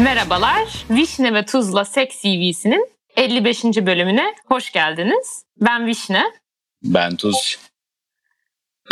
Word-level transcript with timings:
Merhabalar, 0.00 0.84
Vişne 0.90 1.34
ve 1.34 1.44
Tuzla 1.44 1.84
Seks 1.84 2.22
CV'sinin 2.22 2.88
55. 3.16 3.64
bölümüne 3.64 4.34
hoş 4.46 4.72
geldiniz. 4.72 5.44
Ben 5.60 5.86
Vişne. 5.86 6.24
Ben 6.82 7.16
Tuz. 7.16 7.58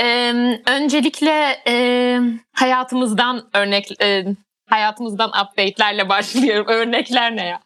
Ee, 0.03 0.33
öncelikle 0.67 1.63
e, 1.67 2.19
hayatımızdan 2.53 3.49
örnek, 3.55 4.03
e, 4.03 4.25
hayatımızdan 4.67 5.29
update'lerle 5.29 6.09
başlıyorum. 6.09 6.67
Örnekler 6.69 7.37
ne 7.37 7.45
ya? 7.47 7.61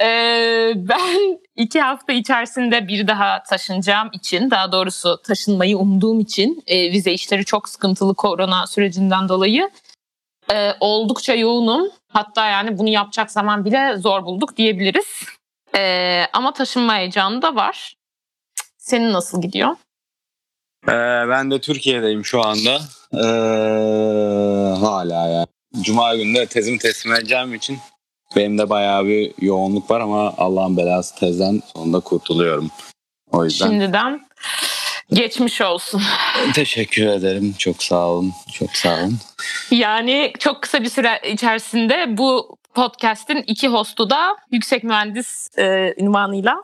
Ee, 0.00 0.72
ben 0.76 1.38
iki 1.56 1.80
hafta 1.80 2.12
içerisinde 2.12 2.88
bir 2.88 3.08
daha 3.08 3.42
taşınacağım 3.42 4.10
için, 4.12 4.50
daha 4.50 4.72
doğrusu 4.72 5.22
taşınmayı 5.22 5.78
umduğum 5.78 6.20
için 6.20 6.62
e, 6.66 6.92
vize 6.92 7.12
işleri 7.12 7.44
çok 7.44 7.68
sıkıntılı 7.68 8.14
korona 8.14 8.66
sürecinden 8.66 9.28
dolayı 9.28 9.70
e, 10.52 10.72
oldukça 10.80 11.34
yoğunum. 11.34 11.90
Hatta 12.16 12.46
yani 12.46 12.78
bunu 12.78 12.88
yapacak 12.88 13.30
zaman 13.30 13.64
bile 13.64 13.96
zor 13.96 14.24
bulduk 14.24 14.56
diyebiliriz. 14.56 15.22
E, 15.76 16.22
ama 16.32 16.52
taşınma 16.52 16.96
heyecanı 16.96 17.42
da 17.42 17.54
var. 17.54 17.96
Senin 18.78 19.12
nasıl 19.12 19.42
gidiyor? 19.42 19.76
Ee, 20.88 21.28
ben 21.28 21.50
de 21.50 21.60
Türkiye'deyim 21.60 22.24
şu 22.24 22.46
anda. 22.46 22.80
Ee, 23.12 23.26
hala 24.80 25.28
yani. 25.28 25.46
Cuma 25.80 26.16
günü 26.16 26.34
de 26.34 26.46
tezimi 26.46 26.78
teslim 26.78 27.14
edeceğim 27.14 27.54
için 27.54 27.78
benim 28.36 28.58
de 28.58 28.70
bayağı 28.70 29.04
bir 29.04 29.32
yoğunluk 29.40 29.90
var 29.90 30.00
ama 30.00 30.34
Allah'ın 30.38 30.76
belası 30.76 31.14
tezden 31.14 31.62
sonunda 31.74 32.00
kurtuluyorum. 32.00 32.70
O 33.32 33.44
yüzden. 33.44 33.68
Şimdiden 33.68 34.20
geçmiş 35.12 35.60
olsun. 35.60 36.02
Teşekkür 36.54 37.06
ederim. 37.06 37.54
Çok 37.58 37.82
sağ 37.82 38.08
olun. 38.08 38.32
Çok 38.52 38.70
sağ 38.70 38.94
olun. 38.94 39.18
Yani 39.70 40.32
çok 40.38 40.62
kısa 40.62 40.82
bir 40.82 40.88
süre 40.88 41.20
içerisinde 41.32 42.18
bu 42.18 42.56
podcast'in 42.74 43.44
iki 43.46 43.68
hostu 43.68 44.10
da 44.10 44.36
yüksek 44.50 44.84
mühendis 44.84 45.48
e, 45.58 45.94
ünvanıyla 45.98 46.56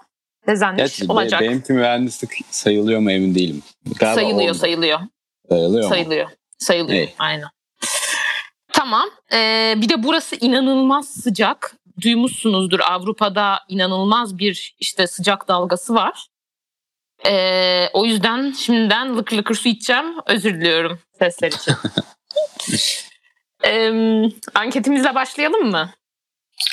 bezenmiş 0.46 0.78
Gerçi 0.78 1.12
olacak. 1.12 1.40
Be, 1.40 1.48
benimki 1.48 1.72
mühendislik 1.72 2.30
sayılıyor 2.50 3.00
mu 3.00 3.10
emin 3.10 3.34
değilim. 3.34 3.62
Galiba 3.98 4.14
sayılıyor, 4.14 4.50
oldu. 4.50 4.58
sayılıyor. 4.58 5.00
Sayılıyor 5.48 5.84
mu? 5.84 5.88
Sayılıyor. 5.88 6.28
Sayılıyor. 6.58 6.98
İyi. 6.98 7.14
Aynen. 7.18 7.48
Tamam. 8.72 9.08
Ee, 9.32 9.74
bir 9.76 9.88
de 9.88 10.02
burası 10.02 10.36
inanılmaz 10.36 11.08
sıcak. 11.08 11.76
Duymuşsunuzdur 12.02 12.80
Avrupa'da 12.80 13.58
inanılmaz 13.68 14.38
bir 14.38 14.74
işte 14.80 15.06
sıcak 15.06 15.48
dalgası 15.48 15.94
var. 15.94 16.26
Ee, 17.26 17.88
o 17.92 18.04
yüzden 18.04 18.52
şimdiden 18.52 19.16
lıkır 19.16 19.36
lıkır 19.36 19.54
su 19.54 19.68
içeceğim. 19.68 20.06
Özür 20.26 20.54
diliyorum 20.54 21.00
sesler 21.18 21.52
için. 21.52 21.74
Ee, 23.64 23.92
anketimizle 24.54 25.14
başlayalım 25.14 25.70
mı? 25.70 25.90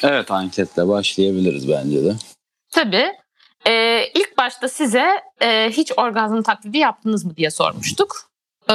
Evet 0.03 0.31
anketle 0.31 0.87
başlayabiliriz 0.87 1.69
bence 1.69 2.05
de. 2.05 2.15
Tabii. 2.71 3.11
Ee, 3.67 4.03
ilk 4.15 4.37
başta 4.37 4.69
size 4.69 5.21
e, 5.41 5.69
hiç 5.69 5.91
orgazm 5.97 6.41
taklidi 6.41 6.77
yaptınız 6.77 7.25
mı 7.25 7.35
diye 7.35 7.51
sormuştuk. 7.51 8.29
Ee, 8.69 8.73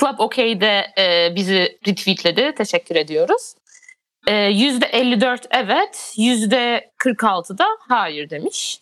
Club 0.00 0.18
OK'de 0.18 0.86
e, 0.98 1.32
bizi 1.36 1.78
retweetledi. 1.86 2.54
Teşekkür 2.56 2.96
ediyoruz. 2.96 3.54
Ee, 4.26 4.32
%54 4.32 5.46
evet, 5.50 6.14
%46 6.16 7.58
da 7.58 7.66
hayır 7.88 8.30
demiş. 8.30 8.80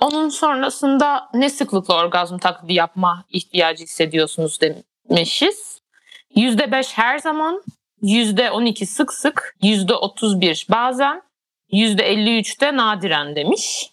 Onun 0.00 0.28
sonrasında 0.28 1.28
ne 1.34 1.50
sıklıkla 1.50 1.96
orgazm 1.96 2.38
taklidi 2.38 2.74
yapma 2.74 3.24
ihtiyacı 3.30 3.84
hissediyorsunuz 3.84 4.58
demişiz. 4.60 5.80
%5 6.36 6.92
her 6.94 7.18
zaman, 7.18 7.62
%12 8.02 8.86
sık 8.86 9.12
sık, 9.12 9.56
%31 9.62 10.70
bazen, 10.70 11.22
%53 11.72 12.60
de 12.60 12.76
nadiren 12.76 13.36
demiş. 13.36 13.90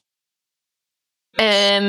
Ee, 1.39 1.81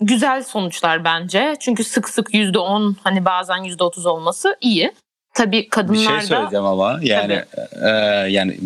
güzel 0.00 0.44
sonuçlar 0.44 1.04
bence. 1.04 1.56
Çünkü 1.60 1.84
sık 1.84 2.08
sık 2.08 2.34
%10 2.34 2.94
hani 3.04 3.24
bazen 3.24 3.64
%30 3.64 4.08
olması 4.08 4.56
iyi. 4.60 4.92
Tabii 5.34 5.62
Bir 5.62 5.68
kadınlarda 5.68 6.20
şey 6.20 6.28
söyleyeceğim 6.28 6.66
ama 6.66 6.98
yani 7.02 7.44
e, 7.82 7.88
yani 8.28 8.58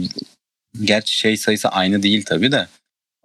gerçi 0.85 1.17
şey 1.17 1.37
sayısı 1.37 1.69
aynı 1.69 2.03
değil 2.03 2.25
tabii 2.25 2.53
de 2.53 2.67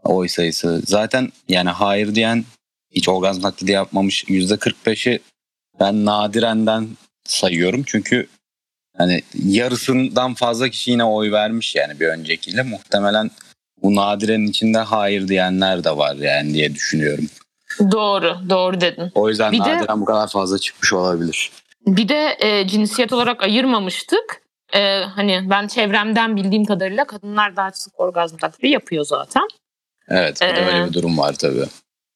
oy 0.04 0.28
sayısı. 0.28 0.82
Zaten 0.86 1.32
yani 1.48 1.70
hayır 1.70 2.16
diyen 2.16 2.46
hiç 2.92 3.10
orgazm 3.10 3.42
taklidi 3.42 3.72
yapmamış 3.72 4.24
%45'i 4.24 5.20
ben 5.80 6.06
nadirenden 6.06 6.88
sayıyorum. 7.24 7.84
Çünkü 7.86 8.28
hani 8.98 9.22
yarısından 9.44 10.34
fazla 10.34 10.70
kişi 10.70 10.92
yine 10.92 11.04
oy 11.04 11.32
vermiş 11.32 11.76
yani 11.76 12.00
bir 12.00 12.08
öncekiyle. 12.08 12.64
Muhtemelen 12.64 13.32
bu 13.84 13.96
nadirenin 13.96 14.48
içinde 14.48 14.78
hayır 14.78 15.28
diyenler 15.28 15.84
de 15.84 15.98
var 15.98 16.16
yani 16.16 16.54
diye 16.54 16.76
düşünüyorum. 16.76 17.26
doğru, 17.92 18.38
doğru 18.50 18.82
dedin. 18.82 19.12
O 19.16 19.30
yüzden 19.30 19.52
Bir 19.52 19.58
de- 19.66 19.78
nadiren 19.78 20.02
bu 20.02 20.06
kadar 20.06 20.28
fazla 20.28 20.58
çıkmış 20.58 20.94
olabilir. 20.94 21.52
Bir 21.88 22.10
de 22.10 22.38
e, 22.40 22.68
cinsiyet 22.68 23.14
olarak 23.14 23.44
ayırmamıştık. 23.44 24.42
E, 24.74 25.02
hani 25.04 25.48
ben 25.50 25.68
çevremden 25.68 26.36
bildiğim 26.36 26.66
kadarıyla 26.66 27.06
kadınlar 27.06 27.56
daha 27.56 27.72
sık 27.72 28.00
orgazm 28.00 28.38
taklidi 28.38 28.68
yapıyor 28.68 29.06
zaten. 29.06 29.44
Evet, 30.10 30.42
bir 30.42 30.56
de 30.56 30.60
Ee, 30.60 30.66
öyle 30.66 30.88
bir 30.88 30.94
durum 30.94 31.18
var 31.18 31.34
tabii. 31.34 31.66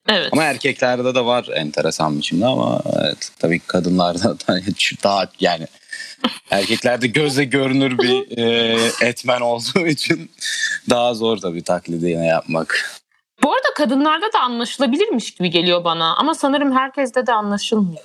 Evet. 0.10 0.30
Ama 0.32 0.44
erkeklerde 0.44 1.16
de 1.16 1.26
var 1.26 1.50
enteresan 1.54 2.18
biçimde 2.18 2.46
ama 2.46 2.82
evet, 3.04 3.32
tabii 3.40 3.60
kadınlarda 3.60 4.24
da 4.24 4.38
daha 5.04 5.30
yani 5.40 5.68
erkeklerde 6.52 7.08
gözle 7.08 7.44
görünür 7.44 7.98
bir 7.98 8.38
e, 8.38 8.78
etmen 9.02 9.42
olduğu 9.42 9.88
için 9.88 10.32
daha 10.90 11.14
zor 11.14 11.38
tabii 11.38 11.64
taklidi 11.64 12.10
yine 12.10 12.26
yapmak. 12.26 13.00
Bu 13.44 13.54
arada 13.54 13.68
kadınlarda 13.76 14.34
da 14.34 14.40
anlaşılabilirmiş 14.40 15.32
gibi 15.32 15.50
geliyor 15.50 15.84
bana. 15.84 16.16
Ama 16.16 16.36
sanırım 16.36 16.78
herkeste 16.78 17.28
de 17.28 17.34
anlaşılmıyor. 17.34 18.04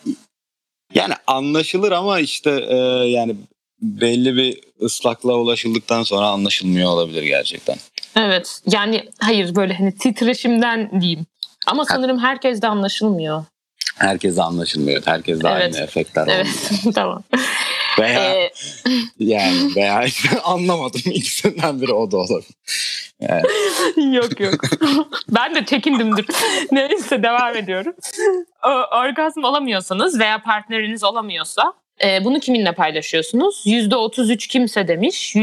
Yani 0.95 1.15
anlaşılır 1.27 1.93
ama 1.93 2.21
işte 2.21 2.51
e, 2.69 2.77
yani 3.09 3.37
belli 3.81 4.37
bir 4.37 4.61
ıslaklığa 4.83 5.37
ulaşıldıktan 5.37 6.03
sonra 6.03 6.27
anlaşılmıyor 6.27 6.91
olabilir 6.91 7.23
gerçekten. 7.23 7.77
Evet. 8.19 8.61
Yani 8.73 9.09
hayır 9.21 9.55
böyle 9.55 9.75
hani 9.75 9.95
titreşimden 9.99 11.01
diyeyim. 11.01 11.27
Ama 11.67 11.85
sanırım 11.85 12.19
herkes 12.19 12.63
de 12.63 12.67
anlaşılmıyor. 12.69 13.45
Herkese 13.99 14.43
anlaşılmıyor. 14.43 15.03
Herkeste 15.07 15.49
Evet. 15.49 15.75
aynı 15.75 15.85
efektler 15.85 16.29
Evet. 16.29 16.47
olmuyor. 16.73 16.95
tamam. 16.95 17.23
Veya 17.99 18.35
Ee, 18.35 18.51
yani 19.19 19.77
veya 19.77 20.05
işte 20.05 20.41
anlamadım 20.45 21.01
ikisinden 21.05 21.81
biri 21.81 21.93
o 21.93 22.11
da 22.11 22.17
olabilir. 22.17 22.55
Yani, 23.21 24.17
yok 24.17 24.41
yok. 24.41 24.55
ben 25.29 25.55
de 25.55 25.65
çekindimdir. 25.65 26.27
Neyse 26.73 27.23
devam 27.23 27.57
ediyorum. 27.57 27.95
O, 28.67 28.97
orgazm 28.99 29.45
olamıyorsanız 29.45 30.21
veya 30.21 30.43
partneriniz 30.43 31.05
olamıyorsa 31.05 31.73
e, 32.05 32.25
bunu 32.25 32.41
kiminle 32.41 32.73
paylaşıyorsunuz? 32.73 33.63
%33 33.67 34.49
kimse 34.49 34.89
demiş. 34.89 35.35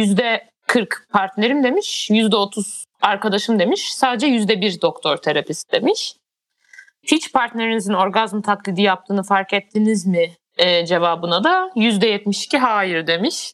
%40 0.67 0.87
partnerim 1.09 1.63
demiş. 1.63 2.09
%30 2.11 2.85
arkadaşım 3.01 3.59
demiş. 3.59 3.93
Sadece 3.93 4.27
%1 4.27 4.81
doktor 4.81 5.17
terapist 5.17 5.71
demiş. 5.71 6.15
Hiç 7.03 7.33
partnerinizin 7.33 7.93
orgazm 7.93 8.41
taklidi 8.41 8.81
yaptığını 8.81 9.23
fark 9.23 9.53
ettiniz 9.53 10.05
mi 10.05 10.35
e, 10.57 10.85
cevabına 10.85 11.43
da 11.43 11.71
%72 11.75 12.57
hayır 12.57 13.07
demiş. 13.07 13.53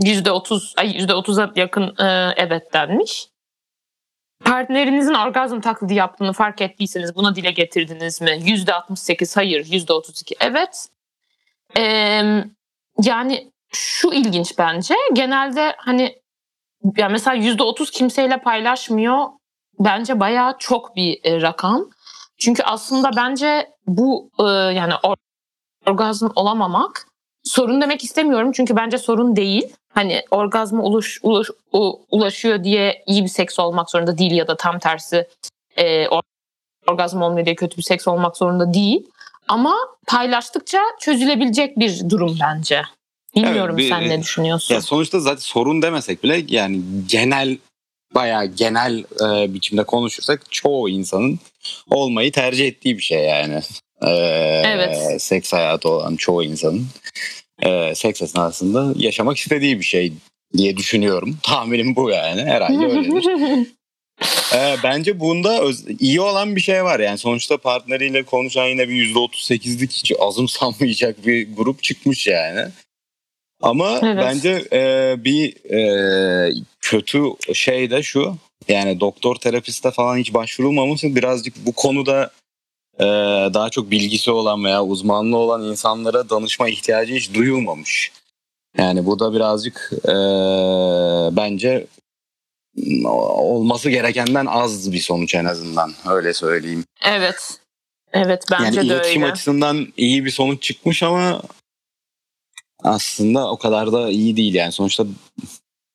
%30 0.00 0.72
ay 0.76 0.90
%30'a 0.90 1.52
yakın 1.56 2.04
e, 2.04 2.34
evet 2.36 2.72
denmiş. 2.72 3.28
Partnerinizin 4.44 5.14
orgazm 5.14 5.60
taklidi 5.60 5.94
yaptığını 5.94 6.32
fark 6.32 6.60
ettiyseniz 6.60 7.16
buna 7.16 7.36
dile 7.36 7.50
getirdiniz 7.50 8.20
mi? 8.20 8.30
%68 8.30 9.34
hayır, 9.36 9.64
%32 9.64 10.34
evet. 10.40 10.88
E, 11.76 11.82
yani 13.02 13.52
şu 13.72 14.08
ilginç 14.12 14.58
bence. 14.58 14.94
Genelde 15.12 15.74
hani 15.78 16.20
ya 16.96 17.08
mesela 17.08 17.36
%30 17.36 17.90
kimseyle 17.90 18.36
paylaşmıyor. 18.40 19.26
Bence 19.80 20.20
bayağı 20.20 20.56
çok 20.58 20.96
bir 20.96 21.20
e, 21.24 21.42
rakam. 21.42 21.90
Çünkü 22.38 22.62
aslında 22.62 23.10
bence 23.16 23.70
bu 23.86 24.30
e, 24.38 24.42
yani 24.42 24.92
or- 24.92 25.16
orgazm 25.86 26.28
olamamak 26.36 27.06
sorun 27.44 27.80
demek 27.80 28.04
istemiyorum 28.04 28.52
çünkü 28.52 28.76
bence 28.76 28.98
sorun 28.98 29.36
değil. 29.36 29.74
Hani 29.94 30.22
orgazma 30.30 30.82
ulaş, 30.82 31.18
ulaş, 31.22 31.46
u- 31.72 32.00
ulaşıyor 32.10 32.64
diye 32.64 33.02
iyi 33.06 33.22
bir 33.22 33.28
seks 33.28 33.58
olmak 33.58 33.90
zorunda 33.90 34.18
değil 34.18 34.32
ya 34.32 34.48
da 34.48 34.56
tam 34.56 34.78
tersi 34.78 35.28
e, 35.76 36.04
or- 36.04 36.22
orgazm 36.88 37.22
olmuyor 37.22 37.46
diye 37.46 37.54
kötü 37.54 37.76
bir 37.76 37.82
seks 37.82 38.08
olmak 38.08 38.36
zorunda 38.36 38.74
değil. 38.74 39.06
Ama 39.48 39.74
paylaştıkça 40.06 40.78
çözülebilecek 41.00 41.78
bir 41.78 42.10
durum 42.10 42.36
bence. 42.40 42.82
Bilmiyorum 43.36 43.76
Evet, 43.78 43.84
bir- 43.84 43.88
sen 43.88 44.08
ne 44.08 44.22
düşünüyorsun? 44.22 44.74
ya 44.74 44.80
sonuçta 44.82 45.20
zaten 45.20 45.40
sorun 45.40 45.82
demesek 45.82 46.22
bile 46.24 46.44
yani 46.48 46.80
genel 47.08 47.58
bayağı 48.14 48.46
genel 48.46 48.98
e, 48.98 49.54
biçimde 49.54 49.84
konuşursak 49.84 50.42
çoğu 50.50 50.88
insanın 50.88 51.38
olmayı 51.90 52.32
tercih 52.32 52.66
ettiği 52.66 52.98
bir 52.98 53.02
şey 53.02 53.24
yani. 53.24 53.60
E, 54.02 54.10
Evet. 54.66 55.22
Seks 55.22 55.52
hayatı 55.52 55.88
olan 55.88 56.16
çoğu 56.16 56.44
insanın 56.44 56.86
e, 57.62 57.94
seks 57.94 58.22
esnasında 58.22 58.92
yaşamak 58.96 59.36
istediği 59.36 59.78
bir 59.80 59.84
şey 59.84 60.12
diye 60.56 60.76
düşünüyorum. 60.76 61.38
Tahminim 61.42 61.96
bu 61.96 62.10
yani. 62.10 62.42
Herhalde 62.42 62.86
öyledir. 62.86 63.26
ee, 64.54 64.76
bence 64.84 65.20
bunda 65.20 65.60
öz- 65.62 65.84
iyi 66.00 66.20
olan 66.20 66.56
bir 66.56 66.60
şey 66.60 66.84
var. 66.84 67.00
Yani 67.00 67.18
sonuçta 67.18 67.56
partneriyle 67.58 68.22
konuşan 68.22 68.66
yine 68.66 68.88
bir 68.88 69.14
%38'lik 69.14 69.92
hiç 69.92 70.12
azımsanmayacak 70.18 71.26
bir 71.26 71.54
grup 71.56 71.82
çıkmış 71.82 72.26
yani. 72.26 72.68
Ama 73.62 74.00
Evet. 74.02 74.16
bence 74.18 74.64
e, 74.72 75.14
bir 75.24 75.70
e, 75.74 76.52
kötü 76.80 77.24
şey 77.54 77.90
de 77.90 78.02
şu. 78.02 78.36
Yani 78.68 79.00
doktor 79.00 79.36
terapiste 79.36 79.90
falan 79.90 80.16
hiç 80.16 80.34
başvurulmaması 80.34 81.16
birazcık 81.16 81.66
bu 81.66 81.72
konuda 81.72 82.30
e, 82.98 83.04
daha 83.54 83.70
çok 83.70 83.90
bilgisi 83.90 84.30
olan 84.30 84.64
veya 84.64 84.84
uzmanlığı 84.84 85.36
olan 85.36 85.62
insanlara 85.62 86.30
danışma 86.30 86.68
ihtiyacı 86.68 87.14
hiç 87.14 87.34
duyulmamış. 87.34 88.12
Yani 88.78 89.06
bu 89.06 89.18
da 89.18 89.34
birazcık 89.34 89.90
e, 90.04 90.14
bence 91.36 91.86
olması 93.04 93.90
gerekenden 93.90 94.46
az 94.46 94.92
bir 94.92 95.00
sonuç 95.00 95.34
en 95.34 95.44
azından 95.44 95.92
öyle 96.08 96.34
söyleyeyim. 96.34 96.84
Evet. 97.04 97.60
Evet 98.12 98.44
bence 98.50 98.64
yani 98.80 98.88
de 98.88 98.94
iletişim 98.94 99.22
öyle. 99.22 99.32
açısından 99.32 99.86
iyi 99.96 100.24
bir 100.24 100.30
sonuç 100.30 100.62
çıkmış 100.62 101.02
ama 101.02 101.42
aslında 102.84 103.50
o 103.50 103.56
kadar 103.56 103.92
da 103.92 104.10
iyi 104.10 104.36
değil 104.36 104.54
yani 104.54 104.72
sonuçta 104.72 105.06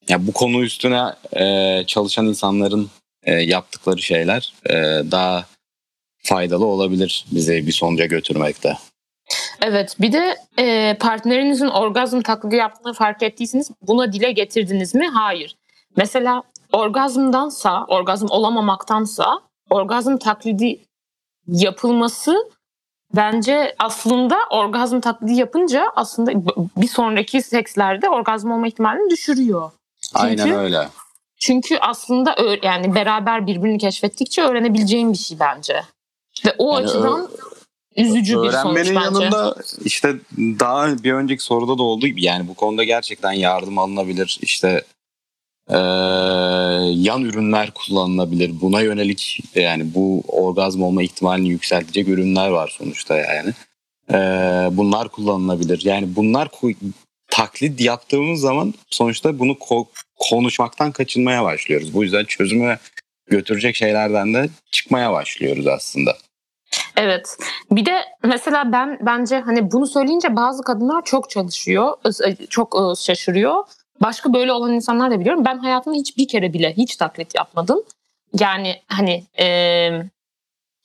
ya 0.10 0.28
bu 0.28 0.32
konu 0.32 0.64
üstüne 0.64 1.04
e, 1.34 1.84
çalışan 1.88 2.26
insanların 2.26 2.90
e, 3.24 3.34
yaptıkları 3.34 4.02
şeyler 4.02 4.54
e, 4.70 4.74
daha 5.12 5.46
faydalı 6.18 6.66
olabilir 6.66 7.26
bizi 7.32 7.68
bir 7.68 7.72
sonuca 7.72 8.06
götürmekte. 8.06 8.78
Evet 9.62 9.96
bir 10.00 10.12
de 10.12 10.38
e, 10.60 10.98
partnerinizin 11.00 11.68
orgazm 11.68 12.22
taklidi 12.22 12.56
yaptığını 12.56 12.94
fark 12.94 13.24
ettiyseniz 13.24 13.72
buna 13.82 14.14
dile 14.14 14.32
getirdiniz 14.32 14.96
mi? 14.96 15.08
Hayır. 15.08 15.56
Mesela 15.98 16.44
orgazmdansa, 16.72 17.86
orgazm 17.88 18.28
olamamaktansa 18.30 19.40
orgazm 19.70 20.18
taklidi 20.18 20.80
yapılması 21.48 22.50
bence 23.16 23.76
aslında 23.80 24.38
orgazm 24.50 25.00
taklidi 25.00 25.34
yapınca 25.34 25.92
aslında 25.96 26.32
bir 26.78 26.88
sonraki 26.88 27.42
sekslerde 27.42 28.10
orgazm 28.10 28.52
olma 28.52 28.68
ihtimalini 28.68 29.10
düşürüyor. 29.10 29.72
Aynen 30.14 30.52
öyle. 30.52 30.88
Çünkü 31.40 31.78
aslında 31.78 32.36
yani 32.64 32.96
beraber 32.96 33.48
birbirini 33.48 33.78
keşfettikçe 33.78 34.42
öğrenebileceğin 34.42 35.14
bir 35.14 35.18
şey 35.18 35.40
bence. 35.40 35.84
Ve 36.46 36.56
o 36.58 36.74
Yani 36.74 36.86
açıdan 36.86 37.30
üzücü 37.96 38.44
bir 38.44 38.52
sonuç 38.52 38.56
Öğrenmenin 38.56 38.96
bence. 38.96 39.24
yanında 39.24 39.56
işte 39.86 40.16
daha 40.38 41.04
bir 41.04 41.14
önceki 41.14 41.44
soruda 41.44 41.78
da 41.78 41.84
olduğu 41.84 42.08
gibi 42.08 42.24
yani 42.24 42.48
bu 42.48 42.54
konuda 42.54 42.84
gerçekten 42.84 43.32
yardım 43.32 43.78
alınabilir. 43.78 44.40
İşte 44.42 44.84
eee, 45.70 45.78
yan 46.96 47.22
ürünler 47.22 47.72
kullanılabilir. 47.72 48.62
Buna 48.62 48.82
yönelik 48.82 49.40
yani 49.56 49.94
bu 49.94 50.24
orgazm 50.28 50.84
olma 50.84 51.04
ihtimalini 51.04 51.50
yükseltecek 51.50 52.08
ürünler 52.08 52.50
var 52.50 52.76
sonuçta 52.78 53.18
yani. 53.18 53.54
Eee, 54.14 54.70
bunlar 54.72 55.10
kullanılabilir. 55.10 55.82
Yani 55.86 56.16
bunlar 56.16 56.50
taklit 57.32 57.82
yaptığımız 57.82 58.40
zaman 58.42 58.74
sonuçta 58.90 59.40
bunu 59.40 59.52
ko- 59.52 59.88
konuşmaktan 60.16 60.92
kaçınmaya 60.92 61.44
başlıyoruz. 61.44 61.94
Bu 61.94 62.04
yüzden 62.04 62.26
çözüme 62.26 62.80
götürecek 63.30 63.76
şeylerden 63.76 64.34
de 64.34 64.50
çıkmaya 64.72 65.14
başlıyoruz 65.14 65.68
aslında. 65.68 66.18
Evet. 66.98 67.38
Bir 67.72 67.86
de 67.86 68.02
mesela 68.24 68.72
ben 68.72 69.00
bence 69.02 69.40
hani 69.40 69.72
bunu 69.72 69.88
söyleyince 69.88 70.36
bazı 70.36 70.64
kadınlar 70.64 71.06
çok 71.06 71.30
çalışıyor, 71.30 71.94
çok 72.50 72.76
e, 72.76 73.02
şaşırıyor. 73.02 73.64
Başka 74.02 74.34
böyle 74.34 74.52
olan 74.52 74.74
insanlar 74.74 75.12
da 75.12 75.20
biliyorum. 75.20 75.46
Ben 75.46 75.58
hayatımda 75.58 75.98
hiç 75.98 76.18
bir 76.18 76.28
kere 76.28 76.54
bile 76.54 76.74
hiç 76.74 76.96
taklit 76.96 77.36
yapmadım. 77.36 77.80
Yani 78.40 78.82
hani 78.88 79.24
e, 79.40 79.90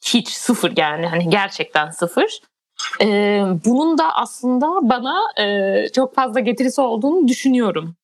hiç 0.05 0.29
sıfır 0.29 0.77
yani 0.77 1.07
hani 1.07 1.31
gerçekten 1.31 1.91
sıfır. 1.91 2.41
E, 3.01 3.07
bunun 3.65 3.99
da 3.99 4.17
aslında 4.17 4.67
bana 4.67 5.21
e, 5.45 5.89
çok 5.93 6.15
fazla 6.15 6.41
getirisi 6.41 6.81
olduğunu 6.81 7.29
düşünüyorum. 7.29 7.95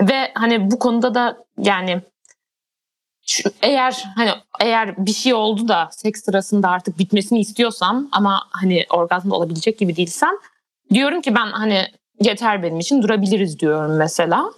Ve 0.00 0.32
hani 0.34 0.70
bu 0.70 0.78
konuda 0.78 1.14
da 1.14 1.44
yani 1.58 2.00
şu- 3.26 3.50
eğer 3.62 4.04
hani 4.16 4.30
eğer 4.60 5.06
bir 5.06 5.12
şey 5.12 5.34
oldu 5.34 5.68
da 5.68 5.88
seks 5.92 6.24
sırasında 6.24 6.68
artık 6.68 6.98
bitmesini 6.98 7.40
istiyorsam 7.40 8.08
ama 8.12 8.42
hani 8.50 8.86
orgazmda 8.90 9.34
olabilecek 9.34 9.78
gibi 9.78 9.96
değilsem 9.96 10.32
diyorum 10.90 11.20
ki 11.22 11.34
ben 11.34 11.46
hani 11.46 11.86
yeter 12.22 12.62
benim 12.62 12.80
için 12.80 13.02
durabiliriz 13.02 13.58
diyorum 13.58 13.96
mesela. 13.96 14.52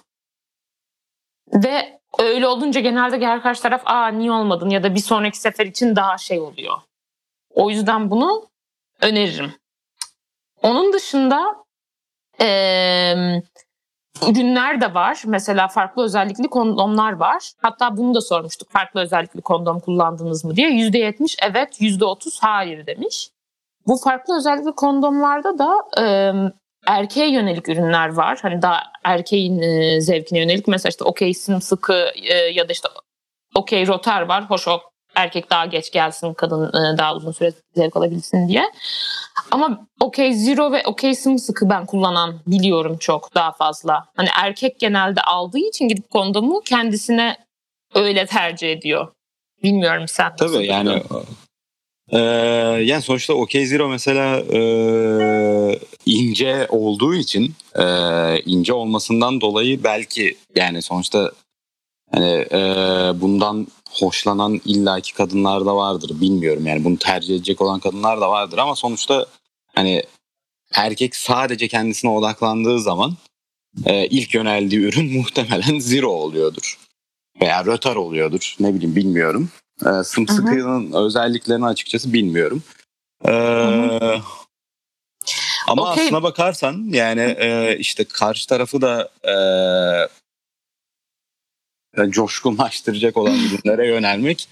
Ve 1.52 2.00
öyle 2.18 2.46
olunca 2.46 2.80
genelde 2.80 3.20
diğer 3.20 3.42
karşı 3.42 3.62
taraf 3.62 3.82
aa 3.84 4.08
niye 4.08 4.32
olmadın 4.32 4.70
ya 4.70 4.82
da 4.82 4.94
bir 4.94 5.00
sonraki 5.00 5.38
sefer 5.38 5.66
için 5.66 5.96
daha 5.96 6.18
şey 6.18 6.40
oluyor. 6.40 6.78
O 7.54 7.70
yüzden 7.70 8.10
bunu 8.10 8.48
öneririm. 9.00 9.54
Onun 10.62 10.92
dışında 10.92 11.64
eee 12.40 13.42
ürünler 14.28 14.80
de 14.80 14.94
var. 14.94 15.22
Mesela 15.26 15.68
farklı 15.68 16.04
özellikli 16.04 16.48
kondomlar 16.48 17.12
var. 17.12 17.52
Hatta 17.62 17.96
bunu 17.96 18.14
da 18.14 18.20
sormuştuk. 18.20 18.70
Farklı 18.70 19.00
özellikli 19.00 19.40
kondom 19.40 19.80
kullandınız 19.80 20.44
mı 20.44 20.56
diye. 20.56 20.70
%70 20.70 21.36
evet, 21.42 21.80
%30 21.80 22.38
hayır 22.40 22.86
demiş. 22.86 23.30
Bu 23.86 23.96
farklı 23.96 24.36
özellikli 24.36 24.72
kondomlarda 24.72 25.58
da 25.58 25.76
e, 26.00 26.32
erkeğe 26.86 27.30
yönelik 27.30 27.68
ürünler 27.68 28.08
var. 28.08 28.38
Hani 28.42 28.62
daha 28.62 28.82
erkeğin 29.04 29.58
e, 29.58 30.00
zevkine 30.00 30.38
yönelik. 30.38 30.68
Mesela 30.68 30.90
işte 30.90 31.04
okey 31.04 31.34
sıkı 31.34 32.06
e, 32.22 32.34
ya 32.34 32.68
da 32.68 32.72
işte 32.72 32.88
okey 33.54 33.86
rotar 33.86 34.22
var. 34.22 34.50
Hoş 34.50 34.68
o 34.68 34.80
erkek 35.14 35.50
daha 35.50 35.66
geç 35.66 35.92
gelsin, 35.92 36.34
kadın 36.34 36.68
e, 36.68 36.98
daha 36.98 37.14
uzun 37.14 37.32
süre 37.32 37.52
zevk 37.74 37.96
alabilsin 37.96 38.48
diye. 38.48 38.64
Ama 39.50 39.86
okey 40.00 40.34
zero 40.34 40.72
ve 40.72 40.82
okey 40.86 41.14
sıkı 41.14 41.70
ben 41.70 41.86
kullanan 41.86 42.40
biliyorum 42.46 42.96
çok 42.98 43.34
daha 43.34 43.52
fazla. 43.52 44.04
Hani 44.16 44.28
erkek 44.42 44.80
genelde 44.80 45.20
aldığı 45.20 45.58
için 45.58 45.88
gidip 45.88 46.10
kondomu 46.10 46.60
kendisine 46.60 47.36
öyle 47.94 48.26
tercih 48.26 48.72
ediyor. 48.72 49.12
Bilmiyorum 49.62 50.08
sen. 50.08 50.36
Tabii 50.36 50.66
yani 50.66 51.02
buluyorsun? 52.12 52.78
e, 52.78 52.84
yani 52.84 53.02
sonuçta 53.02 53.34
OK 53.34 53.66
Zero 53.66 53.88
mesela 53.88 54.38
e, 54.38 54.60
ince 56.06 56.66
olduğu 56.68 57.14
için 57.14 57.54
e, 57.74 57.84
ince 58.40 58.72
olmasından 58.72 59.40
dolayı 59.40 59.84
belki 59.84 60.36
yani 60.56 60.82
sonuçta 60.82 61.32
hani 62.12 62.46
e, 62.52 62.58
bundan 63.20 63.66
hoşlanan 63.90 64.60
illaki 64.64 65.14
kadınlar 65.14 65.66
da 65.66 65.76
vardır 65.76 66.20
bilmiyorum 66.20 66.66
yani 66.66 66.84
bunu 66.84 66.98
tercih 66.98 67.36
edecek 67.36 67.60
olan 67.60 67.80
kadınlar 67.80 68.20
da 68.20 68.30
vardır 68.30 68.58
ama 68.58 68.76
sonuçta 68.76 69.26
hani 69.74 70.02
erkek 70.74 71.16
sadece 71.16 71.68
kendisine 71.68 72.10
odaklandığı 72.10 72.80
zaman 72.80 73.16
e, 73.84 74.06
ilk 74.06 74.34
yöneldiği 74.34 74.80
ürün 74.80 75.12
muhtemelen 75.18 75.78
zero 75.78 76.10
oluyordur 76.10 76.78
veya 77.40 77.64
rötar 77.64 77.96
oluyordur 77.96 78.56
ne 78.60 78.74
bileyim 78.74 78.96
bilmiyorum. 78.96 79.50
E, 79.86 80.04
sımsıkının 80.04 80.92
özelliklerini 80.92 81.66
açıkçası 81.66 82.12
bilmiyorum. 82.12 82.62
E, 83.24 83.32
ama 85.68 85.82
Okey. 85.82 86.04
aslına 86.04 86.22
bakarsan 86.22 86.84
yani 86.90 87.36
e, 87.38 87.76
işte 87.78 88.04
karşı 88.04 88.48
tarafı 88.48 88.80
da 88.82 89.08
e, 91.96 92.10
coşkunlaştıracak 92.10 93.16
olan 93.16 93.34
ürünlere 93.38 93.88
yönelmek 93.88 94.48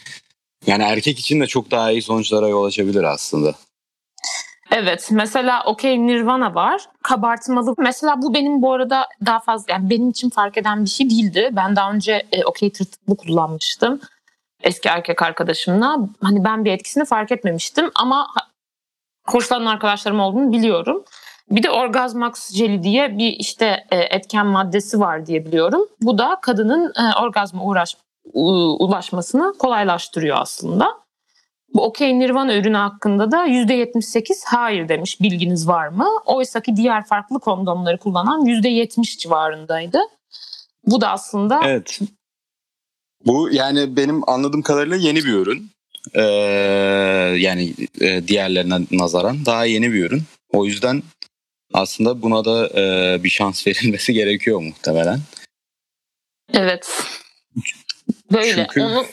yani 0.66 0.82
erkek 0.82 1.18
için 1.18 1.40
de 1.40 1.46
çok 1.46 1.70
daha 1.70 1.90
iyi 1.90 2.02
sonuçlara 2.02 2.48
yol 2.48 2.64
açabilir 2.64 3.04
aslında. 3.04 3.54
Evet 4.70 5.08
mesela 5.10 5.64
okey 5.64 6.06
Nirvana 6.06 6.54
var. 6.54 6.82
Kabartmalı. 7.02 7.74
Mesela 7.78 8.22
bu 8.22 8.34
benim 8.34 8.62
bu 8.62 8.72
arada 8.72 9.06
daha 9.26 9.40
fazla 9.40 9.72
yani 9.72 9.90
benim 9.90 10.10
için 10.10 10.30
fark 10.30 10.58
eden 10.58 10.84
bir 10.84 10.90
şey 10.90 11.10
değildi. 11.10 11.50
Ben 11.52 11.76
daha 11.76 11.92
önce 11.92 12.26
e, 12.32 12.44
okey 12.44 12.72
tırtıklı 12.72 13.16
kullanmıştım. 13.16 14.00
Eski 14.62 14.88
erkek 14.88 15.22
arkadaşımla. 15.22 15.98
Hani 16.22 16.44
ben 16.44 16.64
bir 16.64 16.72
etkisini 16.72 17.04
fark 17.04 17.32
etmemiştim 17.32 17.90
ama 17.94 18.26
hoşlanan 19.26 19.66
arkadaşlarım 19.66 20.20
olduğunu 20.20 20.52
biliyorum. 20.52 21.04
Bir 21.50 21.62
de 21.62 21.70
Orgazmax 21.70 22.52
jeli 22.52 22.82
diye 22.82 23.18
bir 23.18 23.32
işte 23.32 23.86
e, 23.90 23.96
etken 23.96 24.46
maddesi 24.46 25.00
var 25.00 25.26
diye 25.26 25.46
biliyorum. 25.46 25.88
Bu 26.00 26.18
da 26.18 26.38
kadının 26.42 26.86
e, 26.86 27.20
orgazma 27.22 27.64
uğraş, 27.64 27.96
ulaşmasını 28.34 29.52
kolaylaştırıyor 29.58 30.36
aslında. 30.40 31.02
Bu 31.74 31.84
okey 31.84 32.18
Nirvana 32.18 32.54
ürünü 32.54 32.76
hakkında 32.76 33.30
da 33.30 33.46
%78 33.46 34.42
hayır 34.46 34.88
demiş 34.88 35.20
bilginiz 35.20 35.68
var 35.68 35.88
mı? 35.88 36.08
Oysa 36.26 36.60
ki 36.60 36.76
diğer 36.76 37.04
farklı 37.04 37.40
kondomları 37.40 37.98
kullanan 37.98 38.44
%70 38.44 39.18
civarındaydı. 39.18 40.00
Bu 40.86 41.00
da 41.00 41.10
aslında 41.10 41.60
Evet. 41.64 41.98
Bu 43.26 43.50
yani 43.52 43.96
benim 43.96 44.28
anladığım 44.30 44.62
kadarıyla 44.62 44.96
yeni 44.96 45.18
bir 45.24 45.32
ürün. 45.32 45.70
Ee, 46.14 46.22
yani 47.38 47.74
e, 48.00 48.28
diğerlerine 48.28 48.78
nazaran 48.90 49.46
daha 49.46 49.64
yeni 49.64 49.92
bir 49.92 50.04
ürün. 50.04 50.22
O 50.52 50.66
yüzden 50.66 51.02
aslında 51.72 52.22
buna 52.22 52.44
da 52.44 52.80
e, 52.80 53.24
bir 53.24 53.28
şans 53.30 53.66
verilmesi 53.66 54.12
gerekiyor 54.12 54.60
muhtemelen. 54.60 55.20
Evet. 56.52 56.90
Böyle. 58.32 58.54
Çünkü- 58.54 58.80
Onu 58.82 59.04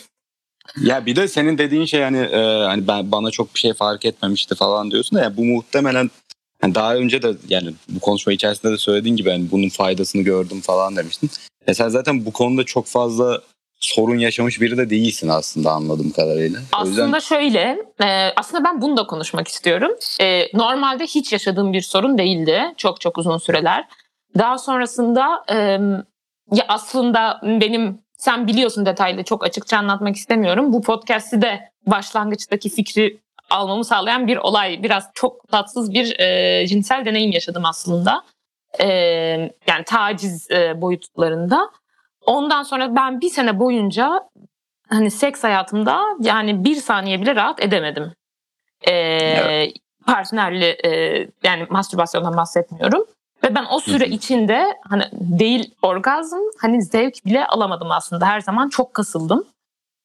Ya 0.81 1.05
bir 1.05 1.15
de 1.15 1.27
senin 1.27 1.57
dediğin 1.57 1.85
şey 1.85 2.01
hani 2.01 2.17
e, 2.17 2.63
hani 2.65 2.87
ben 2.87 3.11
bana 3.11 3.31
çok 3.31 3.55
bir 3.55 3.59
şey 3.59 3.73
fark 3.73 4.05
etmemişti 4.05 4.55
falan 4.55 4.91
diyorsun 4.91 5.17
da 5.17 5.23
ya 5.23 5.37
bu 5.37 5.45
muhtemelen 5.45 6.09
hani 6.61 6.75
daha 6.75 6.95
önce 6.95 7.21
de 7.21 7.33
yani 7.49 7.73
bu 7.89 7.99
konuşma 7.99 8.33
içerisinde 8.33 8.71
de 8.71 8.77
söylediğin 8.77 9.15
gibi 9.15 9.29
hani 9.29 9.51
bunun 9.51 9.69
faydasını 9.69 10.21
gördüm 10.21 10.61
falan 10.61 10.95
demiştin. 10.95 11.29
E 11.67 11.73
sen 11.73 11.89
zaten 11.89 12.25
bu 12.25 12.33
konuda 12.33 12.63
çok 12.63 12.87
fazla 12.87 13.41
sorun 13.79 14.17
yaşamış 14.17 14.61
biri 14.61 14.77
de 14.77 14.89
değilsin 14.89 15.27
aslında 15.27 15.71
anladığım 15.71 16.11
kadarıyla. 16.11 16.59
O 16.81 16.85
yüzden 16.85 17.01
Aslında 17.01 17.19
şöyle, 17.19 17.77
e, 18.03 18.33
aslında 18.35 18.63
ben 18.63 18.81
bunu 18.81 18.97
da 18.97 19.07
konuşmak 19.07 19.47
istiyorum. 19.47 19.91
E, 20.21 20.57
normalde 20.57 21.03
hiç 21.03 21.33
yaşadığım 21.33 21.73
bir 21.73 21.81
sorun 21.81 22.17
değildi 22.17 22.73
çok 22.77 23.01
çok 23.01 23.17
uzun 23.17 23.37
süreler. 23.37 23.87
Daha 24.37 24.57
sonrasında 24.57 25.43
e, 25.51 25.55
ya 26.51 26.65
aslında 26.67 27.39
benim 27.43 27.99
sen 28.17 28.47
biliyorsun 28.47 28.85
detaylı 28.85 29.23
çok 29.23 29.45
açıkça 29.45 29.77
anlatmak 29.77 30.15
istemiyorum. 30.15 30.73
Bu 30.73 30.81
podcast'i 30.81 31.41
de 31.41 31.71
başlangıçtaki 31.87 32.69
fikri 32.69 33.19
almamı 33.49 33.85
sağlayan 33.85 34.27
bir 34.27 34.37
olay. 34.37 34.83
Biraz 34.83 35.09
çok 35.13 35.47
tatsız 35.47 35.93
bir 35.93 36.19
e, 36.19 36.67
cinsel 36.67 37.05
deneyim 37.05 37.31
yaşadım 37.31 37.65
aslında. 37.65 38.23
E, 38.79 38.87
yani 39.67 39.83
taciz 39.85 40.51
e, 40.51 40.81
boyutlarında. 40.81 41.69
Ondan 42.29 42.63
sonra 42.63 42.95
ben 42.95 43.21
bir 43.21 43.29
sene 43.29 43.59
boyunca 43.59 44.29
hani 44.89 45.11
seks 45.11 45.43
hayatımda 45.43 46.03
yani 46.19 46.63
bir 46.63 46.75
saniye 46.75 47.21
bile 47.21 47.35
rahat 47.35 47.63
edemedim. 47.63 48.13
Ee, 48.87 49.71
Partnerli 50.05 50.65
e, 50.65 50.89
yani 51.43 51.67
mastürbasyondan 51.69 52.37
bahsetmiyorum. 52.37 53.05
Ve 53.43 53.55
ben 53.55 53.65
o 53.71 53.79
süre 53.79 54.07
içinde 54.07 54.77
hani 54.89 55.03
değil 55.11 55.73
orgazm 55.81 56.37
hani 56.61 56.81
zevk 56.83 57.25
bile 57.25 57.45
alamadım 57.47 57.91
aslında. 57.91 58.25
Her 58.25 58.39
zaman 58.41 58.69
çok 58.69 58.93
kasıldım. 58.93 59.45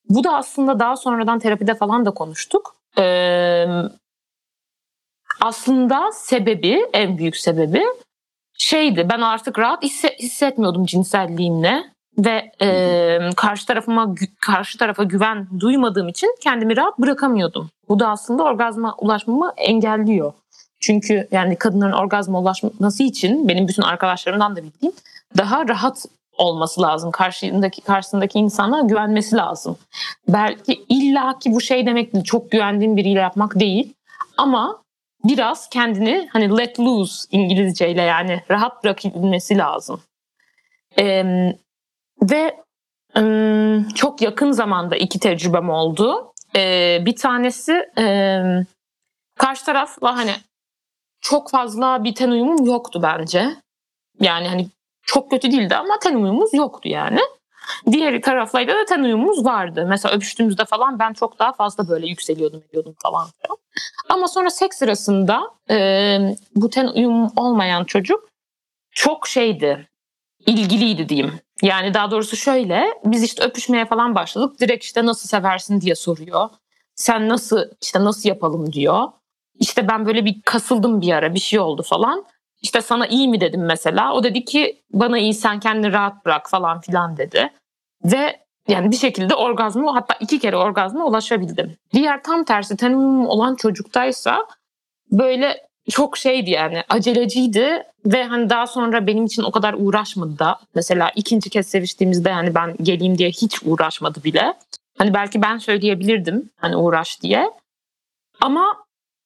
Bu 0.09 0.25
da 0.25 0.35
aslında 0.37 0.79
daha 0.79 0.97
sonradan 0.97 1.39
terapide 1.39 1.75
falan 1.75 2.07
da 2.07 2.11
konuştuk. 2.11 2.77
Ee, 2.99 3.67
aslında 5.41 6.13
sebebi 6.13 6.87
en 6.93 7.19
büyük 7.19 7.37
sebebi 7.37 7.83
şeydi 8.59 9.09
ben 9.13 9.21
artık 9.21 9.59
rahat 9.59 9.83
hisse- 9.83 10.17
hissetmiyordum 10.19 10.85
cinselliğimle 10.87 11.94
ve 12.19 12.53
e, 12.63 13.19
karşı 13.37 13.67
tarafıma 13.67 14.15
karşı 14.41 14.79
tarafa 14.79 15.03
güven 15.03 15.49
duymadığım 15.61 16.09
için 16.09 16.37
kendimi 16.41 16.77
rahat 16.77 16.99
bırakamıyordum. 16.99 17.71
Bu 17.89 18.01
da 18.01 18.09
aslında 18.09 18.43
orgazma 18.43 18.95
ulaşmamı 18.99 19.53
engelliyor. 19.57 20.33
Çünkü 20.81 21.29
yani 21.33 21.57
kadınların 21.57 21.93
orgazma 21.93 22.41
ulaşması 22.41 23.03
için 23.03 23.49
benim 23.49 23.69
bütün 23.69 23.83
arkadaşlarımdan 23.83 24.57
da 24.57 24.63
bildiğim 24.63 24.95
daha 25.39 25.69
rahat 25.69 26.05
olması 26.39 26.83
lazım. 26.83 27.11
Karşındaki 27.11 27.81
karşısındaki 27.83 28.39
insana 28.39 28.81
güvenmesi 28.81 29.37
lazım. 29.37 29.77
Belki 30.29 30.85
illaki 30.89 31.53
bu 31.53 31.61
şey 31.61 31.87
demek 31.87 32.13
değil. 32.13 32.25
Çok 32.25 32.51
güvendiğin 32.51 32.97
biriyle 32.97 33.21
yapmak 33.21 33.61
değil. 33.61 33.95
Ama 34.37 34.83
biraz 35.25 35.69
kendini 35.69 36.29
hani 36.33 36.59
let 36.59 36.81
loose 36.81 37.29
İngilizceyle 37.31 38.03
yani 38.03 38.43
rahat 38.51 38.85
bırakabilmesi 38.85 39.59
lazım. 39.59 40.01
Ee, 40.99 41.55
ve 42.31 42.61
çok 43.95 44.21
yakın 44.23 44.53
zamanda 44.53 44.97
iki 44.97 45.19
tecrübem 45.19 45.71
oldu. 45.71 46.33
Bir 47.01 47.17
tanesi 47.17 47.91
karşı 49.39 49.65
tarafla 49.65 50.17
hani 50.17 50.33
çok 51.21 51.51
fazla 51.51 52.05
bir 52.05 52.15
ten 52.15 52.31
uyumum 52.31 52.67
yoktu 52.67 53.01
bence. 53.03 53.57
Yani 54.21 54.49
hani 54.49 54.69
çok 55.03 55.31
kötü 55.31 55.53
değildi 55.53 55.77
ama 55.77 55.99
ten 55.99 56.15
uyumumuz 56.15 56.55
yoktu 56.55 56.89
yani. 56.89 57.21
Diğer 57.91 58.23
taraflayla 58.23 58.75
da 58.75 58.85
ten 58.85 59.03
uyumumuz 59.03 59.45
vardı. 59.45 59.87
Mesela 59.89 60.15
öpüştüğümüzde 60.15 60.65
falan 60.65 60.99
ben 60.99 61.13
çok 61.13 61.39
daha 61.39 61.53
fazla 61.53 61.89
böyle 61.89 62.07
yükseliyordum 62.07 62.63
ediyordum 62.69 62.95
falan. 63.03 63.29
Ama 64.09 64.29
sonra 64.29 64.51
seks 64.51 64.79
sırasında 64.79 65.51
bu 66.57 66.71
ten 66.71 66.87
uyum 66.87 67.33
olmayan 67.37 67.85
çocuk 67.85 68.29
çok 68.91 69.29
şeydi, 69.29 69.89
ilgiliydi 70.47 71.09
diyeyim. 71.09 71.41
Yani 71.65 71.95
daha 71.95 72.11
doğrusu 72.11 72.37
şöyle, 72.37 72.87
biz 73.05 73.23
işte 73.23 73.45
öpüşmeye 73.45 73.85
falan 73.85 74.15
başladık. 74.15 74.61
Direkt 74.61 74.85
işte 74.85 75.07
nasıl 75.07 75.29
seversin 75.29 75.81
diye 75.81 75.95
soruyor. 75.95 76.49
Sen 76.95 77.29
nasıl 77.29 77.65
işte 77.83 78.05
nasıl 78.05 78.29
yapalım 78.29 78.73
diyor. 78.73 79.09
İşte 79.55 79.89
ben 79.89 80.07
böyle 80.07 80.25
bir 80.25 80.43
kasıldım 80.43 81.01
bir 81.01 81.13
ara 81.13 81.35
bir 81.35 81.41
şey 81.41 81.59
oldu 81.61 81.83
falan. 81.83 82.25
İşte 82.63 82.81
sana 82.81 83.07
iyi 83.07 83.29
mi 83.29 83.41
dedim 83.41 83.65
mesela. 83.65 84.15
O 84.15 84.25
dedi 84.25 84.45
ki 84.45 84.83
bana 84.93 85.19
iyi 85.19 85.35
sen 85.35 85.61
kendini 85.61 85.93
rahat 85.93 86.25
bırak 86.25 86.51
falan 86.51 86.81
filan 86.81 87.17
dedi. 87.17 87.51
Ve 88.05 88.41
yani 88.69 88.91
bir 88.91 88.97
şekilde 88.97 89.35
orgazmı 89.35 89.91
hatta 89.91 90.15
iki 90.21 90.39
kere 90.39 90.57
orgazma 90.57 91.07
ulaşabildim. 91.07 91.77
Diğer 91.93 92.23
tam 92.23 92.45
tersi 92.45 92.87
uyumu 92.87 93.29
olan 93.29 93.55
çocuktaysa 93.55 94.47
böyle 95.11 95.67
çok 95.91 96.19
şeydi 96.19 96.51
yani 96.51 96.83
aceleciydi 96.89 97.83
ve 98.07 98.25
hani 98.25 98.51
daha 98.51 98.67
sonra 98.67 99.07
benim 99.07 99.25
için 99.25 99.43
o 99.43 99.51
kadar 99.51 99.75
uğraşmadı 99.79 100.39
da. 100.39 100.59
Mesela 100.75 101.11
ikinci 101.17 101.51
kez 101.51 101.67
seviştiğimizde 101.67 102.29
yani 102.29 102.55
ben 102.55 102.77
geleyim 102.83 103.19
diye 103.19 103.29
hiç 103.29 103.63
uğraşmadı 103.65 104.25
bile. 104.25 104.55
Hani 104.99 105.15
belki 105.15 105.43
ben 105.43 105.59
söyleyebilirdim 105.59 106.51
hani 106.57 106.77
uğraş 106.77 107.23
diye. 107.23 107.51
Ama 108.41 108.77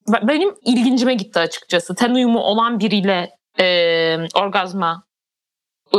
be- 0.08 0.28
benim 0.28 0.54
ilgincime 0.64 1.14
gitti 1.14 1.38
açıkçası. 1.38 1.94
Ten 1.94 2.14
uyumu 2.14 2.40
olan 2.40 2.80
biriyle 2.80 3.30
e, 3.60 4.18
orgazma 4.34 5.02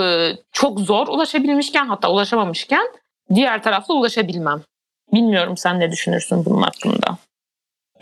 e, 0.01 0.31
çok 0.51 0.79
zor 0.79 1.07
ulaşabilmişken 1.07 1.87
hatta 1.87 2.11
ulaşamamışken 2.11 2.87
diğer 3.35 3.63
tarafla 3.63 3.93
ulaşabilmem. 3.93 4.61
Bilmiyorum 5.13 5.57
sen 5.57 5.79
ne 5.79 5.91
düşünürsün 5.91 6.45
bunun 6.45 6.61
hakkında. 6.61 7.17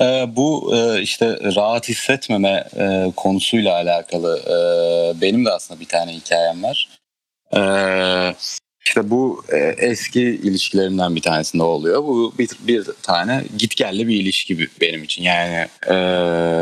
Ee, 0.01 0.25
bu 0.36 0.75
e, 0.75 1.01
işte 1.01 1.39
rahat 1.56 1.89
hissetmeme 1.89 2.68
e, 2.75 3.12
konusuyla 3.16 3.74
alakalı 3.74 4.39
e, 4.39 5.22
benim 5.22 5.46
de 5.46 5.51
aslında 5.51 5.80
bir 5.80 5.86
tane 5.86 6.13
hikayem 6.13 6.63
var. 6.63 6.89
Ee, 7.56 8.36
işte 8.86 9.10
bu 9.10 9.44
e, 9.50 9.58
eski 9.58 10.22
ilişkilerimden 10.22 11.16
bir 11.16 11.22
tanesinde 11.22 11.63
oluyor. 11.63 12.04
Bu 12.04 12.34
bir, 12.39 12.50
bir 12.60 12.88
tane 13.01 13.44
gitgelli 13.58 14.08
bir 14.08 14.22
ilişki 14.22 14.70
benim 14.82 15.04
için. 15.04 15.24
Yani 15.24 15.68
e, 15.89 15.96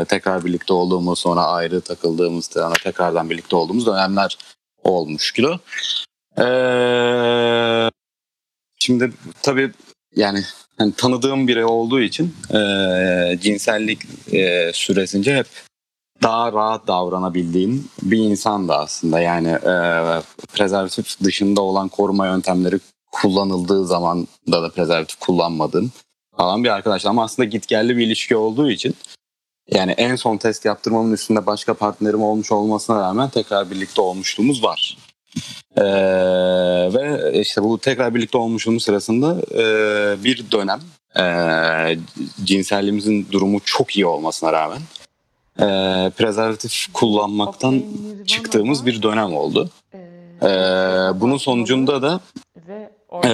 tekrar 0.08 0.44
birlikte 0.44 0.72
olduğumuz 0.74 1.18
sonra 1.18 1.44
ayrı 1.44 1.80
takıldığımız 1.80 2.44
sonra 2.46 2.74
tekrardan 2.84 3.30
birlikte 3.30 3.56
olduğumuz 3.56 3.86
dönemler 3.86 4.38
olmuş 4.82 5.32
kilo. 5.32 5.58
Ee, 6.38 7.90
şimdi 8.78 9.12
tabii 9.42 9.72
yani 10.16 10.42
hani 10.78 10.92
tanıdığım 10.92 11.48
biri 11.48 11.64
olduğu 11.64 12.00
için 12.00 12.34
e, 12.54 12.58
cinsellik 13.40 13.98
e, 14.32 14.70
süresince 14.74 15.36
hep 15.36 15.46
daha 16.22 16.52
rahat 16.52 16.86
davranabildiğim 16.86 17.88
bir 18.02 18.18
insan 18.18 18.68
da 18.68 18.78
aslında. 18.78 19.20
Yani 19.20 19.48
e, 19.48 19.74
prezervatif 20.52 21.20
dışında 21.20 21.60
olan 21.60 21.88
koruma 21.88 22.26
yöntemleri 22.26 22.80
kullanıldığı 23.12 23.86
zaman 23.86 24.26
da 24.52 24.62
da 24.62 24.70
prezervatif 24.70 25.20
kullanmadığım 25.20 25.92
falan 26.36 26.64
bir 26.64 26.68
arkadaş. 26.68 27.06
Ama 27.06 27.24
aslında 27.24 27.48
gitgelli 27.48 27.96
bir 27.96 28.06
ilişki 28.06 28.36
olduğu 28.36 28.70
için 28.70 28.94
yani 29.70 29.92
en 29.92 30.16
son 30.16 30.36
test 30.36 30.64
yaptırmamın 30.64 31.12
üstünde 31.12 31.46
başka 31.46 31.74
partnerim 31.74 32.22
olmuş 32.22 32.52
olmasına 32.52 33.00
rağmen 33.00 33.30
tekrar 33.30 33.70
birlikte 33.70 34.00
olmuşluğumuz 34.00 34.62
var. 34.62 34.96
Ee, 35.76 35.82
ve 36.94 37.32
işte 37.40 37.62
bu 37.62 37.78
tekrar 37.78 38.14
birlikte 38.14 38.38
olmuşluğumuz 38.38 38.84
sırasında 38.84 39.36
e, 39.54 39.64
bir 40.24 40.44
dönem 40.52 40.80
e, 41.18 41.24
cinselliğimizin 42.44 43.26
durumu 43.32 43.60
çok 43.64 43.96
iyi 43.96 44.06
olmasına 44.06 44.52
rağmen 44.52 44.80
e, 45.60 45.64
prezervatif 46.10 46.92
kullanmaktan 46.92 47.82
çıktığımız 48.26 48.86
bir 48.86 49.02
dönem 49.02 49.34
oldu. 49.34 49.70
Ee, 50.42 50.46
bunun 51.20 51.36
sonucunda 51.36 52.02
da 52.02 52.20
e, 53.24 53.30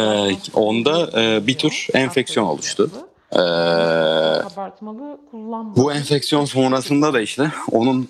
onda 0.55 1.23
e, 1.23 1.47
bir 1.47 1.59
tür 1.59 1.87
enfeksiyon 1.95 2.47
oluştu. 2.47 2.91
Ee, 3.33 3.39
Abartmalı 3.39 5.19
kullanma. 5.31 5.77
bu 5.77 5.93
enfeksiyon 5.93 6.45
sonrasında 6.45 7.12
da 7.12 7.21
işte 7.21 7.51
onun 7.71 8.09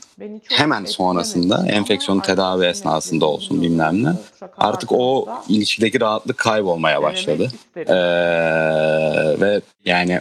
hemen 0.49 0.85
sonrasında 0.85 1.67
enfeksiyon 1.69 2.21
tedavi 2.21 2.65
esnasında 2.65 3.27
olsun 3.27 3.63
bilmem 3.63 4.05
ne. 4.05 4.13
Artık 4.59 4.93
o 4.93 5.29
ilişkideki 5.49 6.01
rahatlık 6.01 6.39
kaybolmaya 6.39 7.03
başladı. 7.03 7.49
Ee, 7.77 7.95
ve 9.41 9.61
yani 9.85 10.21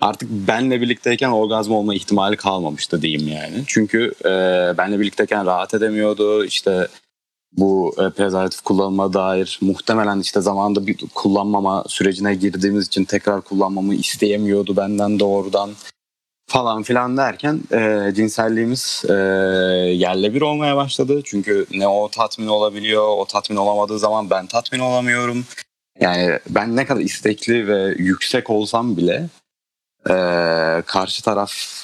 artık 0.00 0.30
benle 0.30 0.80
birlikteyken 0.80 1.30
orgazm 1.30 1.72
olma 1.72 1.94
ihtimali 1.94 2.36
kalmamıştı 2.36 3.02
diyeyim 3.02 3.28
yani. 3.28 3.64
Çünkü 3.66 4.12
e, 4.24 4.28
benle 4.78 5.00
birlikteyken 5.00 5.46
rahat 5.46 5.74
edemiyordu. 5.74 6.44
İşte 6.44 6.88
bu 7.52 7.94
e, 7.98 8.10
prezervatif 8.10 8.60
kullanıma 8.60 9.12
dair 9.12 9.58
muhtemelen 9.62 10.20
işte 10.20 10.40
zamanında 10.40 10.86
bir 10.86 10.96
kullanmama 11.14 11.84
sürecine 11.88 12.34
girdiğimiz 12.34 12.86
için 12.86 13.04
tekrar 13.04 13.40
kullanmamı 13.40 13.94
isteyemiyordu 13.94 14.76
benden 14.76 15.20
doğrudan 15.20 15.70
falan 16.46 16.82
filan 16.82 17.16
derken 17.16 17.60
e, 17.72 18.12
cinselliğimiz 18.14 19.04
e, 19.08 19.12
yerle 19.94 20.34
bir 20.34 20.40
olmaya 20.42 20.76
başladı. 20.76 21.20
Çünkü 21.24 21.66
ne 21.70 21.88
o 21.88 22.08
tatmin 22.08 22.46
olabiliyor, 22.46 23.08
o 23.08 23.24
tatmin 23.24 23.56
olamadığı 23.56 23.98
zaman 23.98 24.30
ben 24.30 24.46
tatmin 24.46 24.80
olamıyorum. 24.80 25.44
Yani 26.00 26.38
ben 26.48 26.76
ne 26.76 26.86
kadar 26.86 27.00
istekli 27.00 27.66
ve 27.66 27.94
yüksek 27.98 28.50
olsam 28.50 28.96
bile 28.96 29.28
e, 30.10 30.14
karşı 30.86 31.22
tarafın 31.22 31.82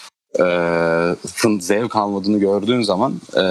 zevk 1.60 1.96
almadığını 1.96 2.38
gördüğün 2.38 2.82
zaman 2.82 3.20
e, 3.36 3.42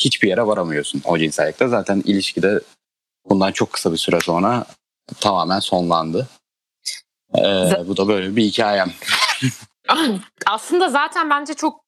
hiçbir 0.00 0.28
yere 0.28 0.46
varamıyorsun 0.46 1.02
o 1.04 1.18
cinsellikte. 1.18 1.68
Zaten 1.68 2.02
ilişkide 2.06 2.60
bundan 3.28 3.52
çok 3.52 3.72
kısa 3.72 3.92
bir 3.92 3.96
süre 3.96 4.20
sonra 4.20 4.66
tamamen 5.20 5.60
sonlandı. 5.60 6.28
E, 7.38 7.42
bu 7.88 7.96
da 7.96 8.08
böyle 8.08 8.36
bir 8.36 8.44
hikayem. 8.44 8.92
Aslında 10.46 10.88
zaten 10.88 11.30
bence 11.30 11.54
çok 11.54 11.84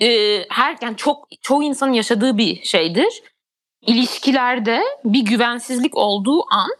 e, 0.00 0.38
her 0.48 0.76
yani 0.82 0.96
çok 0.96 1.28
çoğu 1.42 1.62
insanın 1.62 1.92
yaşadığı 1.92 2.38
bir 2.38 2.64
şeydir. 2.64 3.22
İlişkilerde 3.86 4.82
bir 5.04 5.24
güvensizlik 5.24 5.96
olduğu 5.96 6.52
an 6.54 6.70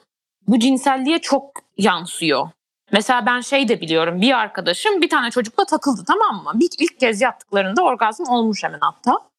bu 0.49 0.59
cinselliğe 0.59 1.19
çok 1.19 1.51
yansıyor. 1.77 2.49
Mesela 2.93 3.27
ben 3.27 3.41
şey 3.41 3.69
de 3.69 3.81
biliyorum 3.81 4.21
bir 4.21 4.33
arkadaşım 4.33 5.03
bir 5.03 5.09
tane 5.09 5.31
çocukla 5.31 5.65
takıldı 5.65 6.05
tamam 6.07 6.45
mı? 6.45 6.53
Bir 6.55 6.69
ilk 6.79 7.01
kez 7.01 7.21
yattıklarında 7.21 7.83
orgazm 7.83 8.23
olmuş 8.23 8.65
hemen 8.65 8.81
hatta. 8.81 9.34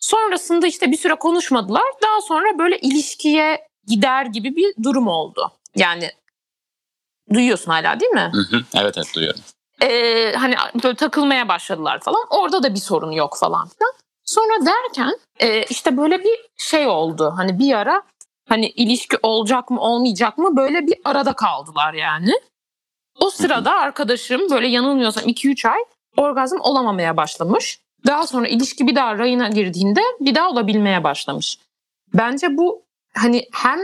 Sonrasında 0.00 0.66
işte 0.66 0.90
bir 0.92 0.96
süre 0.96 1.14
konuşmadılar. 1.14 1.84
Daha 2.02 2.20
sonra 2.20 2.58
böyle 2.58 2.78
ilişkiye 2.78 3.68
gider 3.86 4.26
gibi 4.26 4.56
bir 4.56 4.74
durum 4.82 5.08
oldu. 5.08 5.52
Yani 5.76 6.10
duyuyorsun 7.32 7.70
hala 7.70 8.00
değil 8.00 8.12
mi? 8.12 8.30
Hı 8.34 8.56
hı, 8.56 8.62
evet 8.74 8.94
evet 8.98 9.14
duyuyorum. 9.14 9.40
Ee, 9.82 10.32
hani 10.36 10.54
böyle 10.84 10.96
takılmaya 10.96 11.48
başladılar 11.48 12.00
falan. 12.00 12.26
Orada 12.30 12.62
da 12.62 12.74
bir 12.74 12.78
sorun 12.80 13.10
yok 13.12 13.36
falan 13.40 13.68
filan. 13.68 13.92
Sonra 14.24 14.66
derken 14.66 15.18
e, 15.40 15.62
işte 15.62 15.96
böyle 15.96 16.24
bir 16.24 16.38
şey 16.56 16.86
oldu. 16.86 17.34
Hani 17.36 17.58
bir 17.58 17.72
ara 17.74 18.02
hani 18.48 18.68
ilişki 18.68 19.16
olacak 19.22 19.70
mı 19.70 19.80
olmayacak 19.80 20.38
mı 20.38 20.56
böyle 20.56 20.86
bir 20.86 20.96
arada 21.04 21.32
kaldılar 21.32 21.94
yani. 21.94 22.32
O 23.20 23.30
sırada 23.30 23.72
arkadaşım 23.72 24.50
böyle 24.50 24.66
yanılmıyorsam 24.68 25.24
2-3 25.24 25.68
ay 25.68 25.78
orgazm 26.16 26.56
olamamaya 26.60 27.16
başlamış. 27.16 27.80
Daha 28.06 28.26
sonra 28.26 28.48
ilişki 28.48 28.86
bir 28.86 28.94
daha 28.94 29.18
rayına 29.18 29.48
girdiğinde 29.48 30.00
bir 30.20 30.34
daha 30.34 30.50
olabilmeye 30.50 31.04
başlamış. 31.04 31.58
Bence 32.14 32.56
bu 32.56 32.82
hani 33.14 33.44
hem 33.52 33.78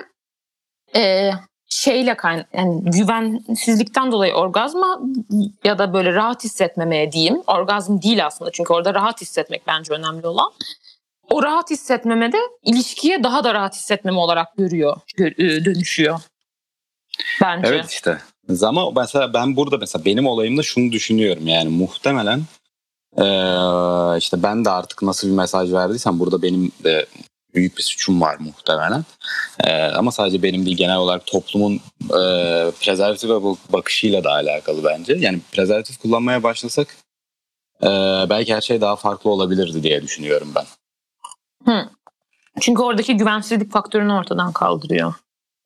e, 0.96 1.30
şeyle 1.68 2.16
kayn 2.16 2.44
yani 2.52 2.82
güvensizlikten 2.84 4.12
dolayı 4.12 4.34
orgazma 4.34 5.00
ya 5.64 5.78
da 5.78 5.92
böyle 5.94 6.12
rahat 6.12 6.44
hissetmemeye 6.44 7.12
diyeyim. 7.12 7.42
Orgazm 7.46 8.02
değil 8.02 8.26
aslında 8.26 8.50
çünkü 8.52 8.72
orada 8.72 8.94
rahat 8.94 9.20
hissetmek 9.20 9.66
bence 9.66 9.94
önemli 9.94 10.26
olan. 10.26 10.52
O 11.30 11.42
rahat 11.42 11.70
hissetmeme 11.70 12.32
de 12.32 12.38
ilişkiye 12.62 13.22
daha 13.24 13.44
da 13.44 13.54
rahat 13.54 13.74
hissetmeme 13.74 14.18
olarak 14.18 14.56
görüyor, 14.56 14.96
dönüşüyor. 15.38 16.20
Bence. 17.42 17.68
Evet 17.68 17.90
işte. 17.90 18.18
Ama 18.62 18.90
mesela 18.90 19.34
ben 19.34 19.56
burada 19.56 19.78
mesela 19.78 20.04
benim 20.04 20.26
olayımda 20.26 20.62
şunu 20.62 20.92
düşünüyorum 20.92 21.48
yani 21.48 21.68
muhtemelen 21.68 22.42
ee, 23.18 24.18
işte 24.18 24.42
ben 24.42 24.64
de 24.64 24.70
artık 24.70 25.02
nasıl 25.02 25.28
bir 25.28 25.32
mesaj 25.32 25.72
verdiysem 25.72 26.18
burada 26.18 26.42
benim 26.42 26.72
de 26.84 27.06
büyük 27.54 27.78
bir 27.78 27.82
suçum 27.82 28.20
var 28.20 28.36
muhtemelen. 28.40 29.04
Ee, 29.64 29.82
ama 29.82 30.12
sadece 30.12 30.42
benim 30.42 30.66
değil 30.66 30.76
genel 30.76 30.96
olarak 30.96 31.26
toplumun 31.26 31.74
e, 32.02 32.20
prezervatife 32.80 33.34
bakışıyla 33.72 34.24
da 34.24 34.30
alakalı 34.30 34.84
bence. 34.84 35.14
Yani 35.18 35.40
prezervatif 35.52 35.98
kullanmaya 35.98 36.42
başlasak 36.42 36.96
e, 37.82 37.88
belki 38.30 38.54
her 38.54 38.60
şey 38.60 38.80
daha 38.80 38.96
farklı 38.96 39.30
olabilirdi 39.30 39.82
diye 39.82 40.02
düşünüyorum 40.02 40.52
ben. 40.54 40.64
Hı. 41.64 41.88
Çünkü 42.60 42.82
oradaki 42.82 43.16
güvensizlik 43.16 43.72
faktörünü 43.72 44.12
ortadan 44.12 44.52
kaldırıyor. 44.52 45.14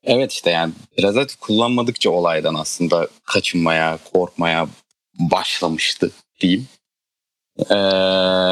Evet 0.04 0.32
işte 0.32 0.50
yani 0.50 0.72
prezervatif 0.96 1.40
kullanmadıkça 1.40 2.10
olaydan 2.10 2.54
aslında 2.54 3.08
kaçınmaya, 3.24 3.98
korkmaya 4.12 4.68
başlamıştı 5.18 6.10
diyeyim. 6.40 6.68
Ee, 7.58 7.74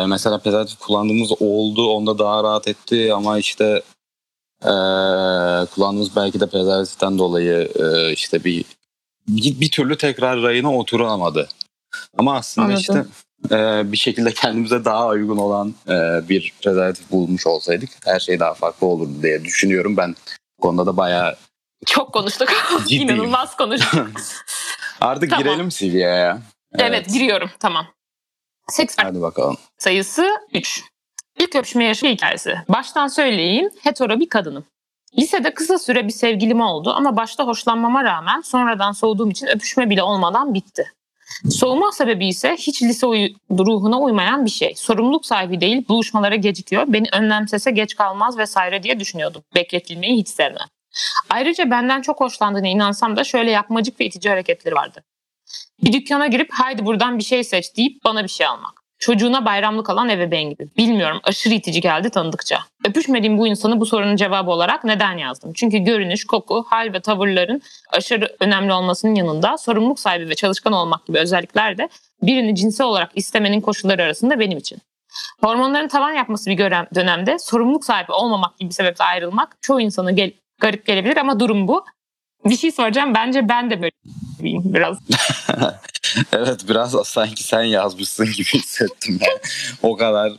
mesela 0.09 0.38
prezervatif 0.38 0.79
kullandığımız 0.79 1.42
oldu, 1.42 1.88
onda 1.88 2.19
daha 2.19 2.42
rahat 2.42 2.69
etti 2.69 3.14
ama 3.14 3.38
işte 3.38 3.83
e, 4.62 4.73
kullandığımız 5.75 6.16
belki 6.16 6.40
de 6.40 6.47
prezervatiften 6.47 7.19
dolayı 7.19 7.73
e, 7.75 8.12
işte 8.12 8.45
bir, 8.45 8.64
bir 9.29 9.61
bir 9.61 9.71
türlü 9.71 9.97
tekrar 9.97 10.42
rayına 10.42 10.77
oturamadı. 10.77 11.49
Ama 12.19 12.37
aslında 12.37 12.66
Anladım. 12.66 12.81
işte 12.81 13.05
e, 13.57 13.92
bir 13.92 13.97
şekilde 13.97 14.33
kendimize 14.33 14.85
daha 14.85 15.09
uygun 15.09 15.37
olan 15.37 15.75
e, 15.88 16.29
bir 16.29 16.53
prezervatif 16.62 17.11
bulmuş 17.11 17.47
olsaydık 17.47 17.90
her 18.05 18.21
şey 18.21 18.40
daha 18.40 18.55
farklı 18.55 18.87
olurdu 18.87 19.23
diye 19.23 19.45
düşünüyorum. 19.45 19.97
Ben 19.97 20.16
bu 20.59 20.62
konuda 20.62 20.87
da 20.87 20.97
bayağı 20.97 21.37
çok 21.87 22.12
konuştuk. 22.12 22.49
İnanılmaz 22.88 23.57
konuştuk. 23.57 24.11
Artık 25.01 25.31
tamam. 25.31 25.45
girelim 25.45 25.69
CV'ye 25.69 26.09
ya. 26.09 26.42
Evet. 26.75 26.85
evet 26.90 27.12
giriyorum 27.12 27.51
tamam. 27.59 27.96
Seks 28.68 28.94
Hadi 28.98 29.22
bakalım. 29.22 29.57
sayısı 29.79 30.31
3. 30.52 30.83
İlk 31.40 31.57
öpüşme 31.57 31.85
yaşı 31.85 32.07
hikayesi. 32.07 32.57
Baştan 32.68 33.07
söyleyeyim 33.09 33.70
hetero 33.83 34.20
bir 34.20 34.29
kadınım. 34.29 34.64
Lisede 35.18 35.55
kısa 35.55 35.79
süre 35.79 36.05
bir 36.07 36.12
sevgilim 36.12 36.61
oldu 36.61 36.92
ama 36.96 37.16
başta 37.16 37.46
hoşlanmama 37.46 38.05
rağmen 38.05 38.40
sonradan 38.40 38.92
soğuduğum 38.92 39.31
için 39.31 39.46
öpüşme 39.46 39.90
bile 39.90 40.02
olmadan 40.02 40.55
bitti. 40.55 40.92
Soğuma 41.50 41.92
sebebi 41.92 42.29
ise 42.29 42.57
hiç 42.59 42.83
lise 42.83 43.07
uy- 43.07 43.35
ruhuna 43.50 44.00
uymayan 44.00 44.44
bir 44.44 44.50
şey. 44.50 44.74
Sorumluluk 44.76 45.26
sahibi 45.26 45.61
değil, 45.61 45.88
buluşmalara 45.88 46.35
gecikiyor, 46.37 46.85
beni 46.88 47.07
önlemsese 47.12 47.70
geç 47.70 47.96
kalmaz 47.96 48.38
vesaire 48.38 48.83
diye 48.83 49.00
düşünüyordum. 49.00 49.42
Bekletilmeyi 49.55 50.16
hiç 50.18 50.29
sevmem. 50.29 50.66
Ayrıca 51.31 51.70
benden 51.70 52.02
çok 52.02 52.20
hoşlandığına 52.20 52.68
inansam 52.68 53.16
da 53.16 53.24
şöyle 53.24 53.50
yapmacık 53.50 54.00
ve 54.00 54.05
itici 54.07 54.31
hareketleri 54.31 54.74
vardı. 54.74 55.02
Bir 55.85 55.93
dükkana 55.93 56.27
girip 56.27 56.49
haydi 56.53 56.87
buradan 56.87 57.19
bir 57.19 57.25
şey 57.25 57.45
seç 57.45 57.77
deyip 57.77 58.05
bana 58.05 58.23
bir 58.23 58.29
şey 58.29 58.47
almak. 58.47 58.83
Çocuğuna 58.99 59.45
bayramlık 59.45 59.91
alan 59.91 60.09
ebeveyn 60.09 60.51
gibi. 60.51 60.69
Bilmiyorum 60.77 61.21
aşırı 61.25 61.55
itici 61.55 61.81
geldi 61.81 62.11
tanıdıkça. 62.11 62.59
Öpüşmediğim 62.85 63.39
bu 63.39 63.47
insanı 63.47 63.81
bu 63.81 63.87
sorunun 63.87 64.17
cevabı 64.17 64.51
olarak 64.51 64.85
neden 64.85 65.19
yazdım? 65.19 65.53
Çünkü 65.53 65.79
görünüş, 65.79 66.25
koku, 66.25 66.65
hal 66.69 66.93
ve 66.93 67.01
tavırların 67.01 67.63
aşırı 67.93 68.37
önemli 68.41 68.73
olmasının 68.73 69.15
yanında 69.15 69.59
sorumluluk 69.59 70.01
sahibi 70.01 70.29
ve 70.29 70.35
çalışkan 70.35 70.73
olmak 70.73 71.07
gibi 71.07 71.19
özellikler 71.19 71.79
de 71.79 71.89
birini 72.23 72.57
cinsel 72.57 72.87
olarak 72.87 73.11
istemenin 73.15 73.61
koşulları 73.61 74.03
arasında 74.03 74.41
benim 74.41 74.59
için. 74.59 74.79
Hormonların 75.41 75.89
tavan 75.89 76.13
yapması 76.13 76.51
bir 76.51 76.59
dönemde 76.95 77.39
sorumluluk 77.39 77.85
sahibi 77.85 78.13
olmamak 78.13 78.59
gibi 78.59 78.69
bir 78.69 78.75
sebeple 78.75 79.05
ayrılmak 79.05 79.57
çoğu 79.61 79.81
insanı 79.81 80.13
gel 80.13 80.33
garip 80.61 80.87
gelebilir 80.87 81.17
ama 81.17 81.41
durum 81.41 81.69
bu. 81.69 81.85
Bir 82.45 82.57
şey 82.57 82.73
soracağım. 82.73 83.15
Bence 83.15 83.49
ben 83.49 83.71
de 83.71 83.91
böyleyim 84.38 84.75
biraz. 84.75 84.99
evet 86.33 86.68
biraz 86.68 87.09
sanki 87.09 87.42
sen 87.42 87.62
yazmışsın 87.62 88.27
gibi 88.27 88.49
hissettim 88.49 89.18
ben. 89.20 89.38
o 89.83 89.96
kadar 89.96 90.33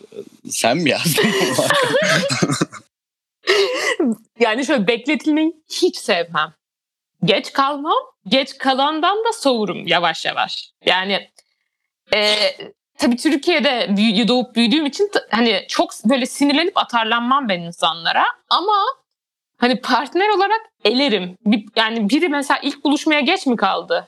sen 0.50 0.78
mi 0.78 0.90
yazdın? 0.90 1.30
yani 4.40 4.66
şöyle 4.66 4.88
bekletilmeyi 4.88 5.54
hiç 5.70 5.98
sevmem. 5.98 6.54
Geç 7.24 7.54
kalmam. 7.54 7.98
Geç 8.28 8.58
kalandan 8.58 9.18
da 9.18 9.34
soğurum 9.34 9.88
yavaş 9.88 10.26
yavaş. 10.26 10.72
Yani 10.86 11.30
e, 12.14 12.36
tabii 12.98 13.18
Türkiye'de 13.18 13.88
büyü, 13.98 14.28
doğup 14.28 14.56
büyüdüğüm 14.56 14.86
için 14.86 15.12
hani 15.32 15.66
çok 15.70 15.92
böyle 16.06 16.26
sinirlenip 16.26 16.78
atarlanmam 16.78 17.50
ben 17.50 17.60
insanlara. 17.60 18.26
Ama 18.50 18.86
Hani 19.58 19.82
partner 19.82 20.30
olarak 20.30 20.62
elerim. 20.86 21.38
Bir, 21.46 21.66
yani 21.76 22.10
biri 22.10 22.30
mesela 22.30 22.60
ilk 22.64 22.84
buluşmaya 22.84 23.20
geç 23.20 23.46
mi 23.46 23.56
kaldı? 23.56 24.08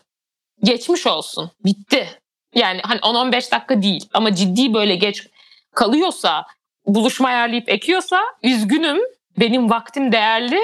Geçmiş 0.63 1.07
olsun. 1.07 1.51
Bitti. 1.65 2.19
Yani 2.55 2.81
hani 2.83 2.99
10-15 2.99 3.51
dakika 3.51 3.81
değil 3.81 4.09
ama 4.13 4.35
ciddi 4.35 4.73
böyle 4.73 4.95
geç 4.95 5.27
kalıyorsa, 5.75 6.45
buluşma 6.85 7.27
ayarlayıp 7.27 7.69
ekiyorsa 7.69 8.21
üzgünüm. 8.43 8.97
Benim 9.39 9.69
vaktim 9.69 10.11
değerli. 10.11 10.59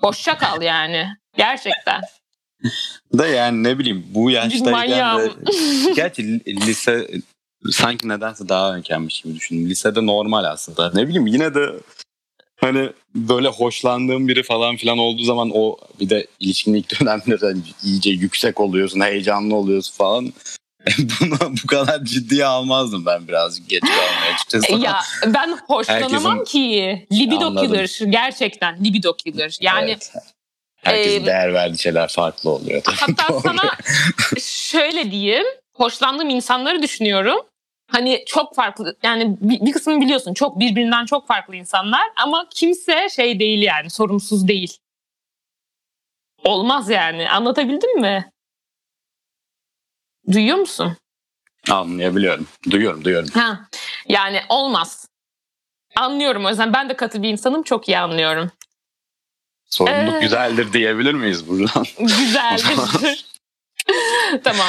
Hoşça 0.00 0.38
kal 0.38 0.62
yani. 0.62 1.08
Gerçekten. 1.36 2.00
Da 3.18 3.26
yani 3.26 3.62
ne 3.62 3.78
bileyim 3.78 4.06
bu 4.08 4.30
yaştayken 4.30 5.18
de 5.18 5.32
gerçi 5.96 6.40
lise 6.46 7.08
sanki 7.70 8.08
nedense 8.08 8.48
daha 8.48 8.74
önkenmiş 8.74 9.20
gibi 9.20 9.34
düşündüm. 9.34 9.70
Lisede 9.70 10.06
normal 10.06 10.44
aslında. 10.44 10.92
Ne 10.94 11.06
bileyim 11.06 11.26
yine 11.26 11.54
de 11.54 11.72
hani 12.62 12.90
böyle 13.14 13.48
hoşlandığım 13.48 14.28
biri 14.28 14.42
falan 14.42 14.76
filan 14.76 14.98
olduğu 14.98 15.24
zaman 15.24 15.50
o 15.54 15.76
bir 16.00 16.10
de 16.10 16.26
ilişkinin 16.40 16.78
ilk 16.78 17.00
dönemleri 17.00 17.58
iyice 17.84 18.10
yüksek 18.10 18.60
oluyorsun, 18.60 19.00
heyecanlı 19.00 19.54
oluyorsun 19.54 19.94
falan. 19.96 20.32
Bunu 21.20 21.54
bu 21.62 21.66
kadar 21.66 22.04
ciddiye 22.04 22.46
almazdım 22.46 23.06
ben 23.06 23.28
birazcık 23.28 23.68
geç 23.68 23.80
kalmaya 23.80 24.34
açıkçası. 24.34 24.72
Ya 24.72 25.00
ben 25.26 25.58
hoşlanamam 25.66 26.38
Herkesin... 26.38 26.44
ki. 26.44 27.06
Libido 27.12 27.46
Anladım. 27.46 27.68
killer. 27.68 27.98
Gerçekten 28.08 28.84
libido 28.84 29.16
killer. 29.16 29.56
Yani 29.60 29.90
evet. 29.90 30.12
Herkesin 30.76 31.22
e, 31.22 31.26
değer 31.26 31.54
verdiği 31.54 31.78
şeyler 31.78 32.08
farklı 32.08 32.50
oluyor. 32.50 32.82
Hatta 32.86 33.40
sana 33.40 33.70
şöyle 34.40 35.10
diyeyim. 35.10 35.46
hoşlandığım 35.74 36.30
insanları 36.30 36.82
düşünüyorum. 36.82 37.40
Hani 37.92 38.24
çok 38.26 38.54
farklı 38.54 38.96
yani 39.02 39.36
bir, 39.40 39.66
bir 39.66 39.72
kısmını 39.72 40.00
biliyorsun 40.00 40.34
çok 40.34 40.58
birbirinden 40.58 41.04
çok 41.06 41.26
farklı 41.26 41.56
insanlar 41.56 42.02
ama 42.16 42.48
kimse 42.54 43.08
şey 43.08 43.38
değil 43.40 43.62
yani 43.62 43.90
sorumsuz 43.90 44.48
değil. 44.48 44.78
Olmaz 46.44 46.90
yani 46.90 47.30
anlatabildim 47.30 48.00
mi? 48.00 48.32
Duyuyor 50.32 50.56
musun? 50.56 50.96
Anlayabiliyorum. 51.70 52.46
Duyuyorum, 52.70 53.04
duyuyorum. 53.04 53.28
Ha, 53.34 53.68
yani 54.08 54.40
olmaz. 54.48 55.08
Anlıyorum 55.96 56.44
o 56.44 56.48
yüzden 56.48 56.72
ben 56.72 56.88
de 56.88 56.96
katı 56.96 57.22
bir 57.22 57.28
insanım 57.28 57.62
çok 57.62 57.88
iyi 57.88 57.98
anlıyorum. 57.98 58.50
Sorumluluk 59.70 60.14
Ee, 60.14 60.20
güzeldir 60.20 60.72
diyebilir 60.72 61.14
miyiz 61.14 61.48
buradan? 61.48 61.84
Güzeldir. 61.98 63.24
tamam. 64.44 64.68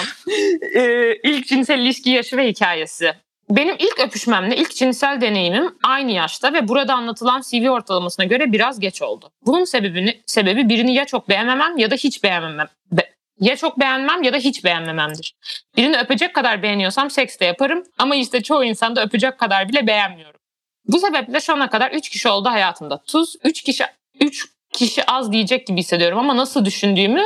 Ee, 0.75 1.15
ilk 1.23 1.47
cinsel 1.47 1.79
ilişki 1.79 2.09
yaşı 2.09 2.37
ve 2.37 2.47
hikayesi. 2.47 3.13
Benim 3.49 3.75
ilk 3.79 3.99
öpüşmemle 3.99 4.55
ilk 4.55 4.75
cinsel 4.75 5.21
deneyimim 5.21 5.75
aynı 5.83 6.11
yaşta 6.11 6.53
ve 6.53 6.67
burada 6.67 6.93
anlatılan 6.93 7.41
CV 7.41 7.69
ortalamasına 7.69 8.25
göre 8.25 8.51
biraz 8.51 8.79
geç 8.79 9.01
oldu. 9.01 9.31
Bunun 9.45 9.63
sebebini 9.63 10.21
sebebi 10.25 10.69
birini 10.69 10.93
ya 10.93 11.05
çok 11.05 11.29
beğenmemem 11.29 11.77
ya 11.77 11.91
da 11.91 11.95
hiç 11.95 12.23
beğenmemem. 12.23 12.67
Be- 12.91 13.13
ya 13.39 13.55
çok 13.55 13.79
beğenmem 13.79 14.23
ya 14.23 14.33
da 14.33 14.37
hiç 14.37 14.63
beğenmememdir. 14.63 15.35
Birini 15.77 15.97
öpecek 15.97 16.33
kadar 16.33 16.63
beğeniyorsam 16.63 17.09
seks 17.09 17.39
de 17.39 17.45
yaparım 17.45 17.83
ama 17.97 18.15
işte 18.15 18.41
çoğu 18.43 18.63
insanda 18.63 19.03
öpecek 19.03 19.37
kadar 19.37 19.69
bile 19.69 19.87
beğenmiyorum. 19.87 20.39
Bu 20.85 20.99
sebeple 20.99 21.39
şu 21.39 21.53
ana 21.53 21.69
kadar 21.69 21.91
3 21.91 22.09
kişi 22.09 22.29
oldu 22.29 22.49
hayatımda. 22.49 23.03
Tuz 23.07 23.35
3 23.43 23.61
kişi 23.61 23.83
3 24.19 24.45
kişi 24.73 25.05
az 25.05 25.31
diyecek 25.31 25.67
gibi 25.67 25.79
hissediyorum 25.79 26.19
ama 26.19 26.37
nasıl 26.37 26.65
düşündüğümü 26.65 27.23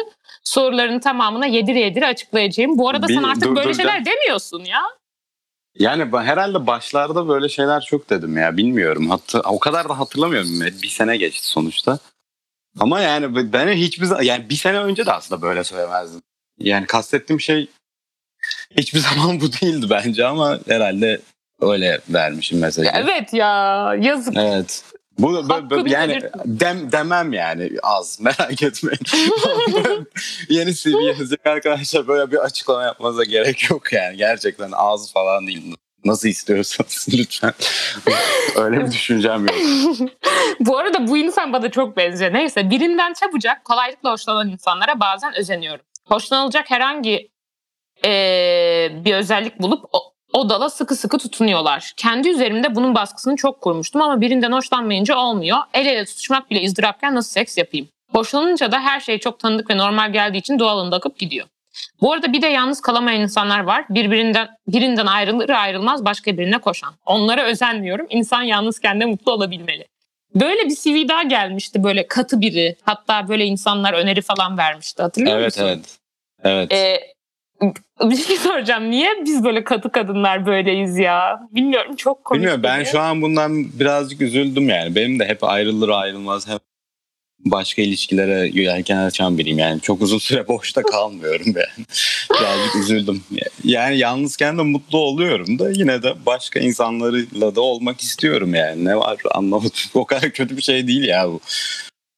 soruların 0.47 0.99
tamamına 0.99 1.45
yedire 1.45 1.79
yedire 1.79 2.07
açıklayacağım. 2.07 2.77
Bu 2.77 2.89
arada 2.89 3.07
Bir- 3.07 3.15
sen 3.15 3.23
artık 3.23 3.43
dur, 3.43 3.55
böyle 3.55 3.69
dur, 3.69 3.73
şeyler 3.73 4.05
demiyorsun 4.05 4.65
ya. 4.65 4.81
Yani 5.79 6.17
herhalde 6.17 6.67
başlarda 6.67 7.27
böyle 7.27 7.49
şeyler 7.49 7.81
çok 7.81 8.09
dedim 8.09 8.37
ya 8.37 8.57
bilmiyorum. 8.57 9.09
Hatta 9.09 9.39
o 9.41 9.59
kadar 9.59 9.89
da 9.89 9.99
hatırlamıyorum. 9.99 10.61
Bir 10.83 10.87
sene 10.87 11.17
geçti 11.17 11.47
sonuçta. 11.47 11.99
Ama 12.79 13.01
yani 13.01 13.53
ben 13.53 13.67
hiçbir 13.67 14.23
yani 14.23 14.49
bir 14.49 14.55
sene 14.55 14.79
önce 14.79 15.05
de 15.05 15.13
aslında 15.13 15.41
böyle 15.41 15.63
söylemezdim. 15.63 16.21
Yani 16.59 16.85
kastettiğim 16.85 17.41
şey 17.41 17.67
hiçbir 18.77 18.99
zaman 19.13 19.41
bu 19.41 19.51
değildi 19.53 19.87
bence 19.89 20.25
ama 20.25 20.59
herhalde 20.67 21.21
öyle 21.61 21.99
vermişim 22.09 22.59
mesajı. 22.59 22.89
Evet 22.93 23.33
ya 23.33 23.95
yazık. 23.99 24.37
Evet. 24.37 24.83
Bu 25.19 25.49
bu- 25.49 25.53
Hakkını 25.53 25.89
yani 25.89 26.21
dem, 26.45 26.91
demem 26.91 27.33
yani 27.33 27.71
az 27.83 28.19
merak 28.21 28.63
etmeyin. 28.63 28.99
Yeni 30.49 30.73
CV 30.75 31.01
yazacak 31.01 31.45
arkadaşlar 31.45 32.07
böyle 32.07 32.31
bir 32.31 32.37
açıklama 32.37 32.83
yapmanıza 32.83 33.23
gerek 33.23 33.69
yok 33.69 33.93
yani. 33.93 34.17
Gerçekten 34.17 34.71
az 34.73 35.13
falan 35.13 35.47
değil. 35.47 35.75
Nasıl 36.05 36.27
istiyorsanız 36.27 37.07
lütfen. 37.13 37.53
Öyle 38.55 38.85
bir 38.85 38.91
düşüncem 38.91 39.45
yok. 39.47 39.55
bu 40.59 40.77
arada 40.77 41.07
bu 41.07 41.17
insan 41.17 41.53
bana 41.53 41.71
çok 41.71 41.97
benziyor. 41.97 42.33
Neyse 42.33 42.69
birinden 42.69 43.13
çabucak 43.13 43.65
kolaylıkla 43.65 44.11
hoşlanan 44.11 44.49
insanlara 44.49 44.99
bazen 44.99 45.33
özeniyorum. 45.37 45.85
Hoşlanılacak 46.05 46.71
herhangi 46.71 47.29
eee, 48.03 48.91
bir 49.05 49.15
özellik 49.15 49.59
bulup 49.59 49.85
o, 49.93 50.13
o 50.33 50.49
dala 50.49 50.69
sıkı 50.69 50.95
sıkı 50.95 51.17
tutunuyorlar. 51.17 51.93
Kendi 51.97 52.29
üzerimde 52.29 52.75
bunun 52.75 52.95
baskısını 52.95 53.35
çok 53.35 53.61
kurmuştum 53.61 54.01
ama 54.01 54.21
birinden 54.21 54.51
hoşlanmayınca 54.51 55.17
olmuyor. 55.17 55.57
El 55.73 55.85
ele 55.85 56.05
tutuşmak 56.05 56.49
bile 56.49 56.65
ızdırapken 56.65 57.15
nasıl 57.15 57.31
seks 57.31 57.57
yapayım? 57.57 57.87
Hoşlanınca 58.11 58.71
da 58.71 58.79
her 58.79 58.99
şey 58.99 59.19
çok 59.19 59.39
tanıdık 59.39 59.69
ve 59.69 59.77
normal 59.77 60.13
geldiği 60.13 60.37
için 60.37 60.59
doğalında 60.59 60.95
akıp 60.95 61.17
gidiyor. 61.19 61.47
Bu 62.01 62.13
arada 62.13 62.33
bir 62.33 62.41
de 62.41 62.47
yalnız 62.47 62.81
kalamayan 62.81 63.21
insanlar 63.21 63.59
var. 63.59 63.85
Birbirinden 63.89 64.47
birinden 64.67 65.05
ayrılır 65.05 65.49
ayrılmaz 65.49 66.05
başka 66.05 66.37
birine 66.37 66.57
koşan. 66.57 66.93
Onlara 67.05 67.43
özenmiyorum. 67.43 68.07
İnsan 68.09 68.41
yalnızken 68.41 69.01
de 69.01 69.05
mutlu 69.05 69.31
olabilmeli. 69.31 69.87
Böyle 70.35 70.65
bir 70.65 70.75
CV 70.75 71.07
daha 71.09 71.23
gelmişti 71.23 71.83
böyle 71.83 72.07
katı 72.07 72.41
biri. 72.41 72.75
Hatta 72.83 73.27
böyle 73.27 73.45
insanlar 73.45 73.93
öneri 73.93 74.21
falan 74.21 74.57
vermişti. 74.57 75.01
Hatırlıyor 75.01 75.37
Evet 75.39 75.45
musun? 75.57 75.63
evet. 75.65 75.97
Evet. 76.43 76.71
Ee, 76.73 76.99
bir 78.01 78.15
şey 78.15 78.37
soracağım. 78.37 78.91
Niye 78.91 79.09
biz 79.25 79.43
böyle 79.43 79.63
katı 79.63 79.91
kadınlar 79.91 80.45
böyleyiz 80.45 80.97
ya? 80.97 81.39
Bilmiyorum 81.51 81.95
çok 81.95 82.25
komik. 82.25 82.41
Bilmiyorum 82.41 82.63
ben 82.63 82.83
şu 82.83 82.99
an 82.99 83.21
bundan 83.21 83.79
birazcık 83.79 84.21
üzüldüm 84.21 84.69
yani. 84.69 84.95
Benim 84.95 85.19
de 85.19 85.25
hep 85.25 85.43
ayrılır 85.43 85.89
ayrılmaz 85.89 86.47
hep 86.47 86.61
başka 87.51 87.81
ilişkilere 87.81 88.49
yelken 88.53 88.97
açan 88.97 89.37
biriyim 89.37 89.59
yani. 89.59 89.81
Çok 89.81 90.01
uzun 90.01 90.17
süre 90.17 90.47
boşta 90.47 90.81
kalmıyorum 90.83 91.45
yani. 91.45 91.85
Birazcık 92.39 92.75
üzüldüm. 92.75 93.23
Yani 93.63 93.97
yalnızken 93.97 94.57
de 94.57 94.61
mutlu 94.61 94.97
oluyorum 94.97 95.59
da 95.59 95.71
yine 95.71 96.03
de 96.03 96.13
başka 96.25 96.59
insanlarla 96.59 97.55
da 97.55 97.61
olmak 97.61 98.01
istiyorum 98.01 98.55
yani. 98.55 98.85
Ne 98.85 98.97
var 98.97 99.17
anlamadım. 99.31 99.71
O 99.93 100.05
kadar 100.05 100.31
kötü 100.31 100.57
bir 100.57 100.61
şey 100.61 100.87
değil 100.87 101.03
ya 101.03 101.27
bu. 101.27 101.39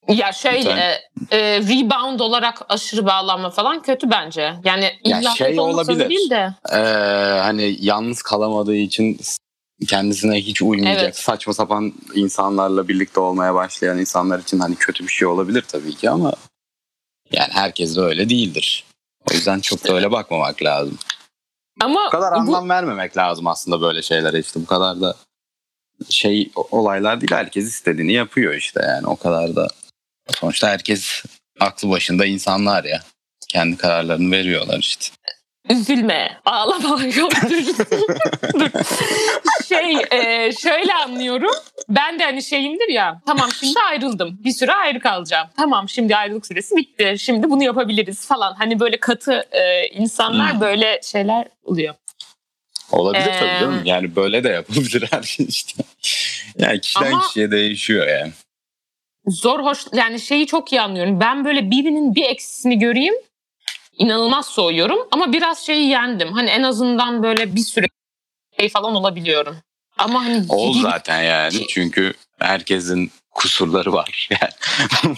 Ya 0.09 0.31
şöyle 0.31 1.01
e, 1.31 1.59
rebound 1.59 2.19
olarak 2.19 2.61
aşırı 2.69 3.05
bağlanma 3.05 3.49
falan 3.49 3.81
kötü 3.81 4.11
bence. 4.11 4.53
Yani 4.63 4.91
Ya 5.05 5.19
illa 5.19 5.31
şey 5.31 5.59
olmak 5.59 5.85
zorunda 5.85 5.91
olabilir. 5.91 6.09
değil 6.09 6.29
de. 6.29 6.53
Ee, 6.71 6.77
hani 7.39 7.77
yalnız 7.79 8.21
kalamadığı 8.21 8.75
için 8.75 9.19
kendisine 9.87 10.35
hiç 10.41 10.61
uymayacak 10.61 11.03
Evet. 11.03 11.17
saçma 11.17 11.53
sapan 11.53 11.93
insanlarla 12.15 12.87
birlikte 12.87 13.19
olmaya 13.19 13.55
başlayan 13.55 13.97
insanlar 13.99 14.39
için 14.39 14.59
hani 14.59 14.75
kötü 14.75 15.03
bir 15.07 15.11
şey 15.11 15.27
olabilir 15.27 15.61
tabii 15.67 15.95
ki 15.95 16.09
ama 16.09 16.33
yani 17.31 17.51
herkes 17.53 17.95
de 17.95 18.01
öyle 18.01 18.29
değildir. 18.29 18.83
O 19.31 19.33
yüzden 19.33 19.59
çok 19.59 19.87
da 19.87 19.93
öyle 19.93 20.11
bakmamak 20.11 20.63
lazım. 20.63 20.97
Ama 21.81 22.05
Bu 22.07 22.09
kadar 22.09 22.33
bu, 22.33 22.37
anlam 22.37 22.69
vermemek 22.69 23.17
lazım 23.17 23.47
aslında 23.47 23.81
böyle 23.81 24.01
şeylere 24.01 24.39
işte 24.39 24.61
bu 24.61 24.65
kadar 24.65 25.01
da 25.01 25.15
şey 26.09 26.51
olaylar 26.55 27.21
değil 27.21 27.31
herkes 27.31 27.65
istediğini 27.67 28.13
yapıyor 28.13 28.53
işte 28.53 28.81
yani 28.87 29.07
o 29.07 29.15
kadar 29.15 29.55
da 29.55 29.67
sonuçta 30.39 30.69
herkes 30.69 31.23
aklı 31.59 31.89
başında 31.89 32.25
insanlar 32.25 32.83
ya 32.83 33.01
kendi 33.49 33.77
kararlarını 33.77 34.31
veriyorlar 34.31 34.79
işte. 34.79 35.05
üzülme, 35.69 36.37
ağlama. 36.45 37.03
Yok 37.15 37.31
dur. 37.49 37.65
dur. 38.59 38.69
Şey 39.69 39.97
e, 40.11 40.51
şöyle 40.51 40.93
anlıyorum. 40.93 41.51
Ben 41.89 42.19
de 42.19 42.23
hani 42.23 42.43
şeyimdir 42.43 42.89
ya. 42.89 43.21
Tamam 43.25 43.49
şimdi 43.59 43.79
ayrıldım. 43.89 44.37
Bir 44.43 44.51
süre 44.51 44.71
ayrı 44.73 44.99
kalacağım. 44.99 45.47
Tamam 45.57 45.89
şimdi 45.89 46.15
ayrılık 46.15 46.45
süresi 46.47 46.75
bitti. 46.75 47.15
Şimdi 47.19 47.49
bunu 47.49 47.63
yapabiliriz 47.63 48.27
falan. 48.27 48.53
Hani 48.53 48.79
böyle 48.79 48.99
katı 48.99 49.45
e, 49.51 49.87
insanlar 49.87 50.53
Hmm. 50.53 50.61
böyle 50.61 50.99
şeyler 51.03 51.47
oluyor. 51.63 51.93
Olabilir 52.91 53.25
Ee, 53.27 53.39
tabii 53.39 53.59
canım. 53.59 53.81
Yani 53.85 54.15
böyle 54.15 54.43
de 54.43 54.49
yapabilir 54.49 55.07
her 55.11 55.23
şey 55.23 55.45
işte. 55.49 55.83
Yani 56.57 56.81
kişiden 56.81 57.11
Ama- 57.11 57.27
kişiye 57.27 57.51
değişiyor 57.51 58.07
yani. 58.07 58.31
Zor 59.29 59.59
hoş 59.59 59.85
yani 59.93 60.19
şeyi 60.19 60.47
çok 60.47 60.71
iyi 60.71 60.81
anlıyorum. 60.81 61.19
Ben 61.19 61.45
böyle 61.45 61.71
birinin 61.71 62.15
bir 62.15 62.23
eksisini 62.23 62.79
göreyim 62.79 63.13
inanılmaz 63.97 64.45
soğuyorum 64.45 64.99
ama 65.11 65.33
biraz 65.33 65.65
şeyi 65.65 65.87
yendim. 65.89 66.33
Hani 66.33 66.49
en 66.49 66.63
azından 66.63 67.23
böyle 67.23 67.55
bir 67.55 67.61
süre 67.61 67.85
şey 68.59 68.69
falan 68.69 68.95
olabiliyorum. 68.95 69.57
Ama 69.97 70.25
hani 70.25 70.45
Ol 70.49 70.73
zaten 70.73 71.21
yani. 71.21 71.67
Çünkü 71.67 72.13
herkesin 72.39 73.11
kusurları 73.31 73.93
var. 73.93 74.29
Yani. 74.41 75.15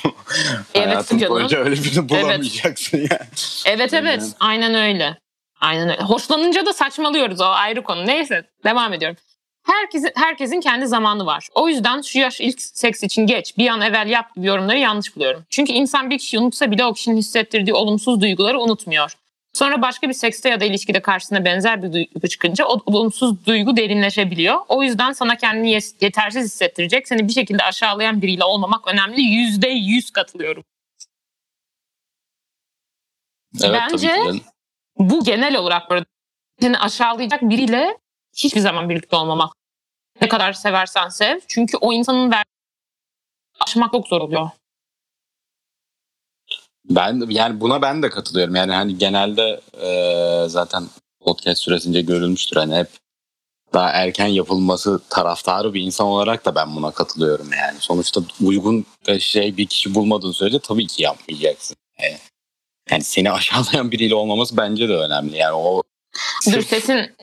Evet 0.73 0.87
Hayatın 0.87 1.17
canım. 1.17 1.33
boyunca 1.35 1.57
öyle 1.57 1.75
birini 1.83 2.09
bulamayacaksın 2.09 2.97
yani. 2.97 3.29
Evet 3.65 3.93
evet 3.93 4.21
Aynen. 4.39 4.67
aynen 4.69 4.75
öyle. 4.89 5.17
Aynen 5.61 5.89
öyle. 5.89 6.01
Hoşlanınca 6.01 6.65
da 6.65 6.73
saçmalıyoruz 6.73 7.41
o 7.41 7.45
ayrı 7.45 7.83
konu. 7.83 8.07
Neyse 8.07 8.45
devam 8.63 8.93
ediyorum. 8.93 9.17
Herkesin, 9.63 10.11
herkesin 10.15 10.61
kendi 10.61 10.87
zamanı 10.87 11.25
var. 11.25 11.47
O 11.55 11.69
yüzden 11.69 12.01
şu 12.01 12.19
yaş 12.19 12.41
ilk 12.41 12.61
seks 12.61 13.03
için 13.03 13.27
geç, 13.27 13.57
bir 13.57 13.67
an 13.67 13.81
evvel 13.81 14.07
yap 14.07 14.35
gibi 14.35 14.47
yorumları 14.47 14.77
yanlış 14.77 15.15
buluyorum. 15.15 15.45
Çünkü 15.49 15.71
insan 15.71 16.09
bir 16.09 16.17
kişiyi 16.17 16.39
unutsa 16.39 16.71
bile 16.71 16.85
o 16.85 16.93
kişinin 16.93 17.17
hissettirdiği 17.17 17.73
olumsuz 17.73 18.21
duyguları 18.21 18.59
unutmuyor. 18.59 19.13
Sonra 19.53 19.81
başka 19.81 20.09
bir 20.09 20.13
sekste 20.13 20.49
ya 20.49 20.59
da 20.59 20.65
ilişkide 20.65 21.01
karşısına 21.01 21.45
benzer 21.45 21.83
bir 21.83 21.93
duygu 21.93 22.27
çıkınca 22.27 22.65
o 22.65 22.81
olumsuz 22.85 23.45
duygu 23.45 23.77
derinleşebiliyor. 23.77 24.55
O 24.67 24.83
yüzden 24.83 25.11
sana 25.11 25.37
kendini 25.37 25.79
yetersiz 26.01 26.45
hissettirecek, 26.45 27.07
seni 27.07 27.27
bir 27.27 27.33
şekilde 27.33 27.63
aşağılayan 27.63 28.21
biriyle 28.21 28.43
olmamak 28.43 28.87
önemli. 28.87 29.21
Yüzde 29.21 29.67
yüz 29.67 30.11
katılıyorum. 30.11 30.63
Evet 33.63 33.81
Bence- 33.91 34.07
tabii 34.07 34.21
ki 34.21 34.25
canım. 34.25 34.41
bu 34.97 35.23
genel 35.23 35.55
olarak 35.55 35.89
böyle 35.89 36.05
seni 36.61 36.77
aşağılayacak 36.77 37.41
biriyle 37.41 37.97
hiçbir 38.35 38.61
zaman 38.61 38.89
birlikte 38.89 39.15
olmamak. 39.15 39.53
Ne 40.21 40.29
kadar 40.29 40.53
seversen 40.53 41.09
sev. 41.09 41.39
Çünkü 41.47 41.77
o 41.77 41.93
insanın 41.93 42.31
ver 42.31 42.43
aşmak 43.59 43.91
çok 43.91 44.07
zor 44.07 44.21
oluyor. 44.21 44.49
Ben 46.89 47.23
yani 47.29 47.61
buna 47.61 47.81
ben 47.81 48.03
de 48.03 48.09
katılıyorum. 48.09 48.55
Yani 48.55 48.73
hani 48.73 48.97
genelde 48.97 49.61
e, 49.81 50.49
zaten 50.49 50.83
podcast 51.19 51.61
süresince 51.61 52.01
görülmüştür 52.01 52.57
hani 52.57 52.75
hep 52.75 52.87
daha 53.73 53.89
erken 53.89 54.27
yapılması 54.27 55.01
taraftarı 55.09 55.73
bir 55.73 55.81
insan 55.81 56.07
olarak 56.07 56.45
da 56.45 56.55
ben 56.55 56.75
buna 56.75 56.91
katılıyorum 56.91 57.49
yani. 57.53 57.77
Sonuçta 57.79 58.21
uygun 58.43 58.85
şey 59.19 59.57
bir 59.57 59.67
kişi 59.67 59.95
bulmadığın 59.95 60.31
sürece 60.31 60.59
tabii 60.59 60.87
ki 60.87 61.03
yapmayacaksın. 61.03 61.77
Yani, 62.01 62.17
yani 62.89 63.03
seni 63.03 63.31
aşağılayan 63.31 63.91
biriyle 63.91 64.15
olmaması 64.15 64.57
bence 64.57 64.89
de 64.89 64.95
önemli. 64.95 65.37
Yani 65.37 65.53
o 65.53 65.83
Dur 66.53 66.61
sesin 66.61 67.15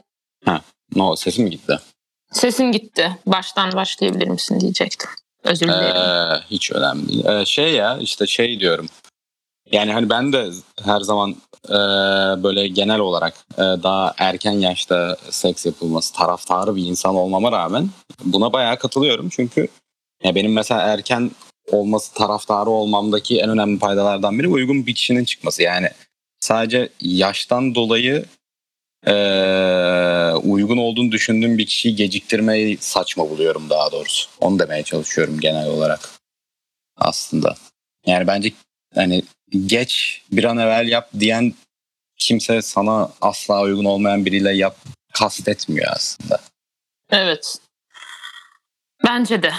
No, 0.97 1.17
sesim 1.17 1.45
mi 1.45 1.51
gitti? 1.51 1.79
sesin 2.33 2.73
gitti. 2.73 3.19
Baştan 3.27 3.73
başlayabilir 3.73 4.29
misin 4.29 4.61
diyecektim. 4.61 5.11
Özür 5.45 5.69
dilerim. 5.69 5.97
Ee, 5.97 6.41
hiç 6.51 6.73
önemli 6.73 7.09
değil. 7.09 7.25
Ee, 7.27 7.47
şey 7.47 7.73
ya 7.73 7.99
işte 7.99 8.27
şey 8.27 8.61
diyorum. 8.61 8.87
Yani 9.73 9.93
hani 9.93 10.11
ben 10.11 10.33
de 10.33 10.51
her 10.85 11.01
zaman 11.01 11.37
e, 11.69 11.75
böyle 12.43 12.69
genel 12.69 12.99
olarak 12.99 13.35
e, 13.55 13.63
daha 13.63 14.15
erken 14.19 14.53
yaşta 14.53 15.17
seks 15.31 15.67
yapılması 15.67 16.15
taraftarı 16.15 16.77
bir 16.77 16.87
insan 16.87 17.15
olmama 17.15 17.53
rağmen 17.53 17.91
buna 18.25 18.53
bayağı 18.53 18.79
katılıyorum. 18.79 19.29
Çünkü 19.29 19.69
ya 20.25 20.35
benim 20.35 20.53
mesela 20.53 20.81
erken 20.81 21.31
olması 21.73 22.15
taraftarı 22.15 22.71
olmamdaki 22.71 23.41
en 23.41 23.51
önemli 23.51 23.79
faydalardan 23.79 24.39
biri 24.39 24.49
uygun 24.49 24.87
bir 24.87 24.95
kişinin 24.95 25.25
çıkması. 25.25 25.63
Yani 25.63 25.89
sadece 26.41 26.89
yaştan 27.01 27.75
dolayı 27.75 28.25
e, 29.07 29.13
uygun 30.33 30.77
olduğunu 30.77 31.13
düşündüğüm 31.13 31.59
bir 31.59 31.67
kişiyi 31.67 31.97
geciktirmeyi 31.97 32.77
saçma 32.81 33.31
buluyorum 33.31 33.71
daha 33.71 33.93
doğrusu. 33.93 34.31
Onu 34.41 34.59
demeye 34.59 34.83
çalışıyorum 34.83 35.41
genel 35.41 35.69
olarak 35.69 36.11
aslında. 36.97 37.55
Yani 38.07 38.27
bence 38.27 38.53
hani 38.95 39.23
geç 39.67 40.23
bir 40.33 40.45
an 40.45 40.59
evvel 40.59 40.89
yap 40.89 41.11
diyen 41.21 41.55
kimse 42.17 42.63
sana 42.63 43.13
asla 43.21 43.63
uygun 43.63 43.85
olmayan 43.85 44.27
biriyle 44.27 44.53
yap 44.53 44.77
kastetmiyor 45.13 45.93
aslında. 45.93 46.41
Evet. 47.11 47.59
Bence 49.05 49.43
de. 49.43 49.53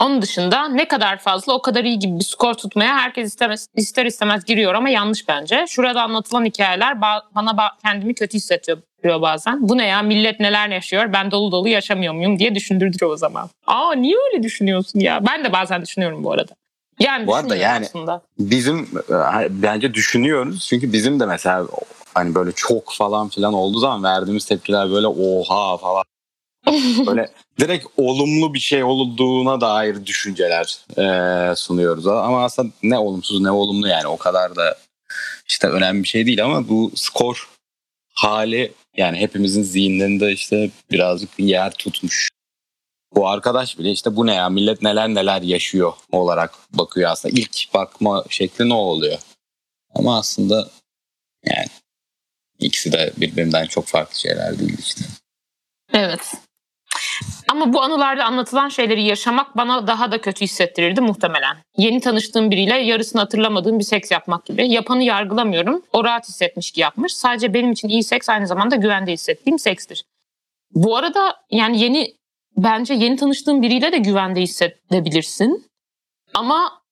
Onun 0.00 0.22
dışında 0.22 0.68
ne 0.68 0.88
kadar 0.88 1.18
fazla 1.18 1.52
o 1.52 1.62
kadar 1.62 1.84
iyi 1.84 1.98
gibi 1.98 2.18
bir 2.18 2.24
skor 2.24 2.54
tutmaya 2.54 2.94
herkes 2.98 3.26
istemez, 3.28 3.68
ister 3.74 4.06
istemez 4.06 4.44
giriyor 4.44 4.74
ama 4.74 4.88
yanlış 4.88 5.28
bence. 5.28 5.64
Şurada 5.68 6.02
anlatılan 6.02 6.44
hikayeler 6.44 6.92
ba- 6.92 7.22
bana 7.34 7.50
ba- 7.50 7.70
kendimi 7.82 8.14
kötü 8.14 8.36
hissettiriyor 8.36 9.22
bazen. 9.22 9.68
Bu 9.68 9.78
ne 9.78 9.86
ya 9.86 10.02
millet 10.02 10.40
neler 10.40 10.68
yaşıyor 10.68 11.12
ben 11.12 11.30
dolu 11.30 11.52
dolu 11.52 11.68
yaşamıyor 11.68 12.14
muyum 12.14 12.38
diye 12.38 12.54
düşündürtüyor 12.54 13.12
o 13.12 13.16
zaman. 13.16 13.48
Aa 13.66 13.94
niye 13.94 14.16
öyle 14.32 14.42
düşünüyorsun 14.42 15.00
ya? 15.00 15.26
Ben 15.26 15.44
de 15.44 15.52
bazen 15.52 15.82
düşünüyorum 15.82 16.24
bu 16.24 16.32
arada. 16.32 16.52
Yani 17.00 17.26
Bu 17.26 17.34
arada 17.34 17.56
yani- 17.56 17.86
aslında. 17.86 18.22
Bizim 18.38 18.78
e, 19.10 19.46
bence 19.50 19.94
düşünüyoruz 19.94 20.66
çünkü 20.68 20.92
bizim 20.92 21.20
de 21.20 21.26
mesela 21.26 21.66
hani 22.14 22.34
böyle 22.34 22.52
çok 22.52 22.92
falan 22.92 23.28
filan 23.28 23.54
olduğu 23.54 23.78
zaman 23.78 24.02
verdiğimiz 24.02 24.44
tepkiler 24.44 24.90
böyle 24.90 25.06
oha 25.06 25.76
falan 25.76 26.04
böyle 27.06 27.32
direkt 27.60 27.86
olumlu 27.96 28.54
bir 28.54 28.58
şey 28.58 28.84
olduğuna 28.84 29.60
dair 29.60 30.06
düşünceler 30.06 30.78
e, 30.98 31.56
sunuyoruz 31.56 32.06
ama 32.06 32.44
aslında 32.44 32.72
ne 32.82 32.98
olumsuz 32.98 33.40
ne 33.40 33.50
olumlu 33.50 33.88
yani 33.88 34.06
o 34.06 34.16
kadar 34.16 34.56
da 34.56 34.78
işte 35.48 35.68
önemli 35.68 36.02
bir 36.02 36.08
şey 36.08 36.26
değil 36.26 36.44
ama 36.44 36.68
bu 36.68 36.92
skor 36.94 37.48
hali 38.14 38.72
yani 38.96 39.18
hepimizin 39.18 39.62
zihinlerinde 39.62 40.32
işte 40.32 40.70
birazcık 40.90 41.38
bir 41.38 41.44
yer 41.44 41.72
tutmuş. 41.72 42.28
Bu 43.14 43.28
arkadaş 43.28 43.78
bile 43.78 43.90
işte 43.90 44.16
bu 44.16 44.26
ne 44.26 44.34
ya 44.34 44.48
millet 44.48 44.82
neler 44.82 45.08
neler 45.08 45.42
yaşıyor 45.42 45.92
olarak 46.12 46.54
bakıyor 46.72 47.10
aslında. 47.10 47.38
İlk 47.38 47.74
bakma 47.74 48.24
şekli 48.28 48.68
ne 48.68 48.74
oluyor? 48.74 49.18
Ama 49.94 50.18
aslında 50.18 50.70
yani 51.44 51.66
ikisi 52.58 52.92
de 52.92 53.12
birbirinden 53.16 53.66
çok 53.66 53.86
farklı 53.86 54.18
şeyler 54.18 54.58
değil 54.58 54.78
işte. 54.78 55.04
Evet. 55.92 56.34
Ama 57.48 57.72
bu 57.72 57.82
anılarda 57.82 58.24
anlatılan 58.24 58.68
şeyleri 58.68 59.02
yaşamak 59.02 59.56
bana 59.56 59.86
daha 59.86 60.12
da 60.12 60.20
kötü 60.20 60.40
hissettirirdi 60.40 61.00
muhtemelen. 61.00 61.56
Yeni 61.76 62.00
tanıştığım 62.00 62.50
biriyle 62.50 62.78
yarısını 62.78 63.20
hatırlamadığım 63.20 63.78
bir 63.78 63.84
seks 63.84 64.10
yapmak 64.10 64.46
gibi. 64.46 64.68
Yapanı 64.68 65.02
yargılamıyorum. 65.02 65.82
O 65.92 66.04
rahat 66.04 66.28
hissetmiş 66.28 66.70
ki 66.70 66.80
yapmış. 66.80 67.14
Sadece 67.14 67.54
benim 67.54 67.72
için 67.72 67.88
iyi 67.88 68.02
seks 68.02 68.28
aynı 68.28 68.46
zamanda 68.46 68.76
güvende 68.76 69.12
hissettiğim 69.12 69.58
sekstir. 69.58 70.04
Bu 70.74 70.96
arada 70.96 71.36
yani 71.50 71.80
yeni 71.80 72.14
bence 72.56 72.94
yeni 72.94 73.16
tanıştığın 73.16 73.62
biriyle 73.62 73.92
de 73.92 73.98
güvende 73.98 74.40
hissedebilirsin. 74.40 75.66
Ama 76.34 76.82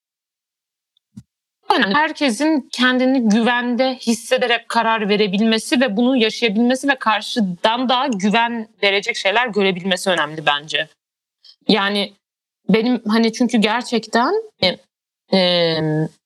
önemli. 1.74 1.94
Herkesin 1.94 2.68
kendini 2.72 3.28
güvende 3.28 3.94
hissederek 3.94 4.68
karar 4.68 5.08
verebilmesi 5.08 5.80
ve 5.80 5.96
bunu 5.96 6.16
yaşayabilmesi 6.16 6.88
ve 6.88 6.94
karşıdan 6.94 7.88
da 7.88 8.06
güven 8.06 8.68
verecek 8.82 9.16
şeyler 9.16 9.46
görebilmesi 9.46 10.10
önemli 10.10 10.46
bence. 10.46 10.88
Yani 11.68 12.12
benim 12.68 13.02
hani 13.08 13.32
çünkü 13.32 13.58
gerçekten 13.58 14.32
e, 14.62 14.76
e, 15.38 15.78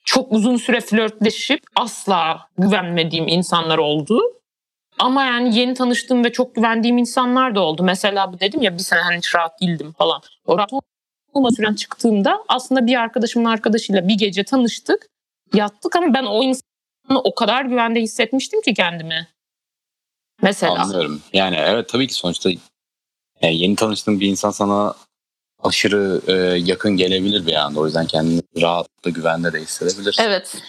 çok 0.04 0.32
uzun 0.32 0.56
süre 0.56 0.80
flörtleşip 0.80 1.60
asla 1.76 2.48
güvenmediğim 2.58 3.28
insanlar 3.28 3.78
oldu. 3.78 4.20
Ama 4.98 5.24
yani 5.24 5.58
yeni 5.58 5.74
tanıştığım 5.74 6.24
ve 6.24 6.32
çok 6.32 6.54
güvendiğim 6.54 6.98
insanlar 6.98 7.54
da 7.54 7.60
oldu. 7.60 7.82
Mesela 7.82 8.32
bu 8.32 8.40
dedim 8.40 8.62
ya 8.62 8.74
bir 8.74 8.82
sene 8.82 9.00
hani 9.00 9.16
hiç 9.16 9.34
rahat 9.34 9.60
değildim 9.60 9.92
falan. 9.98 10.20
O 10.46 10.58
rahat 10.58 10.70
olma 11.32 11.50
süren 11.50 11.74
çıktığımda 11.74 12.44
aslında 12.48 12.86
bir 12.86 13.00
arkadaşımın 13.00 13.44
arkadaşıyla 13.44 14.08
bir 14.08 14.14
gece 14.14 14.44
tanıştık. 14.44 15.06
Yattık 15.54 15.96
ama 15.96 16.14
ben 16.14 16.24
o 16.24 16.42
insanı 16.42 17.20
o 17.24 17.34
kadar 17.34 17.64
güvende 17.64 18.00
hissetmiştim 18.00 18.60
ki 18.60 18.74
kendimi. 18.74 19.28
Mesela. 20.42 20.74
Anlıyorum. 20.74 21.22
Yani 21.32 21.56
evet 21.56 21.88
tabii 21.88 22.06
ki 22.06 22.14
sonuçta 22.14 22.50
yani 23.42 23.56
yeni 23.56 23.76
tanıştığın 23.76 24.20
bir 24.20 24.28
insan 24.28 24.50
sana 24.50 24.94
aşırı 25.62 26.20
e, 26.26 26.32
yakın 26.58 26.96
gelebilir 26.96 27.46
bir 27.46 27.54
anda. 27.54 27.80
O 27.80 27.86
yüzden 27.86 28.06
kendini 28.06 28.42
rahatlıkla 28.60 29.10
güvende 29.10 29.52
de 29.52 29.60
hissedebilirsin. 29.60 30.22
Evet. 30.22 30.62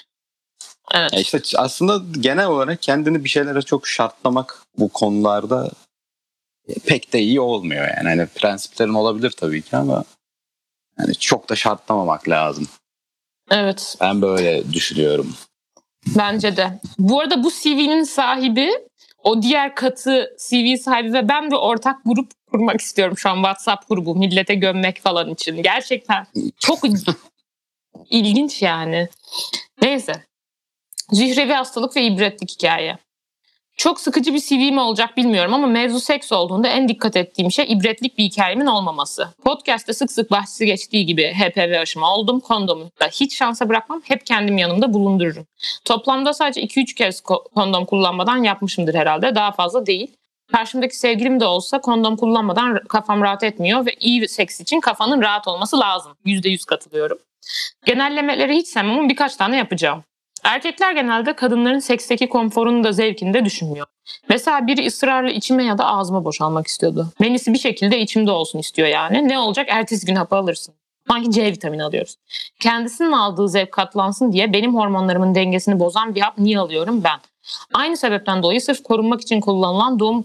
Evet. 0.94 1.14
Ya 1.14 1.20
işte 1.20 1.42
aslında 1.58 2.02
genel 2.20 2.48
olarak 2.48 2.82
kendini 2.82 3.24
bir 3.24 3.30
şeylere 3.30 3.62
çok 3.62 3.88
şartlamak 3.88 4.62
bu 4.78 4.90
konularda 4.90 5.72
pek 6.86 7.14
de 7.14 7.20
iyi 7.20 7.40
olmuyor 7.42 7.88
yani. 7.98 8.10
Hani 8.10 8.28
prensiplerin 8.28 8.94
olabilir 8.94 9.32
tabii 9.32 9.62
ki 9.62 9.78
ama 9.78 10.04
yani 11.00 11.16
çok 11.16 11.50
da 11.50 11.56
şartlamamak 11.56 12.30
lazım. 12.30 12.68
Evet. 13.52 13.96
Ben 14.02 14.22
böyle 14.22 14.74
düşünüyorum. 14.74 15.36
Bence 16.18 16.58
de. 16.58 16.80
Bu 17.00 17.20
arada 17.20 17.44
bu 17.44 17.52
CV'nin 17.52 18.04
sahibi 18.04 18.72
o 19.24 19.42
diğer 19.42 19.76
katı 19.76 20.36
CV 20.50 20.76
sahibi 20.76 21.14
ve 21.14 21.30
ben 21.30 21.52
bir 21.52 21.56
ortak 21.56 21.98
grup 22.06 22.32
kurmak 22.52 22.82
istiyorum 22.82 23.18
şu 23.18 23.30
an 23.30 23.36
WhatsApp 23.36 23.90
grubu 23.90 24.16
millete 24.16 24.56
gömmek 24.56 25.02
falan 25.02 25.30
için. 25.30 25.64
Gerçekten 25.64 26.28
çok 26.60 26.80
ilginç 28.10 28.62
yani. 28.62 29.10
Neyse. 29.82 30.14
Zührevi 31.12 31.54
hastalık 31.54 31.96
ve 31.96 32.04
ibretlik 32.04 32.52
hikaye. 32.52 32.98
Çok 33.82 34.00
sıkıcı 34.00 34.34
bir 34.34 34.40
CV 34.40 34.74
mi 34.74 34.80
olacak 34.80 35.18
bilmiyorum 35.18 35.54
ama 35.54 35.68
mevzu 35.68 36.00
seks 36.00 36.32
olduğunda 36.32 36.68
en 36.68 36.88
dikkat 36.88 37.16
ettiğim 37.16 37.52
şey 37.52 37.66
ibretlik 37.70 38.18
bir 38.18 38.24
hikayemin 38.24 38.66
olmaması. 38.66 39.28
Podcast'te 39.44 39.94
sık 39.94 40.12
sık 40.12 40.32
bahsi 40.32 40.66
geçtiği 40.66 41.06
gibi 41.06 41.34
HPV 41.34 41.80
aşımı 41.82 42.06
oldum. 42.14 42.40
Kondomu 42.40 42.92
da 43.00 43.08
hiç 43.08 43.38
şansa 43.38 43.70
bırakmam. 43.70 44.02
Hep 44.06 44.26
kendim 44.26 44.58
yanımda 44.58 44.94
bulundururum. 44.94 45.46
Toplamda 45.86 46.34
sadece 46.34 46.62
2-3 46.62 46.96
kez 46.96 47.20
ko- 47.20 47.54
kondom 47.56 47.86
kullanmadan 47.86 48.44
yapmışımdır 48.44 48.96
herhalde. 48.96 49.36
Daha 49.36 49.52
fazla 49.52 49.86
değil. 49.86 50.12
Karşımdaki 50.52 50.98
sevgilim 50.98 51.40
de 51.40 51.46
olsa 51.46 51.82
kondom 51.82 52.16
kullanmadan 52.16 52.80
kafam 52.90 53.22
rahat 53.22 53.44
etmiyor 53.44 53.86
ve 53.86 53.92
iyi 54.00 54.28
seks 54.28 54.60
için 54.62 54.80
kafanın 54.80 55.22
rahat 55.22 55.48
olması 55.48 55.80
lazım. 55.80 56.18
%100 56.26 56.66
katılıyorum. 56.66 57.18
Genellemeleri 57.86 58.56
hiç 58.56 58.68
sevmem 58.68 59.10
birkaç 59.10 59.36
tane 59.36 59.58
yapacağım. 59.58 60.04
Erkekler 60.44 60.92
genelde 60.92 61.34
kadınların 61.34 61.80
seksteki 61.80 62.30
konforunu 62.30 62.84
da 62.84 62.92
zevkini 62.92 63.34
de 63.34 63.46
düşünmüyor. 63.46 63.88
Mesela 64.30 64.68
biri 64.68 64.88
ısrarla 64.88 65.32
içime 65.32 65.64
ya 65.64 65.78
da 65.78 65.86
ağzıma 65.86 66.26
boşalmak 66.26 66.68
istiyordu. 66.68 67.08
Menisi 67.20 67.54
bir 67.54 67.60
şekilde 67.60 68.00
içimde 68.00 68.32
olsun 68.32 68.60
istiyor 68.60 68.88
yani. 68.88 69.28
Ne 69.28 69.40
olacak? 69.40 69.68
Ertesi 69.70 70.06
gün 70.06 70.16
hapı 70.16 70.36
alırsın. 70.36 70.74
Sanki 71.08 71.32
C 71.32 71.46
vitamini 71.46 71.84
alıyoruz. 71.84 72.16
Kendisinin 72.60 73.12
aldığı 73.12 73.50
zevk 73.50 73.72
katlansın 73.72 74.32
diye 74.32 74.54
benim 74.54 74.76
hormonlarımın 74.76 75.36
dengesini 75.36 75.80
bozan 75.80 76.16
bir 76.16 76.22
hap 76.22 76.38
niye 76.38 76.60
alıyorum 76.60 77.04
ben? 77.04 77.20
Aynı 77.74 77.98
sebepten 77.98 78.44
dolayı 78.44 78.62
sırf 78.62 78.84
korunmak 78.84 79.22
için 79.22 79.42
kullanılan 79.42 80.00
doğum 80.00 80.24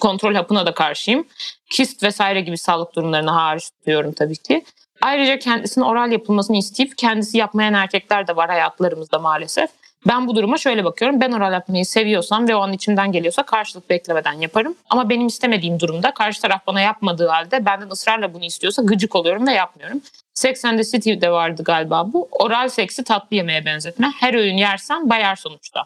kontrol 0.00 0.34
hapına 0.34 0.66
da 0.66 0.74
karşıyım. 0.74 1.26
Kist 1.70 2.02
vesaire 2.02 2.40
gibi 2.40 2.58
sağlık 2.58 2.94
durumlarını 2.94 3.30
hariç 3.30 3.70
tutuyorum 3.70 4.12
tabii 4.12 4.36
ki. 4.36 4.64
Ayrıca 5.02 5.38
kendisine 5.38 5.84
oral 5.84 6.12
yapılmasını 6.12 6.56
isteyip 6.56 6.98
kendisi 6.98 7.38
yapmayan 7.38 7.74
erkekler 7.74 8.26
de 8.26 8.36
var 8.36 8.48
hayatlarımızda 8.48 9.18
maalesef. 9.18 9.70
Ben 10.06 10.28
bu 10.28 10.36
duruma 10.36 10.58
şöyle 10.58 10.84
bakıyorum. 10.84 11.20
Ben 11.20 11.32
oral 11.32 11.52
yapmayı 11.52 11.86
seviyorsam 11.86 12.48
ve 12.48 12.56
o 12.56 12.60
an 12.60 12.72
içimden 12.72 13.12
geliyorsa 13.12 13.42
karşılık 13.42 13.90
beklemeden 13.90 14.32
yaparım. 14.32 14.74
Ama 14.90 15.08
benim 15.08 15.26
istemediğim 15.26 15.80
durumda 15.80 16.14
karşı 16.14 16.42
taraf 16.42 16.66
bana 16.66 16.80
yapmadığı 16.80 17.28
halde 17.28 17.66
benden 17.66 17.90
ısrarla 17.90 18.34
bunu 18.34 18.44
istiyorsa 18.44 18.82
gıcık 18.82 19.16
oluyorum 19.16 19.46
ve 19.46 19.52
yapmıyorum. 19.52 20.00
Sex 20.34 20.64
and 20.64 20.78
the 20.78 20.84
City'de 20.84 21.30
vardı 21.30 21.62
galiba 21.64 22.12
bu. 22.12 22.28
Oral 22.30 22.68
seksi 22.68 23.04
tatlı 23.04 23.36
yemeğe 23.36 23.64
benzetme. 23.64 24.12
Her 24.20 24.34
öğün 24.34 24.56
yersen 24.56 25.10
bayar 25.10 25.36
sonuçta. 25.36 25.84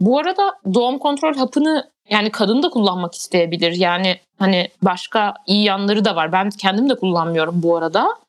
Bu 0.00 0.18
arada 0.18 0.58
doğum 0.74 0.98
kontrol 0.98 1.34
hapını 1.34 1.90
yani 2.10 2.30
kadın 2.30 2.62
da 2.62 2.68
kullanmak 2.68 3.14
isteyebilir. 3.14 3.72
Yani 3.72 4.20
hani 4.38 4.68
başka 4.82 5.34
iyi 5.46 5.64
yanları 5.64 6.04
da 6.04 6.16
var. 6.16 6.32
Ben 6.32 6.50
kendim 6.50 6.90
de 6.90 6.94
kullanmıyorum 6.94 7.62
bu 7.62 7.76
arada. 7.76 8.23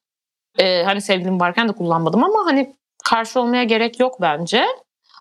Ee, 0.59 0.83
hani 0.83 1.01
sevgilim 1.01 1.39
varken 1.39 1.69
de 1.69 1.71
kullanmadım 1.71 2.23
ama 2.23 2.45
hani 2.45 2.75
karşı 3.03 3.39
olmaya 3.39 3.63
gerek 3.63 3.99
yok 3.99 4.21
bence. 4.21 4.65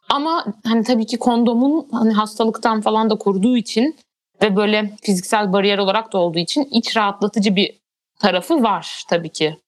Ama 0.08 0.46
hani 0.64 0.84
tabii 0.84 1.06
ki 1.06 1.18
kondomun 1.18 1.88
hani 1.92 2.12
hastalıktan 2.12 2.80
falan 2.80 3.10
da 3.10 3.18
koruduğu 3.18 3.56
için 3.56 3.96
ve 4.42 4.56
böyle 4.56 4.96
fiziksel 5.02 5.52
bariyer 5.52 5.78
olarak 5.78 6.12
da 6.12 6.18
olduğu 6.18 6.38
için 6.38 6.68
iç 6.70 6.96
rahatlatıcı 6.96 7.56
bir 7.56 7.78
tarafı 8.18 8.62
var 8.62 9.02
tabii 9.08 9.28
ki. 9.28 9.58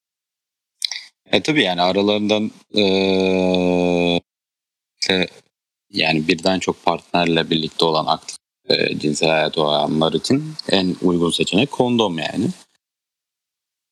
E 1.33 1.42
tabii 1.42 1.62
yani 1.62 1.83
aralarından 1.83 2.50
ee, 2.76 4.20
yani 5.90 6.29
birden 6.29 6.59
çok 6.59 6.85
partnerle 6.85 7.50
birlikte 7.50 7.85
olan 7.85 8.07
aktif 8.07 8.37
e, 8.68 8.98
cinsel 8.98 9.31
hayat 9.31 9.59
olanlar 9.59 10.12
için 10.12 10.55
en 10.68 10.96
uygun 11.02 11.31
seçenek 11.31 11.70
kondom 11.70 12.18
yani. 12.18 12.48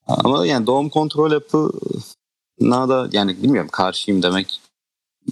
Ama 0.07 0.47
yani 0.47 0.67
doğum 0.67 0.89
kontrol 0.89 1.33
yapına 1.33 2.89
da 2.89 3.09
yani 3.13 3.43
bilmiyorum 3.43 3.71
karşıyım 3.73 4.23
demek 4.23 4.61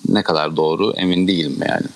ne 0.08 0.22
kadar 0.22 0.56
doğru 0.56 0.92
emin 0.96 1.28
değilim 1.28 1.58
yani. 1.68 1.86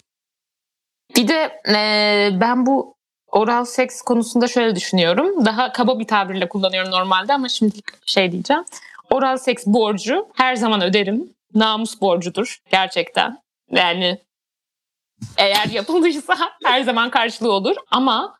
Bir 1.16 1.28
de 1.28 1.60
e, 1.68 2.40
ben 2.40 2.66
bu 2.66 2.94
oral 3.26 3.64
seks 3.64 4.02
konusunda 4.02 4.48
şöyle 4.48 4.76
düşünüyorum. 4.76 5.44
Daha 5.44 5.72
kaba 5.72 5.98
bir 5.98 6.06
tabirle 6.06 6.48
kullanıyorum 6.48 6.90
normalde 6.90 7.34
ama 7.34 7.48
şimdi 7.48 7.78
şey 8.06 8.32
diyeceğim. 8.32 8.64
Oral 9.10 9.36
seks 9.36 9.66
borcu 9.66 10.28
her 10.34 10.56
zaman 10.56 10.82
öderim. 10.82 11.30
Namus 11.54 12.00
borcudur 12.00 12.58
gerçekten. 12.70 13.38
Yani 13.70 14.18
eğer 15.36 15.66
yapıldıysa 15.68 16.36
her 16.64 16.82
zaman 16.82 17.10
karşılığı 17.10 17.52
olur 17.52 17.76
ama 17.90 18.38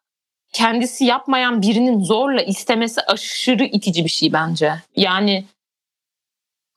kendisi 0.57 1.05
yapmayan 1.05 1.62
birinin 1.62 2.05
zorla 2.05 2.42
istemesi 2.42 3.01
aşırı 3.01 3.64
itici 3.64 4.05
bir 4.05 4.11
şey 4.11 4.33
bence. 4.33 4.75
Yani 4.97 5.45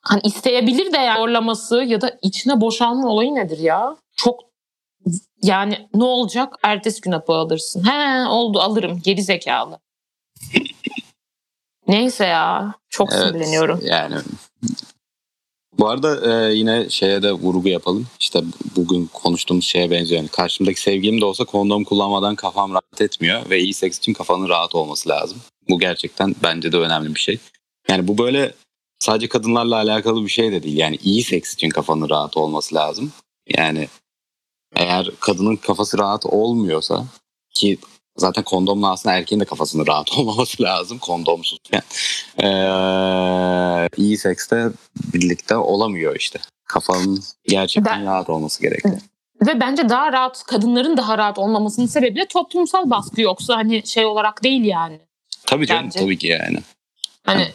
hani 0.01 0.21
isteyebilir 0.23 0.93
de 0.93 0.97
yani 0.97 1.17
zorlaması 1.17 1.83
ya 1.83 2.01
da 2.01 2.17
içine 2.21 2.61
boşalma 2.61 3.07
olayı 3.07 3.35
nedir 3.35 3.57
ya? 3.57 3.95
Çok 4.15 4.39
yani 5.43 5.89
ne 5.93 6.03
olacak? 6.03 6.55
Ertesi 6.63 7.01
gün 7.01 7.11
hapı 7.11 7.33
alırsın. 7.33 7.87
He 7.87 8.27
oldu 8.27 8.59
alırım. 8.59 9.01
Geri 9.03 9.23
zekalı. 9.23 9.79
Neyse 11.87 12.25
ya. 12.25 12.73
Çok 12.89 13.13
evet, 13.13 13.21
sinirleniyorum. 13.21 13.79
Yani 13.83 14.15
bu 15.79 15.89
arada 15.89 16.31
e, 16.49 16.53
yine 16.53 16.89
şeye 16.89 17.23
de 17.23 17.31
vurgu 17.31 17.67
yapalım. 17.67 18.07
İşte 18.19 18.43
bugün 18.75 19.09
konuştuğumuz 19.13 19.65
şeye 19.65 19.91
benziyor. 19.91 20.21
Yani 20.21 20.29
karşımdaki 20.29 20.81
sevgilim 20.81 21.21
de 21.21 21.25
olsa 21.25 21.45
kondom 21.45 21.83
kullanmadan 21.83 22.35
kafam 22.35 22.71
rahat 22.71 23.01
etmiyor 23.01 23.49
ve 23.49 23.59
iyi 23.59 23.73
seks 23.73 23.97
için 23.97 24.13
kafanın 24.13 24.49
rahat 24.49 24.75
olması 24.75 25.09
lazım. 25.09 25.37
Bu 25.69 25.79
gerçekten 25.79 26.35
bence 26.43 26.71
de 26.71 26.77
önemli 26.77 27.15
bir 27.15 27.19
şey. 27.19 27.37
Yani 27.89 28.07
bu 28.07 28.17
böyle 28.17 28.53
sadece 28.99 29.29
kadınlarla 29.29 29.75
alakalı 29.75 30.23
bir 30.23 30.29
şey 30.29 30.51
de 30.51 30.63
değil. 30.63 30.77
Yani 30.77 30.97
iyi 31.03 31.23
seks 31.23 31.53
için 31.53 31.69
kafanın 31.69 32.09
rahat 32.09 32.37
olması 32.37 32.75
lazım. 32.75 33.11
Yani 33.57 33.87
eğer 34.75 35.11
kadının 35.19 35.55
kafası 35.55 35.97
rahat 35.97 36.25
olmuyorsa 36.25 37.05
ki 37.53 37.77
zaten 38.19 38.43
kondomla 38.43 38.91
aslında 38.91 39.15
erkeğin 39.15 39.39
de 39.39 39.45
kafasının 39.45 39.87
rahat 39.87 40.11
olmaması 40.17 40.63
lazım 40.63 40.99
kondomsuz. 40.99 41.59
Yani, 41.71 41.83
ee, 42.43 43.89
iyi 43.97 44.17
sekste 44.17 44.69
birlikte 45.13 45.55
olamıyor 45.55 46.15
işte. 46.15 46.39
Kafanın 46.65 47.23
gerçekten 47.47 47.99
ben, 47.99 48.05
rahat 48.05 48.29
olması 48.29 48.61
gerekiyor. 48.61 48.97
Ve 49.47 49.59
bence 49.59 49.89
daha 49.89 50.13
rahat, 50.13 50.43
kadınların 50.43 50.97
daha 50.97 51.17
rahat 51.17 51.37
olmamasının 51.37 51.85
sebebi 51.85 52.19
de 52.19 52.27
toplumsal 52.27 52.89
baskı 52.89 53.21
yoksa 53.21 53.55
hani 53.55 53.87
şey 53.87 54.05
olarak 54.05 54.43
değil 54.43 54.63
yani. 54.63 54.99
Tabii 55.45 55.67
canım 55.67 55.83
bence. 55.85 55.99
tabii 55.99 56.17
ki 56.17 56.27
yani. 56.27 56.59
Hani 57.25 57.53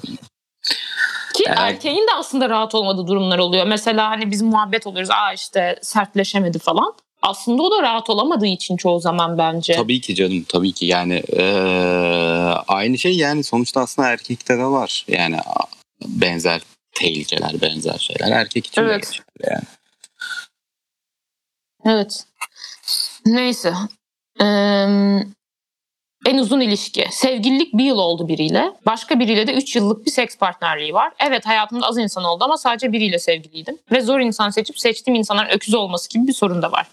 ki 1.34 1.44
yani... 1.46 1.58
erkeğin 1.58 2.06
de 2.06 2.12
aslında 2.16 2.48
rahat 2.48 2.74
olmadığı 2.74 3.06
durumlar 3.06 3.38
oluyor. 3.38 3.66
Mesela 3.66 4.10
hani 4.10 4.30
biz 4.30 4.42
muhabbet 4.42 4.86
oluyoruz. 4.86 5.10
Aa 5.10 5.32
işte 5.32 5.78
sertleşemedi 5.82 6.58
falan 6.58 6.94
aslında 7.24 7.62
o 7.62 7.70
da 7.70 7.82
rahat 7.82 8.10
olamadığı 8.10 8.46
için 8.46 8.76
çoğu 8.76 9.00
zaman 9.00 9.38
bence. 9.38 9.72
Tabii 9.72 10.00
ki 10.00 10.14
canım 10.14 10.44
tabii 10.48 10.72
ki 10.72 10.86
yani 10.86 11.22
ee, 11.32 11.42
aynı 12.68 12.98
şey 12.98 13.16
yani 13.16 13.44
sonuçta 13.44 13.80
aslında 13.80 14.08
erkekte 14.08 14.58
de 14.58 14.64
var 14.64 15.04
yani 15.08 15.36
benzer 16.06 16.62
tehlikeler 16.94 17.60
benzer 17.62 17.98
şeyler 17.98 18.30
erkek 18.30 18.66
için 18.66 18.82
evet. 18.82 19.20
de 19.42 19.50
yani. 19.50 19.64
Evet. 21.84 22.24
Neyse. 23.26 23.74
Ee, 24.40 24.44
en 26.26 26.38
uzun 26.38 26.60
ilişki. 26.60 27.06
Sevgililik 27.10 27.74
bir 27.74 27.84
yıl 27.84 27.98
oldu 27.98 28.28
biriyle. 28.28 28.72
Başka 28.86 29.20
biriyle 29.20 29.46
de 29.46 29.52
üç 29.52 29.76
yıllık 29.76 30.06
bir 30.06 30.10
seks 30.10 30.36
partnerliği 30.36 30.94
var. 30.94 31.12
Evet 31.28 31.46
hayatımda 31.46 31.86
az 31.86 31.98
insan 31.98 32.24
oldu 32.24 32.44
ama 32.44 32.56
sadece 32.56 32.92
biriyle 32.92 33.18
sevgiliydim. 33.18 33.78
Ve 33.92 34.00
zor 34.00 34.20
insan 34.20 34.50
seçip 34.50 34.78
seçtiğim 34.78 35.18
insanların 35.18 35.50
öküz 35.50 35.74
olması 35.74 36.10
gibi 36.10 36.26
bir 36.26 36.32
sorun 36.32 36.62
da 36.62 36.72
var. 36.72 36.86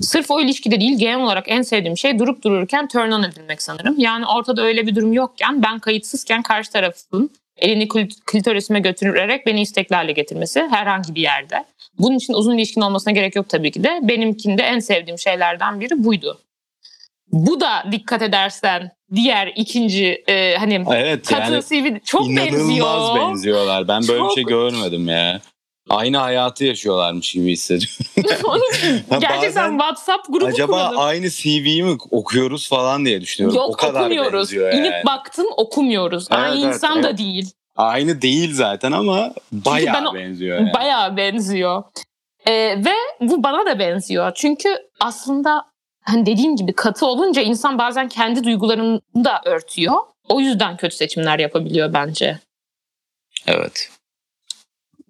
Sırf 0.00 0.30
o 0.30 0.40
ilişkide 0.40 0.80
değil 0.80 0.98
genel 0.98 1.20
olarak 1.20 1.44
en 1.48 1.62
sevdiğim 1.62 1.96
şey 1.96 2.18
durup 2.18 2.44
dururken 2.44 2.88
turn 2.88 3.10
on 3.10 3.22
edilmek 3.22 3.62
sanırım. 3.62 3.94
Yani 3.98 4.26
ortada 4.26 4.62
öyle 4.62 4.86
bir 4.86 4.96
durum 4.96 5.12
yokken 5.12 5.62
ben 5.62 5.78
kayıtsızken 5.78 6.42
karşı 6.42 6.70
tarafın 6.70 7.30
elini 7.56 7.88
klitorisime 8.26 8.80
götürerek 8.80 9.46
beni 9.46 9.60
isteklerle 9.60 10.12
getirmesi 10.12 10.60
herhangi 10.70 11.14
bir 11.14 11.20
yerde. 11.20 11.64
Bunun 11.98 12.16
için 12.16 12.32
uzun 12.32 12.58
ilişkin 12.58 12.80
olmasına 12.80 13.12
gerek 13.12 13.36
yok 13.36 13.48
tabii 13.48 13.70
ki 13.70 13.84
de. 13.84 13.98
Benimkinde 14.02 14.62
en 14.62 14.78
sevdiğim 14.78 15.18
şeylerden 15.18 15.80
biri 15.80 16.04
buydu. 16.04 16.38
Bu 17.32 17.60
da 17.60 17.84
dikkat 17.92 18.22
edersen 18.22 18.90
diğer 19.14 19.52
ikinci 19.56 20.24
e, 20.28 20.56
hani 20.56 20.84
evet, 20.92 21.26
kadın 21.28 21.52
yani 21.52 21.62
CV 21.62 21.98
çok 22.04 22.28
benziyor. 22.28 23.16
benziyorlar. 23.16 23.88
Ben 23.88 24.02
böyle 24.08 24.18
çok... 24.18 24.30
bir 24.30 24.34
şey 24.34 24.44
görmedim 24.44 25.08
ya. 25.08 25.40
Aynı 25.88 26.16
hayatı 26.16 26.64
yaşıyorlarmış 26.64 27.32
gibi 27.32 27.52
hissediyorum. 27.52 28.60
Gerçekten 29.20 29.70
WhatsApp 29.70 30.26
grubu 30.28 30.46
Acaba 30.46 30.72
kuralım. 30.72 30.98
aynı 30.98 31.30
CV'yi 31.30 31.82
mi 31.82 31.96
okuyoruz 32.10 32.68
falan 32.68 33.04
diye 33.04 33.20
düşünüyorum. 33.20 33.56
Yok 33.56 33.68
o 33.68 33.72
kadar 33.72 34.00
okumuyoruz. 34.00 34.52
Yani. 34.52 34.74
İnip 34.74 35.06
baktım 35.06 35.46
okumuyoruz. 35.56 36.26
Evet, 36.30 36.42
aynı 36.42 36.64
evet, 36.64 36.74
insan 36.74 36.94
evet. 36.94 37.04
da 37.04 37.18
değil. 37.18 37.50
Aynı 37.76 38.22
değil 38.22 38.54
zaten 38.54 38.92
ama 38.92 39.34
bayağı 39.52 40.04
ben, 40.04 40.14
benziyor. 40.14 40.58
Yani. 40.58 40.74
Bayağı 40.74 41.16
benziyor. 41.16 41.82
Ee, 42.46 42.52
ve 42.84 42.94
bu 43.20 43.42
bana 43.42 43.66
da 43.66 43.78
benziyor. 43.78 44.32
Çünkü 44.34 44.76
aslında 45.00 45.64
hani 46.08 46.26
dediğim 46.26 46.56
gibi 46.56 46.72
katı 46.72 47.06
olunca 47.06 47.42
insan 47.42 47.78
bazen 47.78 48.08
kendi 48.08 48.44
duygularını 48.44 49.00
da 49.14 49.40
örtüyor. 49.44 49.96
O 50.28 50.40
yüzden 50.40 50.76
kötü 50.76 50.96
seçimler 50.96 51.38
yapabiliyor 51.38 51.92
bence. 51.92 52.38
Evet. 53.46 53.90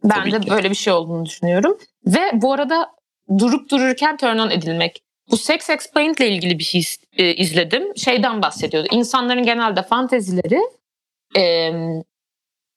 Ben 0.05 0.33
de 0.33 0.51
böyle 0.51 0.71
bir 0.71 0.75
şey 0.75 0.93
olduğunu 0.93 1.27
düşünüyorum. 1.27 1.79
Ve 2.07 2.31
bu 2.35 2.53
arada 2.53 2.91
durup 3.39 3.71
dururken 3.71 4.17
turn 4.17 4.39
on 4.39 4.51
edilmek. 4.51 5.03
Bu 5.31 5.37
Sex 5.37 5.71
Explained 5.71 6.19
ile 6.19 6.29
ilgili 6.29 6.59
bir 6.59 6.65
şey 6.65 6.83
izledim. 7.19 7.97
Şeyden 7.97 8.43
bahsediyordu. 8.43 8.89
İnsanların 8.91 9.43
genelde 9.43 9.83
fantezileri 9.83 10.61
e, 11.37 11.73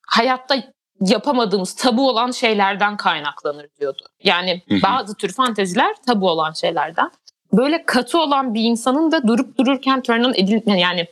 hayatta 0.07 0.63
yapamadığımız 1.01 1.75
tabu 1.75 2.09
olan 2.09 2.31
şeylerden 2.31 2.97
kaynaklanır 2.97 3.67
diyordu. 3.79 4.03
Yani 4.23 4.61
bazı 4.83 5.15
tür 5.15 5.33
fanteziler 5.33 5.95
tabu 6.07 6.29
olan 6.29 6.53
şeylerden 6.53 7.11
böyle 7.53 7.85
katı 7.85 8.19
olan 8.19 8.53
bir 8.53 8.63
insanın 8.63 9.11
da 9.11 9.27
durup 9.27 9.57
dururken 9.57 10.01
turn 10.01 10.23
on 10.23 10.33
edil 10.33 10.61
yani 10.65 11.07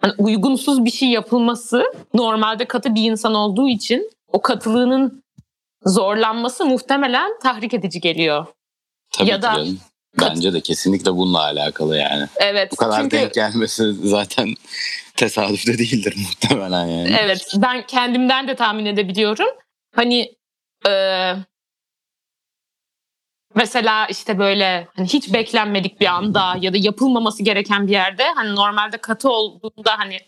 hani 0.00 0.12
uygunsuz 0.18 0.84
bir 0.84 0.90
şey 0.90 1.08
yapılması 1.08 1.84
normalde 2.14 2.64
katı 2.64 2.94
bir 2.94 3.10
insan 3.10 3.34
olduğu 3.34 3.68
için 3.68 4.10
o 4.32 4.42
katılığının 4.42 5.24
zorlanması 5.86 6.66
muhtemelen 6.66 7.38
tahrik 7.42 7.74
edici 7.74 8.00
geliyor. 8.00 8.46
Tabii 9.10 9.30
ya 9.30 9.42
da 9.42 9.52
canım. 9.54 9.78
Bence 10.20 10.52
de 10.52 10.60
kesinlikle 10.60 11.12
bununla 11.12 11.40
alakalı 11.40 11.96
yani. 11.96 12.26
Evet. 12.36 12.72
Bu 12.72 12.76
kadar 12.76 13.02
çünkü, 13.02 13.16
denk 13.16 13.34
gelmesi 13.34 13.92
zaten 13.92 14.48
tesadüf 15.16 15.66
de 15.66 15.78
değildir 15.78 16.14
muhtemelen 16.16 16.86
yani. 16.86 17.16
Evet 17.20 17.52
ben 17.56 17.86
kendimden 17.86 18.48
de 18.48 18.54
tahmin 18.54 18.86
edebiliyorum. 18.86 19.48
Hani 19.94 20.32
e, 20.88 20.92
Mesela 23.54 24.06
işte 24.06 24.38
böyle 24.38 24.88
hani 24.96 25.06
hiç 25.06 25.32
beklenmedik 25.32 26.00
bir 26.00 26.06
anda 26.06 26.56
ya 26.60 26.72
da 26.72 26.76
yapılmaması 26.80 27.42
gereken 27.42 27.86
bir 27.86 27.92
yerde 27.92 28.24
hani 28.34 28.54
normalde 28.54 28.96
katı 28.96 29.30
olduğunda 29.30 29.98
hani 29.98 30.18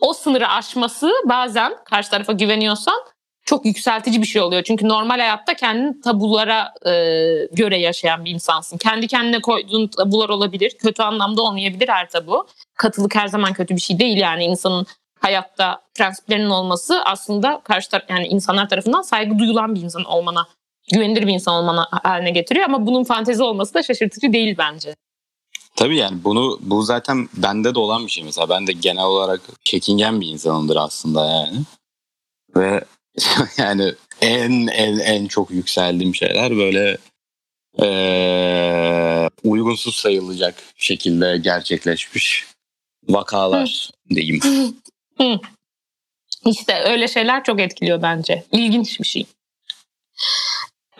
o 0.00 0.12
sınırı 0.12 0.48
aşması 0.48 1.12
bazen 1.24 1.72
karşı 1.84 2.10
tarafa 2.10 2.32
güveniyorsan 2.32 3.02
çok 3.44 3.66
yükseltici 3.66 4.22
bir 4.22 4.26
şey 4.26 4.42
oluyor. 4.42 4.62
Çünkü 4.62 4.88
normal 4.88 5.18
hayatta 5.18 5.54
kendini 5.54 6.00
tabulara 6.00 6.74
e, 6.86 6.92
göre 7.52 7.78
yaşayan 7.78 8.24
bir 8.24 8.30
insansın. 8.30 8.78
Kendi 8.78 9.06
kendine 9.06 9.40
koyduğun 9.40 9.86
tabular 9.86 10.28
olabilir. 10.28 10.72
Kötü 10.78 11.02
anlamda 11.02 11.42
olmayabilir 11.42 11.88
her 11.88 12.10
tabu. 12.10 12.46
Katılık 12.76 13.14
her 13.14 13.28
zaman 13.28 13.52
kötü 13.52 13.76
bir 13.76 13.80
şey 13.80 13.98
değil 13.98 14.16
yani 14.16 14.44
insanın 14.44 14.86
hayatta 15.20 15.80
prensiplerinin 15.94 16.50
olması 16.50 17.02
aslında 17.04 17.60
karşı 17.64 17.90
taraf 17.90 18.10
yani 18.10 18.26
insanlar 18.26 18.68
tarafından 18.68 19.02
saygı 19.02 19.38
duyulan 19.38 19.74
bir 19.74 19.80
insan 19.80 20.04
olmana 20.04 20.46
güvenilir 20.92 21.26
bir 21.26 21.32
insan 21.32 21.54
olmana 21.54 21.88
haline 21.90 22.30
getiriyor 22.30 22.64
ama 22.64 22.86
bunun 22.86 23.04
fantezi 23.04 23.42
olması 23.42 23.74
da 23.74 23.82
şaşırtıcı 23.82 24.32
değil 24.32 24.54
bence. 24.58 24.94
Tabii 25.76 25.96
yani 25.96 26.24
bunu 26.24 26.58
bu 26.60 26.82
zaten 26.82 27.28
bende 27.36 27.74
de 27.74 27.78
olan 27.78 28.06
bir 28.06 28.10
şey 28.10 28.24
mesela 28.24 28.48
ben 28.48 28.66
de 28.66 28.72
genel 28.72 29.04
olarak 29.04 29.40
çekingen 29.64 30.20
bir 30.20 30.26
insanımdır 30.26 30.76
aslında 30.76 31.26
yani. 31.26 31.58
Ve 32.56 32.84
yani 33.58 33.94
en 34.20 34.66
en 34.66 34.98
en 34.98 35.26
çok 35.26 35.50
yükseldiğim 35.50 36.14
şeyler 36.14 36.56
böyle 36.56 36.98
Ee, 37.82 39.30
uygunsuz 39.44 39.94
sayılacak 39.94 40.62
şekilde 40.76 41.38
gerçekleşmiş 41.38 42.46
vakalar 43.08 43.90
diyeyim. 44.10 44.40
İşte 46.46 46.82
öyle 46.84 47.08
şeyler 47.08 47.44
çok 47.44 47.60
etkiliyor 47.60 48.02
bence. 48.02 48.44
İlginç 48.52 49.00
bir 49.00 49.06
şey. 49.06 49.26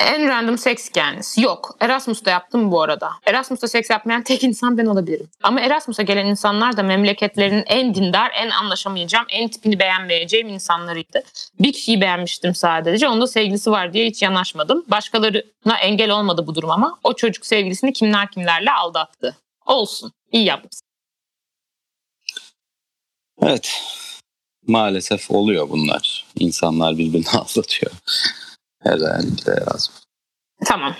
En 0.01 0.29
random 0.29 0.59
seks 0.59 0.89
hikayeniz. 0.91 1.39
Yok. 1.39 1.77
Erasmus'ta 1.81 2.31
yaptım 2.31 2.71
bu 2.73 2.83
arada. 2.83 3.11
Erasmus'ta 3.27 3.69
seks 3.69 3.91
yapmayan 3.91 4.23
tek 4.23 4.45
insan 4.45 4.79
ben 4.79 4.87
olabilirim. 4.87 5.29
Ama 5.43 5.61
Erasmus'a 5.61 6.03
gelen 6.03 6.27
insanlar 6.27 6.77
da 6.77 6.83
memleketlerinin 6.83 7.65
en 7.67 7.95
dindar, 7.95 8.31
en 8.35 8.51
anlaşamayacağım, 8.51 9.27
en 9.31 9.49
tipini 9.49 9.79
beğenmeyeceğim 9.79 10.49
insanlarıydı. 10.49 11.23
Bir 11.61 11.73
kişiyi 11.73 12.01
beğenmiştim 12.01 12.55
sadece. 12.55 13.09
Onda 13.09 13.27
sevgilisi 13.27 13.71
var 13.71 13.93
diye 13.93 14.07
hiç 14.07 14.23
yanaşmadım. 14.23 14.85
Başkalarına 14.89 15.77
engel 15.83 16.11
olmadı 16.11 16.47
bu 16.47 16.55
durum 16.55 16.71
ama 16.71 16.99
o 17.05 17.15
çocuk 17.15 17.47
sevgilisini 17.47 17.93
kimler 17.93 18.31
kimlerle 18.31 18.71
aldattı. 18.71 19.37
Olsun. 19.67 20.13
İyi 20.33 20.45
yapmış. 20.45 20.73
Evet. 23.43 23.83
Maalesef 24.67 25.31
oluyor 25.31 25.71
bunlar. 25.71 26.27
İnsanlar 26.39 26.99
birbirini 26.99 27.29
aldatıyor. 27.33 27.93
Herhalde 28.87 29.51
Erasmus. 29.63 30.07
Tamam. 30.65 30.95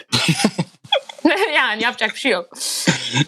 yani 1.55 1.83
yapacak 1.83 2.15
bir 2.15 2.19
şey 2.19 2.33
yok. 2.33 2.49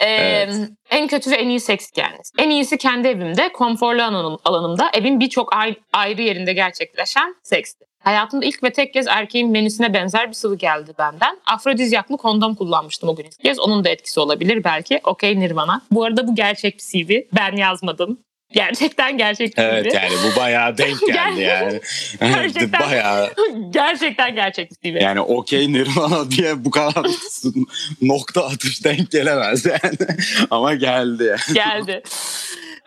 Ee, 0.01 0.05
evet. 0.05 0.69
En 0.89 1.07
kötü 1.07 1.31
ve 1.31 1.35
en 1.35 1.49
iyi 1.49 1.59
seks 1.59 1.91
hikayeniz. 1.91 2.31
En 2.37 2.49
iyisi 2.49 2.77
kendi 2.77 3.07
evimde, 3.07 3.51
konforlu 3.53 4.01
alanımda, 4.45 4.89
evin 4.93 5.19
birçok 5.19 5.53
ayrı 5.93 6.21
yerinde 6.21 6.53
gerçekleşen 6.53 7.35
seksti. 7.43 7.85
Hayatımda 8.03 8.45
ilk 8.45 8.63
ve 8.63 8.73
tek 8.73 8.93
kez 8.93 9.07
erkeğin 9.07 9.51
menüsüne 9.51 9.93
benzer 9.93 10.27
bir 10.27 10.33
sıvı 10.33 10.55
geldi 10.55 10.93
benden. 10.99 11.39
Afrodizyaklı 11.45 12.17
kondom 12.17 12.55
kullanmıştım 12.55 13.09
o 13.09 13.15
gün 13.15 13.25
ilk 13.25 13.39
kez. 13.39 13.59
Onun 13.59 13.83
da 13.83 13.89
etkisi 13.89 14.19
olabilir 14.19 14.63
belki. 14.63 15.01
Okey 15.03 15.39
Nirvana. 15.39 15.81
Bu 15.91 16.03
arada 16.03 16.27
bu 16.27 16.35
gerçek 16.35 16.77
bir 16.77 17.05
CV. 17.05 17.11
Ben 17.35 17.55
yazmadım. 17.55 18.19
Gerçekten 18.53 19.17
gerçek 19.17 19.53
Evet 19.57 19.93
yani 19.93 20.13
bu 20.25 20.39
bayağı 20.39 20.77
denk 20.77 20.99
geldi 21.07 21.41
yani. 21.41 21.81
gerçekten, 22.19 22.89
bayağı. 22.89 23.33
Gerçekten 23.69 24.35
gerçek 24.35 24.71
CV. 24.83 25.01
Yani 25.01 25.21
okey 25.21 25.73
Nirvana 25.73 26.31
diye 26.31 26.65
bu 26.65 26.71
kadar 26.71 27.05
nokta 28.01 28.45
atış 28.45 28.83
denk 28.83 29.11
gelemez 29.11 29.65
yani. 29.65 29.97
Ama 30.49 30.75
geldi. 30.75 31.35
Geldi. 31.53 32.03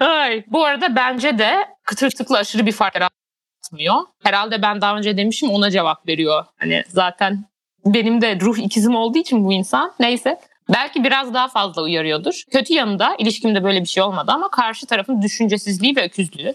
Ay, 0.01 0.45
bu 0.47 0.65
arada 0.65 0.97
bence 0.97 1.39
de 1.39 1.55
kıtırtıklı 1.85 2.39
aşırı 2.39 2.67
bir 2.67 2.73
fark 2.73 2.95
yaratmıyor. 2.95 3.97
Herhalde 4.23 4.63
ben 4.63 4.81
daha 4.81 4.97
önce 4.97 5.17
demişim 5.17 5.51
ona 5.51 5.71
cevap 5.71 6.09
veriyor. 6.09 6.45
Hani 6.59 6.85
zaten 6.89 7.45
benim 7.87 8.21
de 8.21 8.41
ruh 8.41 8.59
ikizim 8.59 8.95
olduğu 8.97 9.19
için 9.19 9.45
bu 9.45 9.53
insan. 9.53 9.93
Neyse. 10.01 10.39
Belki 10.73 11.05
biraz 11.05 11.35
daha 11.35 11.49
fazla 11.49 11.83
uyarıyordur. 11.83 12.43
Kötü 12.51 12.75
yanında 12.75 13.17
ilişkimde 13.19 13.65
böyle 13.65 13.81
bir 13.81 13.87
şey 13.87 14.03
olmadı 14.03 14.33
ama 14.33 14.51
karşı 14.51 14.87
tarafın 14.87 15.23
düşüncesizliği 15.23 15.97
ve 15.97 16.05
öküzlüğü. 16.05 16.55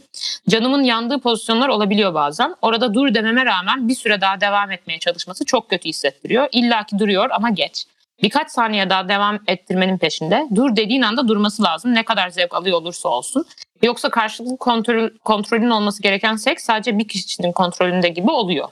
Canımın 0.49 0.83
yandığı 0.83 1.19
pozisyonlar 1.19 1.69
olabiliyor 1.69 2.13
bazen. 2.13 2.55
Orada 2.61 2.93
dur 2.93 3.13
dememe 3.13 3.45
rağmen 3.45 3.87
bir 3.87 3.95
süre 3.95 4.21
daha 4.21 4.41
devam 4.41 4.71
etmeye 4.71 4.99
çalışması 4.99 5.45
çok 5.45 5.69
kötü 5.69 5.89
hissettiriyor. 5.89 6.47
İlla 6.51 6.83
ki 6.83 6.99
duruyor 6.99 7.29
ama 7.31 7.49
geç. 7.49 7.85
Birkaç 8.23 8.51
saniye 8.51 8.89
daha 8.89 9.09
devam 9.09 9.39
ettirmenin 9.47 9.97
peşinde. 9.97 10.47
Dur 10.55 10.75
dediğin 10.75 11.01
anda 11.01 11.27
durması 11.27 11.63
lazım. 11.63 11.95
Ne 11.95 12.03
kadar 12.03 12.29
zevk 12.29 12.53
alıyor 12.53 12.77
olursa 12.77 13.09
olsun. 13.09 13.45
Yoksa 13.81 14.09
karşılıklı 14.09 14.57
kontrol, 14.57 15.09
kontrolün 15.23 15.69
olması 15.69 16.01
gereken 16.01 16.35
seks 16.35 16.63
sadece 16.63 16.97
bir 16.97 17.07
kişinin 17.07 17.51
kontrolünde 17.51 18.09
gibi 18.09 18.31
oluyor. 18.31 18.69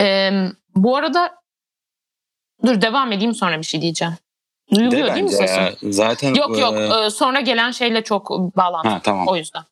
Ee, 0.00 0.30
bu 0.74 0.96
arada 0.96 1.39
Dur 2.66 2.80
devam 2.80 3.12
edeyim 3.12 3.34
sonra 3.34 3.58
bir 3.58 3.66
şey 3.66 3.82
diyeceğim. 3.82 4.14
Duyuluyor 4.74 5.08
De 5.08 5.14
değil 5.14 5.24
mi 5.24 5.30
sesim? 5.30 5.92
Zaten 5.92 6.34
Yok 6.34 6.58
yok 6.58 6.74
e... 7.06 7.10
sonra 7.10 7.40
gelen 7.40 7.70
şeyle 7.70 8.04
çok 8.04 8.30
bağlantılı. 8.30 8.92
Ha, 8.92 9.00
tamam. 9.02 9.28
O 9.28 9.36
yüzden. 9.36 9.62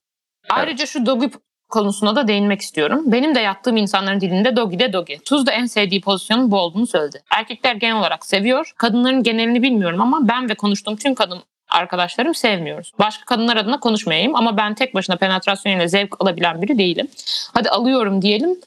Ayrıca 0.51 0.85
evet. 0.85 0.89
şu 0.89 1.07
dogi 1.07 1.31
konusuna 1.69 2.17
da 2.17 2.29
değinmek 2.29 2.61
istiyorum. 2.61 3.03
Benim 3.07 3.35
de 3.35 3.41
yattığım 3.41 3.77
insanların 3.77 4.21
dilinde 4.21 4.57
dogi 4.57 4.79
de 4.79 4.93
dogi. 4.93 5.19
Tuz 5.25 5.47
da 5.47 5.53
en 5.53 5.67
sevdiği 5.67 6.01
pozisyonun 6.01 6.51
bu 6.51 6.59
olduğunu 6.59 6.87
söyledi. 6.87 7.23
Erkekler 7.31 7.75
genel 7.75 7.97
olarak 7.97 8.27
seviyor. 8.27 8.73
Kadınların 8.77 9.23
genelini 9.23 9.63
bilmiyorum 9.63 10.01
ama 10.01 10.29
ben 10.29 10.49
ve 10.49 10.55
konuştuğum 10.55 10.97
tüm 10.97 11.15
kadın 11.15 11.43
arkadaşlarım 11.71 12.35
sevmiyoruz. 12.35 12.93
Başka 12.99 13.25
kadınlar 13.25 13.57
adına 13.57 13.81
konuşmayayım 13.81 14.37
ama 14.37 14.57
ben 14.57 14.75
tek 14.75 14.95
başına 14.95 15.17
penetrasyon 15.17 15.77
ile 15.77 15.89
zevk 15.89 16.17
alabilen 16.21 16.63
biri 16.63 16.79
değilim. 16.79 17.09
Hadi 17.55 17.71
alıyorum 17.71 18.23
diyelim 18.23 18.61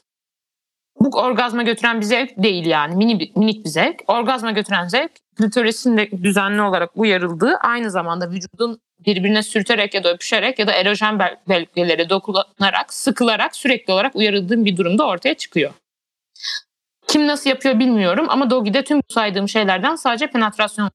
bu 1.00 1.18
orgazma 1.18 1.62
götüren 1.62 2.00
bir 2.00 2.06
zevk 2.06 2.30
değil 2.36 2.66
yani. 2.66 2.96
Mini, 2.96 3.32
minik 3.36 3.64
bir 3.64 3.70
zevk. 3.70 4.02
Orgazma 4.08 4.50
götüren 4.50 4.88
zevk 4.88 5.10
klitorisin 5.36 5.96
de 5.96 6.10
düzenli 6.10 6.62
olarak 6.62 6.90
uyarıldığı 6.94 7.56
aynı 7.56 7.90
zamanda 7.90 8.30
vücudun 8.30 8.80
birbirine 9.06 9.42
sürterek 9.42 9.94
ya 9.94 10.04
da 10.04 10.12
öpüşerek 10.12 10.58
ya 10.58 10.66
da 10.66 10.72
erojen 10.72 11.18
bölgelere 11.48 12.08
dokunarak, 12.08 12.94
sıkılarak 12.94 13.56
sürekli 13.56 13.92
olarak 13.92 14.16
uyarıldığım 14.16 14.64
bir 14.64 14.76
durumda 14.76 15.06
ortaya 15.06 15.34
çıkıyor. 15.34 15.72
Kim 17.06 17.26
nasıl 17.26 17.50
yapıyor 17.50 17.78
bilmiyorum 17.78 18.26
ama 18.28 18.50
Dogi'de 18.50 18.84
tüm 18.84 19.00
saydığım 19.08 19.48
şeylerden 19.48 19.96
sadece 19.96 20.26
penetrasyon 20.26 20.90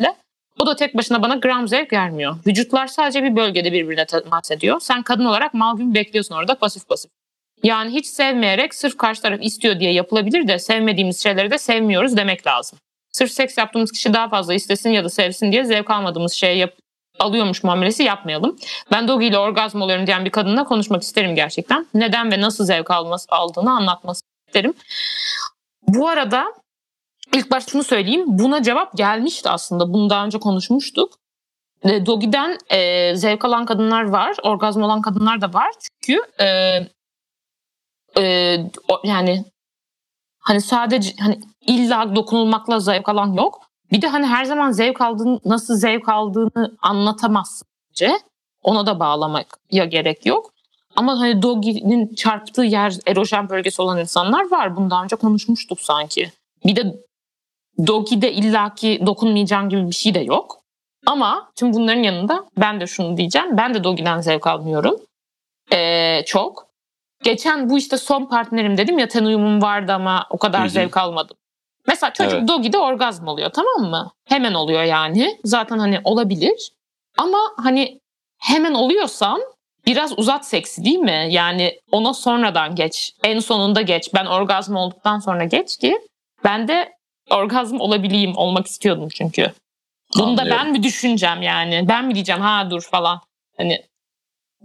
ile 0.00 0.14
o 0.58 0.66
da 0.66 0.76
tek 0.76 0.96
başına 0.96 1.22
bana 1.22 1.34
gram 1.34 1.68
zevk 1.68 1.92
vermiyor. 1.92 2.36
Vücutlar 2.46 2.86
sadece 2.86 3.22
bir 3.22 3.36
bölgede 3.36 3.72
birbirine 3.72 4.06
temas 4.06 4.50
ediyor. 4.50 4.80
Sen 4.80 5.02
kadın 5.02 5.24
olarak 5.24 5.54
mal 5.54 5.78
gibi 5.78 5.94
bekliyorsun 5.94 6.34
orada 6.34 6.54
pasif 6.54 6.88
pasif. 6.88 7.10
Yani 7.64 7.90
hiç 7.90 8.06
sevmeyerek 8.06 8.74
sırf 8.74 8.96
karşı 8.96 9.22
taraf 9.22 9.38
istiyor 9.42 9.80
diye 9.80 9.92
yapılabilir 9.92 10.48
de 10.48 10.58
sevmediğimiz 10.58 11.22
şeyleri 11.22 11.50
de 11.50 11.58
sevmiyoruz 11.58 12.16
demek 12.16 12.46
lazım. 12.46 12.78
Sırf 13.12 13.30
seks 13.30 13.58
yaptığımız 13.58 13.92
kişi 13.92 14.14
daha 14.14 14.28
fazla 14.28 14.54
istesin 14.54 14.90
ya 14.90 15.04
da 15.04 15.08
sevsin 15.08 15.52
diye 15.52 15.64
zevk 15.64 15.90
almadığımız 15.90 16.32
şeye 16.32 16.56
yap 16.56 16.74
alıyormuş 17.18 17.64
muamelesi 17.64 18.02
yapmayalım. 18.02 18.56
Ben 18.92 19.08
Dogi 19.08 19.26
ile 19.26 19.38
orgazm 19.38 19.82
oluyorum 19.82 20.06
diyen 20.06 20.24
bir 20.24 20.30
kadınla 20.30 20.64
konuşmak 20.64 21.02
isterim 21.02 21.34
gerçekten. 21.34 21.86
Neden 21.94 22.32
ve 22.32 22.40
nasıl 22.40 22.64
zevk 22.64 22.90
alması, 22.90 23.26
aldığını 23.30 23.70
anlatması 23.70 24.22
isterim. 24.48 24.74
Bu 25.88 26.08
arada 26.08 26.44
ilk 27.34 27.50
başta 27.50 27.70
şunu 27.70 27.84
söyleyeyim. 27.84 28.24
Buna 28.26 28.62
cevap 28.62 28.96
gelmişti 28.96 29.48
aslında. 29.48 29.92
Bunu 29.92 30.10
daha 30.10 30.24
önce 30.24 30.38
konuşmuştuk. 30.38 31.18
Dogi'den 31.84 32.58
e, 32.70 33.16
zevk 33.16 33.44
alan 33.44 33.66
kadınlar 33.66 34.02
var. 34.02 34.36
Orgazm 34.42 34.82
olan 34.82 35.02
kadınlar 35.02 35.40
da 35.40 35.52
var. 35.52 35.70
Çünkü 35.80 36.22
e, 36.40 36.78
e, 38.18 38.22
yani 39.04 39.44
hani 40.40 40.60
sadece 40.60 41.12
hani 41.20 41.40
illa 41.60 42.16
dokunulmakla 42.16 42.80
zevk 42.80 43.08
alan 43.08 43.32
yok. 43.32 43.60
Bir 43.92 44.02
de 44.02 44.08
hani 44.08 44.26
her 44.26 44.44
zaman 44.44 44.70
zevk 44.70 45.00
aldığını, 45.00 45.40
nasıl 45.44 45.76
zevk 45.76 46.08
aldığını 46.08 46.76
anlatamazsın. 46.82 47.68
Ona 48.62 48.86
da 48.86 49.00
bağlamak 49.00 49.58
ya 49.70 49.84
gerek 49.84 50.26
yok. 50.26 50.50
Ama 50.96 51.20
hani 51.20 51.42
Dogi'nin 51.42 52.14
çarptığı 52.14 52.62
yer 52.62 52.94
erojen 53.06 53.48
bölgesi 53.48 53.82
olan 53.82 53.98
insanlar 53.98 54.50
var. 54.50 54.76
Bunu 54.76 54.90
daha 54.90 55.04
önce 55.04 55.16
konuşmuştuk 55.16 55.80
sanki. 55.80 56.32
Bir 56.64 56.76
de 56.76 56.96
Dogi'de 57.86 58.32
illaki 58.32 59.02
dokunmayacağım 59.06 59.68
gibi 59.68 59.86
bir 59.86 59.94
şey 59.94 60.14
de 60.14 60.20
yok. 60.20 60.60
Ama 61.06 61.50
tüm 61.56 61.72
bunların 61.72 62.02
yanında 62.02 62.46
ben 62.56 62.80
de 62.80 62.86
şunu 62.86 63.16
diyeceğim. 63.16 63.56
Ben 63.56 63.74
de 63.74 63.84
Dogi'den 63.84 64.20
zevk 64.20 64.46
almıyorum. 64.46 64.96
Ee, 65.72 66.22
çok. 66.26 66.63
Geçen 67.24 67.70
bu 67.70 67.78
işte 67.78 67.96
son 67.98 68.24
partnerim 68.24 68.76
dedim 68.76 68.98
ya 68.98 69.08
ten 69.08 69.24
uyumum 69.24 69.62
vardı 69.62 69.92
ama 69.92 70.26
o 70.30 70.38
kadar 70.38 70.60
Hı-hı. 70.60 70.70
zevk 70.70 70.96
almadım. 70.96 71.36
Mesela 71.86 72.12
çocuk 72.12 72.38
evet. 72.38 72.48
Dogi'de 72.48 72.78
orgazm 72.78 73.28
oluyor 73.28 73.50
tamam 73.50 73.90
mı? 73.90 74.12
Hemen 74.24 74.54
oluyor 74.54 74.82
yani. 74.82 75.38
Zaten 75.44 75.78
hani 75.78 76.00
olabilir. 76.04 76.72
Ama 77.18 77.38
hani 77.56 78.00
hemen 78.38 78.74
oluyorsan 78.74 79.40
biraz 79.86 80.18
uzat 80.18 80.46
seksi 80.46 80.84
değil 80.84 80.98
mi? 80.98 81.26
Yani 81.30 81.80
ona 81.92 82.14
sonradan 82.14 82.74
geç. 82.74 83.12
En 83.24 83.38
sonunda 83.38 83.82
geç. 83.82 84.14
Ben 84.14 84.26
orgazm 84.26 84.76
olduktan 84.76 85.18
sonra 85.18 85.44
geç 85.44 85.76
ki 85.76 85.98
ben 86.44 86.68
de 86.68 86.92
orgazm 87.30 87.80
olabileyim. 87.80 88.36
Olmak 88.36 88.66
istiyordum 88.66 89.08
çünkü. 89.08 89.52
Bunu 90.18 90.36
da 90.36 90.46
ben 90.50 90.70
mi 90.70 90.82
düşüneceğim 90.82 91.42
yani? 91.42 91.88
Ben 91.88 92.04
mi 92.04 92.14
diyeceğim 92.14 92.40
ha 92.40 92.70
dur 92.70 92.82
falan. 92.82 93.20
Hani 93.56 93.82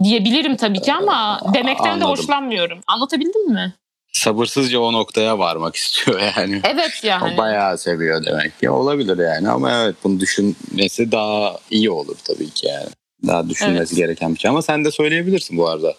diyebilirim 0.04 0.56
tabii 0.56 0.82
ki 0.82 0.93
ama 0.93 1.41
demekten 1.54 1.86
Anladım. 1.86 2.02
de 2.02 2.06
hoşlanmıyorum. 2.06 2.80
Anlatabildim 2.88 3.54
mi? 3.54 3.74
Sabırsızca 4.14 4.80
o 4.80 4.93
noktaya 4.93 5.39
varmak 5.39 5.76
istiyor 5.82 6.20
yani. 6.38 6.62
Evet 6.64 7.04
yani. 7.04 7.34
O 7.34 7.38
bayağı 7.38 7.78
seviyor 7.78 8.26
demek 8.26 8.60
ki. 8.60 8.70
Olabilir 8.70 9.18
yani 9.18 9.50
ama 9.50 9.72
evet 9.72 9.95
bunu 10.04 10.20
düşünmesi 10.20 11.12
daha 11.12 11.58
iyi 11.72 11.91
olur 11.91 12.18
tabii 12.24 12.50
ki 12.50 12.68
yani. 12.68 12.89
Daha 13.28 13.50
düşünmesi 13.50 13.93
evet. 13.93 13.97
gereken 13.97 14.36
bir 14.36 14.39
şey 14.39 14.50
ama 14.52 14.62
sen 14.62 14.86
de 14.86 14.91
söyleyebilirsin 14.91 15.58
bu 15.58 15.70
arada. 15.70 15.93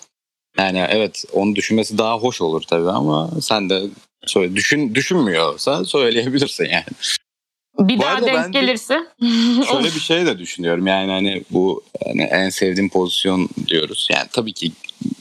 Yani 0.58 0.86
evet 0.88 1.24
onu 1.32 1.56
düşünmesi 1.56 1.98
daha 1.98 2.18
hoş 2.18 2.40
olur 2.40 2.62
tabii 2.62 2.90
ama 2.90 3.30
sen 3.40 3.70
de 3.70 3.82
söyle, 4.26 4.56
düşün 4.56 4.94
düşünmüyorsa 4.94 5.84
söyleyebilirsin 5.84 6.64
yani. 6.64 6.84
Bir 7.80 7.98
bu 7.98 8.02
daha 8.02 8.26
denk 8.26 8.52
gelirse. 8.52 9.00
şöyle 9.70 9.84
bir 9.84 10.00
şey 10.00 10.26
de 10.26 10.38
düşünüyorum 10.38 10.86
yani 10.86 11.12
hani 11.12 11.44
bu 11.50 11.82
yani 12.06 12.22
en 12.22 12.48
sevdiğim 12.48 12.88
pozisyon 12.88 13.48
diyoruz. 13.66 14.08
Yani 14.10 14.28
tabii 14.32 14.52
ki 14.52 14.72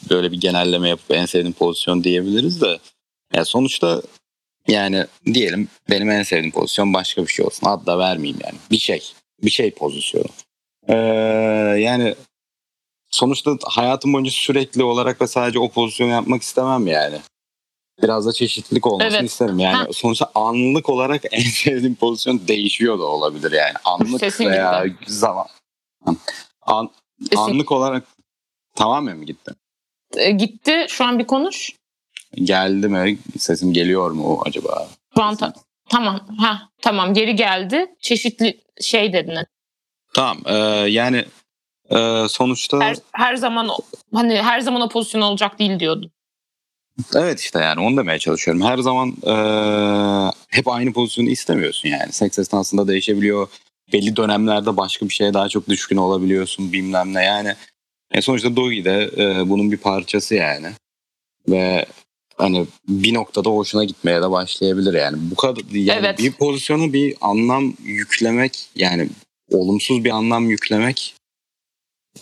böyle 0.10 0.32
bir 0.32 0.42
genelleme 0.42 0.90
yapıp 0.90 1.12
en 1.12 1.26
sevdiğim 1.26 1.54
pozisyon 1.54 2.04
diyebiliriz 2.04 2.62
de 2.62 2.80
yani 3.34 3.46
sonuçta 3.46 4.02
Yani 4.68 5.06
diyelim 5.26 5.68
benim 5.90 6.10
en 6.10 6.24
sevdiğim 6.24 6.52
pozisyon 6.52 6.94
başka 6.94 7.22
bir 7.22 7.32
şey 7.32 7.46
olsun. 7.46 7.68
Ad 7.68 7.86
da 7.86 7.98
vermeyeyim 7.98 8.40
yani. 8.46 8.58
Bir 8.72 8.78
şey. 8.78 9.14
Bir 9.44 9.50
şey 9.52 9.72
pozisyonu. 9.72 10.26
Ee, 10.88 10.96
yani 11.80 12.16
sonuçta 13.12 13.58
hayatım 13.64 14.14
boyunca 14.14 14.32
sürekli 14.32 14.84
olarak 14.84 15.22
ve 15.22 15.28
sadece 15.28 15.60
o 15.60 15.70
pozisyonu 15.70 16.12
yapmak 16.12 16.42
istemem 16.42 16.88
yani. 16.88 17.18
Biraz 18.04 18.26
da 18.26 18.34
çeşitlilik 18.34 18.88
olmasını 18.88 19.18
Evet. 19.18 19.30
isterim. 19.30 19.60
Yani 19.60 19.76
Ha. 19.76 19.88
sonuçta 19.94 20.32
anlık 20.36 20.90
olarak 20.90 21.22
en 21.32 21.40
sevdiğim 21.50 21.96
pozisyon 21.96 22.48
değişiyor 22.48 23.00
da 23.00 23.04
olabilir 23.04 23.52
yani. 23.52 23.74
Anlık 23.86 24.20
Kesinlikle. 24.20 24.54
veya 24.56 24.86
zaman. 25.08 25.46
An, 26.62 26.90
anlık 27.38 27.72
olarak 27.72 28.04
tamamen 28.76 29.18
mi 29.18 29.26
gitti? 29.26 29.52
E, 30.18 30.32
gitti. 30.32 30.86
Şu 30.90 31.06
an 31.06 31.20
bir 31.20 31.28
konuş. 31.28 31.72
Geldi 32.36 32.88
mi? 32.88 33.18
Sesim 33.40 33.74
geliyor 33.74 34.12
mu 34.12 34.42
acaba? 34.46 34.88
Şu 35.18 35.24
an 35.24 35.36
ta- 35.36 35.54
tamam. 35.90 36.20
Ha 36.40 36.70
tamam 36.82 37.14
geri 37.14 37.36
geldi. 37.36 37.96
Çeşitli 38.02 38.62
şey 38.82 39.14
dedin. 39.14 39.38
Tamam. 40.14 40.38
e, 40.46 40.54
yani 40.90 41.26
e, 41.90 42.26
sonuçta 42.30 42.80
Her, 42.80 42.96
her 43.12 43.36
zaman 43.36 43.70
hani 44.14 44.42
her 44.42 44.60
zaman 44.60 44.82
o 44.82 44.90
pozisyon 44.90 45.22
olacak 45.22 45.60
değil 45.60 45.80
diyordun. 45.80 46.12
Evet 47.16 47.40
işte 47.40 47.60
yani 47.60 47.82
onu 47.82 47.98
demeye 47.98 48.20
çalışıyorum. 48.20 48.64
Her 48.64 48.78
zaman 48.78 49.10
e, 49.10 49.34
hep 50.48 50.68
aynı 50.68 50.94
pozisyonu 50.94 51.30
istemiyorsun 51.30 51.90
yani. 51.90 52.12
Seks 52.12 52.40
esnasında 52.40 52.88
değişebiliyor. 52.88 53.48
Belli 53.94 54.16
dönemlerde 54.16 54.78
başka 54.78 55.10
bir 55.10 55.14
şeye 55.14 55.34
daha 55.34 55.50
çok 55.50 55.70
düşkün 55.70 55.98
olabiliyorsun 55.98 56.74
bilmem 56.74 57.14
ne 57.14 57.24
yani. 57.24 57.56
E, 58.12 58.22
sonuçta 58.22 58.56
Dogi 58.56 58.86
de 58.86 59.10
e, 59.18 59.50
bunun 59.50 59.72
bir 59.72 59.78
parçası 59.78 60.36
yani. 60.36 60.68
Ve 61.50 61.86
hani 62.38 62.68
bir 62.88 63.14
noktada 63.14 63.50
hoşuna 63.50 63.84
gitmeye 63.84 64.22
de 64.22 64.32
başlayabilir 64.32 64.94
yani. 64.94 65.18
Bu 65.20 65.36
kadar 65.36 65.64
yani 65.72 66.00
Evet. 66.00 66.20
bir 66.20 66.32
pozisyona 66.32 66.94
bir 66.94 67.16
anlam 67.22 67.74
yüklemek 67.84 68.70
yani 68.76 69.10
olumsuz 69.52 70.04
bir 70.04 70.10
anlam 70.10 70.50
yüklemek 70.50 71.16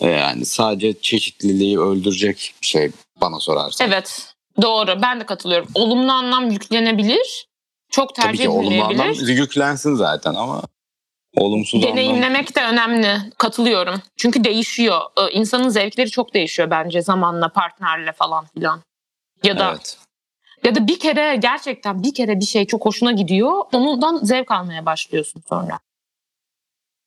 yani 0.01 0.45
sadece 0.45 0.93
çeşitliliği 1.01 1.79
öldürecek 1.79 2.53
bir 2.61 2.67
şey 2.67 2.91
bana 3.21 3.39
sorarsan. 3.39 3.87
Evet. 3.87 4.36
Doğru. 4.61 5.01
Ben 5.01 5.19
de 5.19 5.25
katılıyorum. 5.25 5.67
Olumlu 5.75 6.11
anlam 6.11 6.51
yüklenebilir. 6.51 7.47
Çok 7.89 8.15
Tabii 8.15 8.25
tercih 8.25 8.43
ki 8.43 8.49
olumlu 8.49 8.83
anlam 8.83 9.13
yüklensin 9.13 9.95
zaten 9.95 10.33
ama 10.33 10.61
olumsuz 11.37 11.83
anlam 11.83 11.97
Deneyimlemek 11.97 12.55
de 12.55 12.61
önemli. 12.61 13.31
Katılıyorum. 13.37 14.01
Çünkü 14.17 14.43
değişiyor. 14.43 15.01
Ee, 15.17 15.31
İnsanın 15.31 15.69
zevkleri 15.69 16.09
çok 16.09 16.33
değişiyor 16.33 16.69
bence 16.69 17.01
zamanla, 17.01 17.49
partnerle 17.49 18.11
falan 18.11 18.45
filan. 18.45 18.81
Ya 19.43 19.59
da 19.59 19.71
evet. 19.71 19.97
ya 20.63 20.75
da 20.75 20.87
bir 20.87 20.99
kere 20.99 21.35
gerçekten 21.35 22.03
bir 22.03 22.13
kere 22.13 22.39
bir 22.39 22.45
şey 22.45 22.65
çok 22.65 22.85
hoşuna 22.85 23.11
gidiyor. 23.11 23.63
Ondan 23.73 24.17
zevk 24.17 24.51
almaya 24.51 24.85
başlıyorsun 24.85 25.43
sonra. 25.49 25.79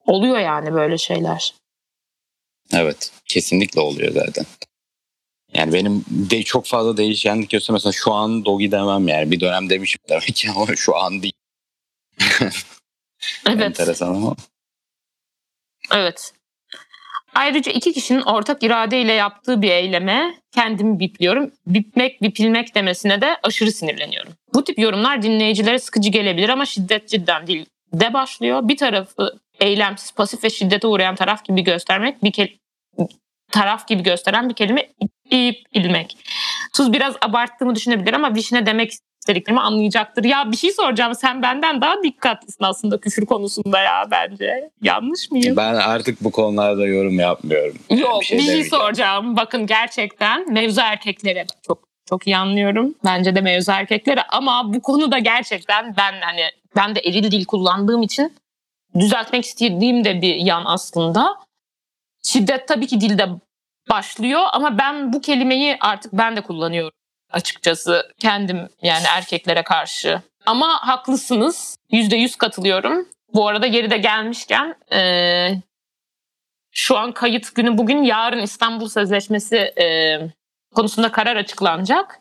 Oluyor 0.06 0.38
yani 0.38 0.74
böyle 0.74 0.98
şeyler. 0.98 1.54
Evet. 2.72 3.12
Kesinlikle 3.24 3.80
oluyor 3.80 4.12
zaten. 4.12 4.46
Yani 5.54 5.72
benim 5.72 6.04
de 6.08 6.42
çok 6.42 6.66
fazla 6.66 6.96
değişkenlik 6.96 7.50
göster. 7.50 7.72
Mesela 7.72 7.92
şu 7.92 8.12
an 8.12 8.44
dogi 8.44 8.72
demem 8.72 9.08
yani. 9.08 9.30
Bir 9.30 9.40
dönem 9.40 9.70
demişim 9.70 10.00
demek 10.08 10.34
ki 10.34 10.48
ama 10.56 10.76
şu 10.76 10.96
an 10.96 11.22
değil. 11.22 11.32
Evet. 13.46 13.62
Enteresan 13.62 14.14
ama. 14.14 14.36
Evet. 15.94 16.32
Ayrıca 17.34 17.72
iki 17.72 17.92
kişinin 17.92 18.20
ortak 18.20 18.62
iradeyle 18.62 19.12
yaptığı 19.12 19.62
bir 19.62 19.70
eyleme 19.70 20.34
kendimi 20.52 21.00
bipliyorum. 21.00 21.50
Bipmek, 21.66 22.22
bipilmek 22.22 22.74
demesine 22.74 23.20
de 23.20 23.36
aşırı 23.42 23.72
sinirleniyorum. 23.72 24.32
Bu 24.54 24.64
tip 24.64 24.78
yorumlar 24.78 25.22
dinleyicilere 25.22 25.78
sıkıcı 25.78 26.10
gelebilir 26.10 26.48
ama 26.48 26.66
şiddet 26.66 27.08
cidden 27.08 27.46
değil 27.46 27.66
de 27.92 28.12
başlıyor. 28.12 28.68
Bir 28.68 28.76
tarafı 28.76 29.38
eylemsiz, 29.60 30.12
pasif 30.12 30.44
ve 30.44 30.50
şiddete 30.50 30.86
uğrayan 30.86 31.14
taraf 31.14 31.44
gibi 31.44 31.64
göstermek, 31.64 32.24
bir 32.24 32.32
kel- 32.32 32.58
taraf 33.50 33.88
gibi 33.88 34.02
gösteren 34.02 34.48
bir 34.48 34.54
kelime 34.54 34.88
ip 35.30 35.58
ilmek. 35.72 36.16
Tuz 36.76 36.92
biraz 36.92 37.14
abarttığımı 37.20 37.74
düşünebilir 37.74 38.12
ama 38.12 38.34
vişne 38.34 38.66
demek 38.66 38.92
istediklerimi 39.20 39.60
anlayacaktır. 39.60 40.24
Ya 40.24 40.52
bir 40.52 40.56
şey 40.56 40.72
soracağım 40.72 41.14
sen 41.14 41.42
benden 41.42 41.80
daha 41.80 42.02
dikkatlisin 42.02 42.64
aslında 42.64 43.00
küfür 43.00 43.26
konusunda 43.26 43.80
ya 43.80 44.04
bence. 44.10 44.70
Yanlış 44.82 45.30
mıyım? 45.30 45.56
Ben 45.56 45.74
artık 45.74 46.24
bu 46.24 46.30
konularda 46.30 46.86
yorum 46.86 47.18
yapmıyorum. 47.18 47.76
Yok 47.90 48.20
bir 48.20 48.26
şey, 48.26 48.38
demeyeceğim. 48.38 48.70
soracağım. 48.70 49.36
Bakın 49.36 49.66
gerçekten 49.66 50.52
mevzu 50.52 50.80
erkeklere 50.80 51.46
çok 51.66 51.78
çok 52.08 52.26
iyi 52.26 52.36
anlıyorum. 52.36 52.94
Bence 53.04 53.34
de 53.34 53.40
mevzu 53.40 53.72
erkeklere 53.72 54.22
ama 54.22 54.74
bu 54.74 54.82
konuda 54.82 55.18
gerçekten 55.18 55.94
ben 55.96 56.14
hani 56.20 56.42
ben 56.76 56.94
de 56.94 57.00
eril 57.00 57.30
dil 57.30 57.44
kullandığım 57.44 58.02
için 58.02 58.32
düzeltmek 58.98 59.44
istediğim 59.44 60.04
de 60.04 60.22
bir 60.22 60.34
yan 60.34 60.62
aslında. 60.66 61.36
Şiddet 62.22 62.68
tabii 62.68 62.86
ki 62.86 63.00
dilde 63.00 63.28
başlıyor 63.90 64.42
ama 64.52 64.78
ben 64.78 65.12
bu 65.12 65.20
kelimeyi 65.20 65.76
artık 65.80 66.12
ben 66.12 66.36
de 66.36 66.40
kullanıyorum 66.40 66.92
açıkçası 67.32 68.12
kendim 68.18 68.68
yani 68.82 69.04
erkeklere 69.16 69.62
karşı. 69.62 70.22
Ama 70.46 70.88
haklısınız. 70.88 71.76
Yüzde 71.90 72.16
yüz 72.16 72.36
katılıyorum. 72.36 73.08
Bu 73.34 73.48
arada 73.48 73.66
geride 73.66 73.96
gelmişken 73.98 74.76
eee, 74.92 75.62
şu 76.72 76.98
an 76.98 77.12
kayıt 77.12 77.54
günü 77.54 77.78
bugün 77.78 78.02
yarın 78.02 78.42
İstanbul 78.42 78.88
Sözleşmesi 78.88 79.56
e, 79.56 80.18
konusunda 80.74 81.12
karar 81.12 81.36
açıklanacak. 81.36 82.20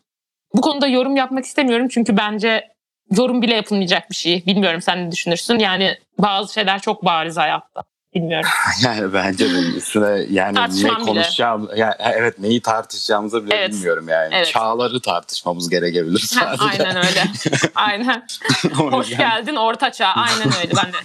Bu 0.55 0.61
konuda 0.61 0.87
yorum 0.87 1.15
yapmak 1.15 1.45
istemiyorum 1.45 1.87
çünkü 1.87 2.17
bence 2.17 2.67
yorum 3.11 3.41
bile 3.41 3.55
yapılmayacak 3.55 4.09
bir 4.09 4.15
şey. 4.15 4.45
Bilmiyorum 4.45 4.81
sen 4.81 5.05
ne 5.07 5.11
düşünürsün? 5.11 5.59
Yani 5.59 5.97
bazı 6.17 6.53
şeyler 6.53 6.81
çok 6.81 7.05
bariz 7.05 7.37
hayatta. 7.37 7.83
Bilmiyorum. 8.13 8.49
Yani 8.83 9.13
bence 9.13 9.49
de 9.53 9.59
üstüne 9.59 10.25
yani 10.29 10.51
ne 10.51 10.53
Tartışmam 10.59 10.95
bile. 10.95 11.05
konuşacağım 11.05 11.69
yani 11.75 11.93
evet 11.99 12.39
neyi 12.39 12.61
tartışacağımızı 12.61 13.45
bile 13.45 13.55
Evet. 13.55 13.73
bilmiyorum 13.73 14.09
yani. 14.09 14.35
Evet. 14.35 14.47
Çağları 14.47 15.01
tartışmamız 15.01 15.69
gerekebilir 15.69 16.19
sadece. 16.19 16.63
aynen 16.63 16.97
öyle. 16.97 17.23
Aynen. 17.75 18.27
Hoş 18.75 19.09
geldin 19.09 19.55
orta 19.55 19.91
çağ. 19.91 20.07
Aynen 20.07 20.47
öyle. 20.61 20.71
Ben 20.75 20.93
de 20.93 20.97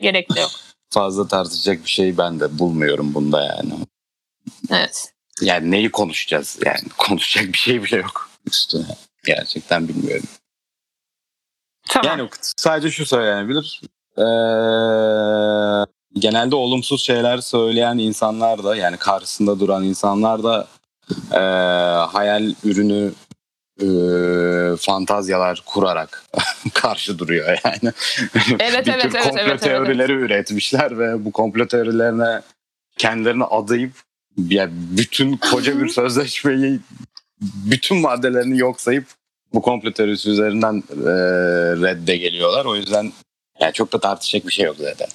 gerek 0.00 0.34
de 0.34 0.40
yok. 0.40 0.50
Fazla 0.90 1.28
tartışacak 1.28 1.84
bir 1.84 1.90
şey 1.90 2.18
ben 2.18 2.40
de 2.40 2.58
bulmuyorum 2.58 3.14
bunda 3.14 3.44
yani. 3.44 3.72
Evet. 4.70 5.12
Yani 5.40 5.70
neyi 5.70 5.90
konuşacağız 5.90 6.58
yani 6.64 6.88
konuşacak 6.98 7.52
bir 7.52 7.58
şey 7.58 7.82
bile 7.82 7.96
yok 7.96 8.30
üstüne. 8.46 8.86
Gerçekten 9.26 9.88
bilmiyorum. 9.88 10.26
Tamam. 11.88 12.18
Yani 12.18 12.28
sadece 12.56 12.90
şu 12.90 13.06
söylenebilir. 13.06 13.80
Ee, 14.18 14.22
genelde 16.14 16.56
olumsuz 16.56 17.02
şeyler 17.02 17.38
söyleyen 17.38 17.98
insanlar 17.98 18.64
da 18.64 18.76
yani 18.76 18.96
karşısında 18.96 19.60
duran 19.60 19.84
insanlar 19.84 20.42
da 20.44 20.66
ee, 21.32 21.38
hayal 22.06 22.54
ürünü 22.64 23.12
ee, 23.80 24.76
fantazyalar 24.76 25.62
kurarak 25.66 26.24
karşı 26.74 27.18
duruyor 27.18 27.58
yani. 27.64 27.92
Evet, 28.58 28.86
bir 28.86 28.92
evet, 28.92 29.02
tür 29.02 29.10
evet, 29.12 29.12
komplo 29.12 29.40
evet, 29.40 29.50
evet, 29.50 29.60
teorileri 29.60 30.12
üretmişler 30.12 30.98
ve 30.98 31.24
bu 31.24 31.32
komplo 31.32 31.66
teorilerine 31.66 32.40
kendilerini 32.98 33.44
adayıp 33.44 33.92
yani 34.36 34.70
bütün 34.74 35.36
koca 35.36 35.80
bir 35.80 35.88
sözleşmeyi 35.88 36.80
bütün 37.40 37.98
maddelerini 37.98 38.58
yok 38.58 38.80
sayıp 38.80 39.06
bu 39.54 39.62
komplo 39.62 39.92
teorisi 39.92 40.30
üzerinden 40.30 40.82
e, 40.90 41.12
redde 41.82 42.16
geliyorlar. 42.16 42.64
O 42.64 42.76
yüzden 42.76 43.12
yani 43.60 43.72
çok 43.72 43.92
da 43.92 44.00
tartışacak 44.00 44.46
bir 44.46 44.52
şey 44.52 44.66
yok 44.66 44.76
zaten. 44.78 45.08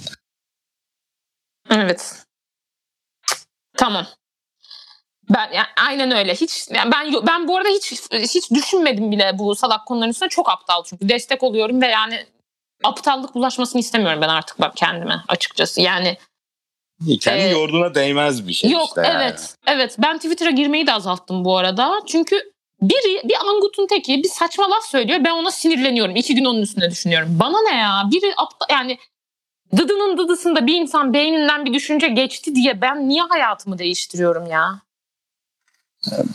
Evet. 1.70 2.24
Tamam. 3.78 4.08
Ben 5.30 5.52
yani 5.54 5.68
aynen 5.88 6.12
öyle. 6.12 6.36
Hiç 6.36 6.68
yani 6.70 6.92
ben 6.92 7.28
ben 7.28 7.48
bu 7.48 7.58
arada 7.58 7.70
hiç 7.70 7.92
hiç 8.36 8.52
düşünmedim 8.52 9.12
bile 9.12 9.32
bu 9.40 9.56
salak 9.56 9.86
konuların 9.86 10.10
üstüne. 10.10 10.30
Çok 10.30 10.50
aptal 10.50 10.84
çünkü 10.84 11.10
destek 11.10 11.44
oluyorum 11.44 11.82
ve 11.82 11.88
yani 11.88 12.26
aptallık 12.84 13.36
bulaşmasını 13.36 13.80
istemiyorum 13.80 14.22
ben 14.22 14.30
artık 14.30 14.60
bak 14.60 14.78
kendime 14.78 15.24
açıkçası. 15.28 15.82
Yani 15.82 16.18
Kendi 17.22 17.40
Ee, 17.42 17.48
yoğurduna 17.50 17.96
değmez 17.96 18.48
bir 18.48 18.54
şey 18.54 18.70
yok 18.70 18.88
işte 18.88 19.02
yani. 19.02 19.24
evet. 19.24 19.56
Evet 19.68 19.96
ben 20.00 20.18
Twitter'a 20.18 20.50
girmeyi 20.52 20.88
de 20.88 20.94
azalttım 20.94 21.46
bu 21.46 21.58
arada. 21.58 22.02
Çünkü 22.08 22.54
biri 22.82 23.30
bir 23.30 23.36
angutun 23.48 23.88
teki 23.88 24.24
bir 24.24 24.30
saçma 24.30 24.70
laf 24.70 24.84
söylüyor. 24.86 25.20
Ben 25.24 25.32
ona 25.32 25.52
sinirleniyorum. 25.52 26.16
İki 26.16 26.36
gün 26.36 26.46
onun 26.46 26.62
üstüne 26.62 26.92
düşünüyorum. 26.92 27.30
Bana 27.40 27.62
ne 27.62 27.76
ya? 27.78 28.04
Biri 28.12 28.34
aptal 28.38 28.68
yani 28.76 28.98
dıdının 29.78 30.18
dıdısında 30.18 30.68
bir 30.68 30.76
insan 30.82 31.14
beyninden 31.14 31.66
bir 31.66 31.74
düşünce 31.74 32.08
geçti 32.08 32.56
diye 32.56 32.82
ben 32.82 33.10
niye 33.10 33.24
hayatımı 33.24 33.78
değiştiriyorum 33.78 34.46
ya? 34.46 34.82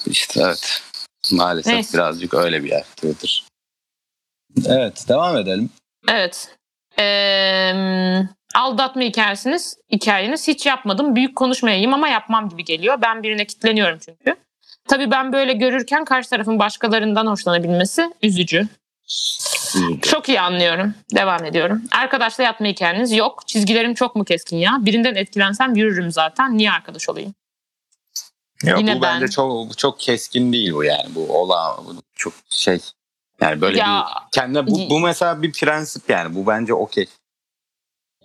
İşte 0.06 0.40
evet. 0.44 0.82
Maalesef 1.32 1.72
Neyse. 1.72 1.98
birazcık 1.98 2.34
öyle 2.34 2.64
bir 2.64 2.70
yer 2.70 2.82
Twitter. 2.82 3.44
Evet 4.68 5.04
devam 5.08 5.36
edelim. 5.36 5.70
Evet. 6.08 6.56
Ee, 6.98 8.22
aldatma 8.54 9.02
hikayesiniz, 9.02 9.76
hikayeniz 9.92 10.48
hiç 10.48 10.66
yapmadım. 10.66 11.16
Büyük 11.16 11.36
konuşmayayım 11.36 11.94
ama 11.94 12.08
yapmam 12.08 12.48
gibi 12.48 12.64
geliyor. 12.64 12.98
Ben 13.02 13.22
birine 13.22 13.46
kitleniyorum 13.46 13.98
çünkü. 13.98 14.36
Tabii 14.88 15.10
ben 15.10 15.32
böyle 15.32 15.52
görürken 15.52 16.04
karşı 16.04 16.30
tarafın 16.30 16.58
başkalarından 16.58 17.26
hoşlanabilmesi 17.26 18.12
üzücü. 18.22 18.68
Üzücü. 19.74 20.00
Çok 20.00 20.28
iyi 20.28 20.40
anlıyorum. 20.40 20.94
Devam 21.14 21.44
ediyorum. 21.44 21.82
Arkadaşla 21.92 22.44
yatma 22.44 22.66
hikayeniz 22.66 23.12
yok. 23.12 23.42
Çizgilerim 23.46 23.94
çok 23.94 24.16
mu 24.16 24.24
keskin 24.24 24.56
ya? 24.56 24.76
Birinden 24.80 25.14
etkilensem 25.14 25.74
yürürüm 25.74 26.12
zaten. 26.12 26.58
Niye 26.58 26.72
arkadaş 26.72 27.08
olayım? 27.08 27.34
Yok, 28.64 28.78
Yine 28.78 28.98
bu 28.98 29.02
ben. 29.02 29.20
bence 29.20 29.32
çok 29.32 29.78
çok 29.78 30.00
keskin 30.00 30.52
değil 30.52 30.72
bu 30.72 30.84
yani. 30.84 31.14
Bu 31.14 31.38
ola 31.40 31.76
bu 31.86 31.94
çok 32.14 32.32
şey. 32.48 32.80
Yani 33.40 33.60
böyle 33.60 33.78
Ya, 33.78 34.06
bir 34.06 34.30
kendine 34.32 34.66
bu, 34.66 34.90
bu 34.90 35.00
mesela 35.00 35.42
bir 35.42 35.52
prensip 35.52 36.10
yani. 36.10 36.34
Bu 36.34 36.46
bence 36.46 36.74
okey. 36.74 37.06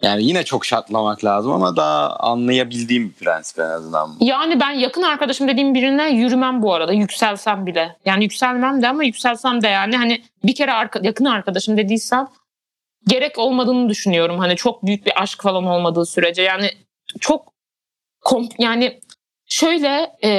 Yani 0.01 0.23
yine 0.23 0.43
çok 0.43 0.65
şartlamak 0.65 1.25
lazım 1.25 1.51
ama 1.51 1.75
daha 1.75 2.15
anlayabildiğim 2.15 3.09
bir 3.09 3.13
prensip 3.13 3.59
en 3.59 3.63
azından. 3.69 4.15
Yani 4.19 4.59
ben 4.59 4.71
yakın 4.71 5.01
arkadaşım 5.01 5.47
dediğim 5.47 5.73
birine 5.73 6.09
yürümem 6.09 6.61
bu 6.61 6.73
arada. 6.73 6.93
Yükselsem 6.93 7.65
bile. 7.65 7.95
Yani 8.05 8.23
yükselmem 8.23 8.81
de 8.81 8.87
ama 8.87 9.03
yükselsem 9.03 9.61
de 9.61 9.67
yani 9.67 9.97
hani 9.97 10.23
bir 10.43 10.55
kere 10.55 10.71
arka- 10.71 11.05
yakın 11.05 11.25
arkadaşım 11.25 11.77
dediysem 11.77 12.27
gerek 13.07 13.37
olmadığını 13.39 13.89
düşünüyorum. 13.89 14.39
Hani 14.39 14.55
çok 14.55 14.85
büyük 14.85 15.05
bir 15.05 15.21
aşk 15.21 15.41
falan 15.41 15.65
olmadığı 15.65 16.05
sürece. 16.05 16.41
Yani 16.41 16.69
çok 17.19 17.53
kom- 18.21 18.53
yani 18.57 18.99
şöyle 19.49 20.15
e, 20.23 20.31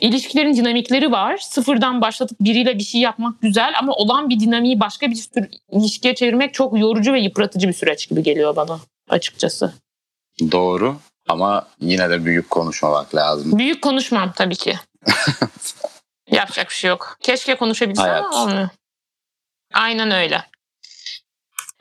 ilişkilerin 0.00 0.56
dinamikleri 0.56 1.12
var. 1.12 1.36
Sıfırdan 1.36 2.00
başlatıp 2.00 2.40
biriyle 2.40 2.78
bir 2.78 2.84
şey 2.84 3.00
yapmak 3.00 3.40
güzel 3.42 3.74
ama 3.78 3.92
olan 3.92 4.30
bir 4.30 4.40
dinamiği 4.40 4.80
başka 4.80 5.10
bir 5.10 5.24
tür 5.34 5.48
ilişkiye 5.70 6.14
çevirmek 6.14 6.54
çok 6.54 6.78
yorucu 6.78 7.12
ve 7.12 7.20
yıpratıcı 7.20 7.68
bir 7.68 7.72
süreç 7.72 8.08
gibi 8.08 8.22
geliyor 8.22 8.56
bana 8.56 8.78
açıkçası. 9.08 9.74
Doğru 10.52 10.96
ama 11.28 11.68
yine 11.80 12.10
de 12.10 12.24
büyük 12.24 12.50
konuşmamak 12.50 13.14
lazım. 13.14 13.58
Büyük 13.58 13.82
konuşmam 13.82 14.32
tabii 14.32 14.56
ki. 14.56 14.76
Yapacak 16.30 16.68
bir 16.68 16.74
şey 16.74 16.88
yok. 16.88 17.16
Keşke 17.20 17.56
konuşabilsem 17.56 18.04
Hayat. 18.04 18.24
ama 18.24 18.42
olmuyor. 18.42 18.68
Aynen 19.74 20.10
öyle. 20.10 20.44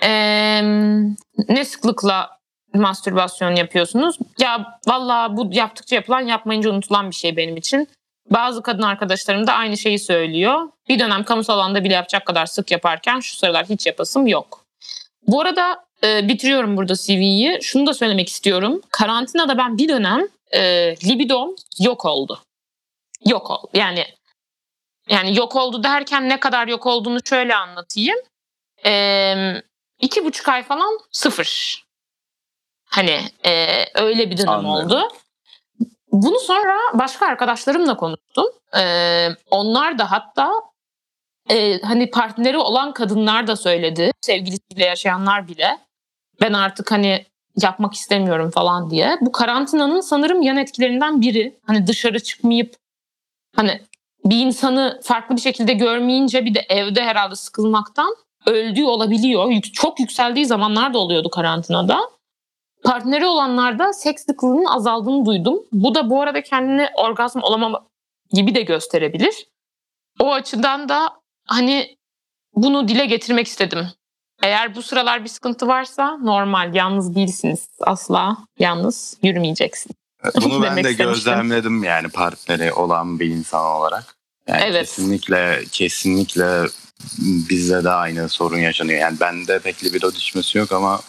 Ee, 0.03 0.61
ne 1.49 1.65
sıklıkla 1.65 2.34
mastürbasyon 2.79 3.55
yapıyorsunuz? 3.55 4.17
Ya 4.39 4.79
valla 4.87 5.37
bu 5.37 5.49
yaptıkça 5.51 5.95
yapılan 5.95 6.21
yapmayınca 6.21 6.69
unutulan 6.69 7.09
bir 7.09 7.15
şey 7.15 7.37
benim 7.37 7.57
için. 7.57 7.87
Bazı 8.29 8.63
kadın 8.63 8.81
arkadaşlarım 8.81 9.47
da 9.47 9.53
aynı 9.53 9.77
şeyi 9.77 9.99
söylüyor. 9.99 10.69
Bir 10.89 10.99
dönem 10.99 11.23
kamusal 11.23 11.53
alanda 11.53 11.83
bile 11.83 11.93
yapacak 11.93 12.25
kadar 12.25 12.45
sık 12.45 12.71
yaparken 12.71 13.19
şu 13.19 13.37
sıralar 13.37 13.65
hiç 13.65 13.85
yapasım 13.85 14.27
yok. 14.27 14.65
Bu 15.27 15.41
arada 15.41 15.85
e, 16.03 16.27
bitiriyorum 16.27 16.77
burada 16.77 16.95
CV'yi. 16.95 17.59
Şunu 17.61 17.87
da 17.87 17.93
söylemek 17.93 18.29
istiyorum. 18.29 18.81
Karantinada 18.91 19.57
ben 19.57 19.77
bir 19.77 19.89
dönem 19.89 20.27
e, 20.51 20.61
libidom 21.05 21.55
yok 21.79 22.05
oldu. 22.05 22.41
Yok 23.25 23.51
oldu. 23.51 23.69
Yani 23.73 24.05
yani 25.09 25.37
yok 25.37 25.55
oldu 25.55 25.83
derken 25.83 26.29
ne 26.29 26.39
kadar 26.39 26.67
yok 26.67 26.85
olduğunu 26.85 27.19
şöyle 27.25 27.55
anlatayım. 27.55 28.17
E, 28.85 29.63
iki 29.99 30.25
buçuk 30.25 30.49
ay 30.49 30.63
falan 30.63 30.99
sıfır. 31.11 31.84
Hani 32.95 33.19
e, 33.45 33.83
öyle 33.95 34.31
bir 34.31 34.37
dönem 34.37 34.49
Anlıyorum. 34.49 34.85
oldu. 34.85 35.07
Bunu 36.11 36.39
sonra 36.39 36.73
başka 36.93 37.25
arkadaşlarımla 37.25 37.97
konuştum. 37.97 38.45
E, 38.77 38.83
onlar 39.51 39.97
da 39.99 40.11
hatta 40.11 40.51
e, 41.49 41.81
hani 41.81 42.09
partneri 42.09 42.57
olan 42.57 42.93
kadınlar 42.93 43.47
da 43.47 43.55
söyledi. 43.55 44.11
Sevgilisiyle 44.21 44.85
yaşayanlar 44.85 45.47
bile. 45.47 45.77
Ben 46.41 46.53
artık 46.53 46.91
hani 46.91 47.25
yapmak 47.61 47.93
istemiyorum 47.93 48.51
falan 48.51 48.89
diye. 48.89 49.17
Bu 49.21 49.31
karantinanın 49.31 50.01
sanırım 50.01 50.41
yan 50.41 50.57
etkilerinden 50.57 51.21
biri. 51.21 51.59
Hani 51.67 51.87
dışarı 51.87 52.19
çıkmayıp 52.19 52.75
hani 53.55 53.81
bir 54.25 54.39
insanı 54.39 54.99
farklı 55.03 55.35
bir 55.35 55.41
şekilde 55.41 55.73
görmeyince 55.73 56.45
bir 56.45 56.53
de 56.53 56.65
evde 56.69 57.03
herhalde 57.03 57.35
sıkılmaktan 57.35 58.15
öldüğü 58.47 58.83
olabiliyor. 58.83 59.61
Çok 59.73 59.99
yükseldiği 59.99 60.45
zamanlar 60.45 60.93
da 60.93 60.97
oluyordu 60.97 61.29
karantinada. 61.29 62.14
Partneri 62.85 63.25
olanlarda 63.25 63.93
seks 63.93 64.25
sıklığının 64.25 64.65
azaldığını 64.65 65.25
duydum. 65.25 65.59
Bu 65.71 65.95
da 65.95 66.09
bu 66.09 66.21
arada 66.21 66.43
kendini 66.43 66.87
orgazm 66.95 67.39
olamama 67.41 67.85
gibi 68.33 68.55
de 68.55 68.61
gösterebilir. 68.61 69.47
O 70.19 70.33
açıdan 70.33 70.89
da 70.89 71.09
hani 71.47 71.97
bunu 72.55 72.87
dile 72.87 73.05
getirmek 73.05 73.47
istedim. 73.47 73.87
Eğer 74.43 74.75
bu 74.75 74.81
sıralar 74.81 75.23
bir 75.23 75.29
sıkıntı 75.29 75.67
varsa 75.67 76.17
normal, 76.17 76.75
yalnız 76.75 77.15
değilsiniz. 77.15 77.67
Asla 77.81 78.37
yalnız 78.59 79.17
yürümeyeceksin. 79.23 79.91
Bunu 80.43 80.63
ben 80.63 80.75
de 80.75 80.79
istemiştim. 80.79 81.05
gözlemledim 81.07 81.83
yani 81.83 82.09
partneri 82.09 82.73
olan 82.73 83.19
bir 83.19 83.27
insan 83.27 83.65
olarak. 83.65 84.15
Yani 84.47 84.61
Evet. 84.63 84.79
Kesinlikle 84.87 85.63
kesinlikle 85.71 86.63
bizde 87.19 87.83
de 87.83 87.89
aynı 87.89 88.29
sorun 88.29 88.57
yaşanıyor. 88.57 88.99
Yani 88.99 89.19
bende 89.19 89.59
pek 89.59 89.83
libido 89.83 90.13
düşmesi 90.13 90.57
yok 90.57 90.71
ama 90.71 90.99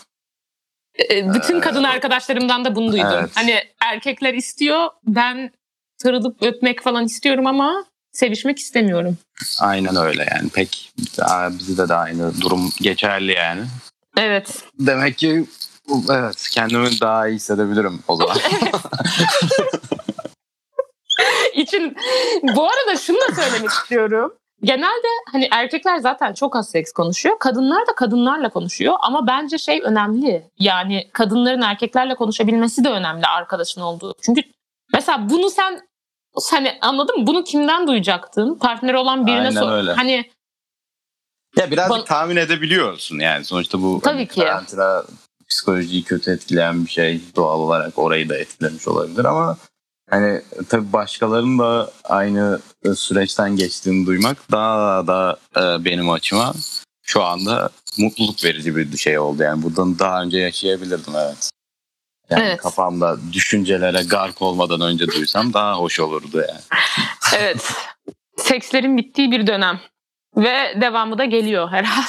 Bütün 1.35 1.61
kadın 1.61 1.83
arkadaşlarımdan 1.85 2.65
da 2.65 2.75
bunu 2.75 2.93
duydum. 2.93 3.09
Evet. 3.13 3.31
Hani 3.35 3.61
erkekler 3.81 4.35
istiyor, 4.35 4.89
ben 5.07 5.51
sarılıp 5.97 6.43
öpmek 6.43 6.83
falan 6.83 7.05
istiyorum 7.05 7.47
ama 7.47 7.85
sevişmek 8.13 8.59
istemiyorum. 8.59 9.19
aynen 9.61 9.97
öyle 9.97 10.27
yani. 10.35 10.49
Pek 10.49 10.93
Aa, 11.23 11.51
bizde 11.51 11.89
de 11.89 11.95
aynı 11.95 12.41
durum 12.41 12.71
geçerli 12.81 13.33
yani. 13.33 13.63
Evet. 14.17 14.65
Demek 14.81 15.19
ki 15.19 15.45
evet 16.11 16.49
kendimi 16.53 17.01
daha 17.01 17.29
iyi 17.29 17.35
hissedebilirim 17.35 18.03
o 18.09 18.17
zaman. 18.17 18.37
için 21.55 21.97
bu 22.43 22.65
arada 22.71 22.97
şunu 22.97 23.17
da 23.21 23.35
söylemek 23.43 23.71
istiyorum. 23.83 24.35
Genelde 24.67 25.07
hani 25.33 25.49
erkekler 25.53 25.99
zaten 25.99 26.33
çok 26.33 26.57
az 26.57 26.71
seks 26.71 26.93
konuşuyor. 26.93 27.39
Kadınlar 27.39 27.87
da 27.87 27.95
kadınlarla 27.95 28.49
konuşuyor. 28.49 28.95
Ama 29.01 29.27
bence 29.27 29.59
şey 29.59 29.81
önemli. 29.85 30.51
Yani 30.59 31.09
kadınların 31.13 31.63
erkeklerle 31.63 32.15
konuşabilmesi 32.15 32.85
de 32.85 32.89
önemli 32.89 33.27
arkadaşın 33.27 33.81
olduğu. 33.81 34.15
Çünkü 34.23 34.41
mesela 34.93 35.31
bunu 35.31 35.51
sen 35.51 35.81
hani 36.51 36.79
anladın 36.81 37.19
mı? 37.21 37.27
Bunu 37.27 37.45
kimden 37.45 37.87
duyacaktın? 37.87 38.55
Partneri 38.55 38.97
olan 38.97 39.27
birine 39.27 39.39
Aynen 39.39 39.51
sor. 39.61 39.73
öyle. 39.73 39.93
Hani 39.93 40.31
ya 41.57 41.71
birazcık 41.71 41.91
Bana- 41.91 42.05
tahmin 42.05 42.37
edebiliyorsun 42.37 43.19
yani 43.19 43.45
sonuçta 43.45 43.83
bu 43.83 44.01
Tabii 44.05 44.15
hani 44.17 44.29
ki. 44.29 44.41
karantina 44.41 45.03
psikolojiyi 45.49 46.05
kötü 46.05 46.31
etkileyen 46.31 46.85
bir 46.85 46.91
şey 46.91 47.21
doğal 47.37 47.61
olarak 47.61 47.99
orayı 47.99 48.29
da 48.29 48.37
etkilemiş 48.39 48.89
olabilir 48.89 49.25
ama 49.25 49.57
hani 50.11 50.43
tabii 50.69 50.93
başkalarının 50.93 51.59
da 51.59 51.91
aynı 52.05 52.61
süreçten 52.95 53.57
geçtiğini 53.57 54.07
duymak 54.07 54.53
daha 54.53 55.07
da 55.07 55.37
e, 55.57 55.85
benim 55.85 56.11
açıma 56.11 56.55
şu 57.03 57.23
anda 57.25 57.71
mutluluk 57.99 58.45
verici 58.45 58.77
bir 58.77 58.97
şey 58.97 59.19
oldu 59.19 59.43
yani 59.43 59.63
buradan 59.63 59.99
daha 59.99 60.23
önce 60.23 60.39
yaşayabilirdim 60.39 61.13
evet. 61.17 61.51
Yani 62.31 62.43
Evet. 62.45 62.61
kafamda 62.63 63.17
düşüncelere 63.33 64.03
gark 64.03 64.43
olmadan 64.43 64.81
önce 64.81 65.07
duysam 65.07 65.53
daha 65.53 65.75
hoş 65.79 66.01
olurdu 66.01 66.37
yani. 66.49 66.61
evet. 67.37 67.73
Sekslerin 68.37 68.97
bittiği 68.97 69.31
bir 69.31 69.47
dönem. 69.47 69.81
Ve 70.37 70.75
devamı 70.81 71.19
da 71.19 71.25
geliyor 71.25 71.69
herhalde. 71.71 72.07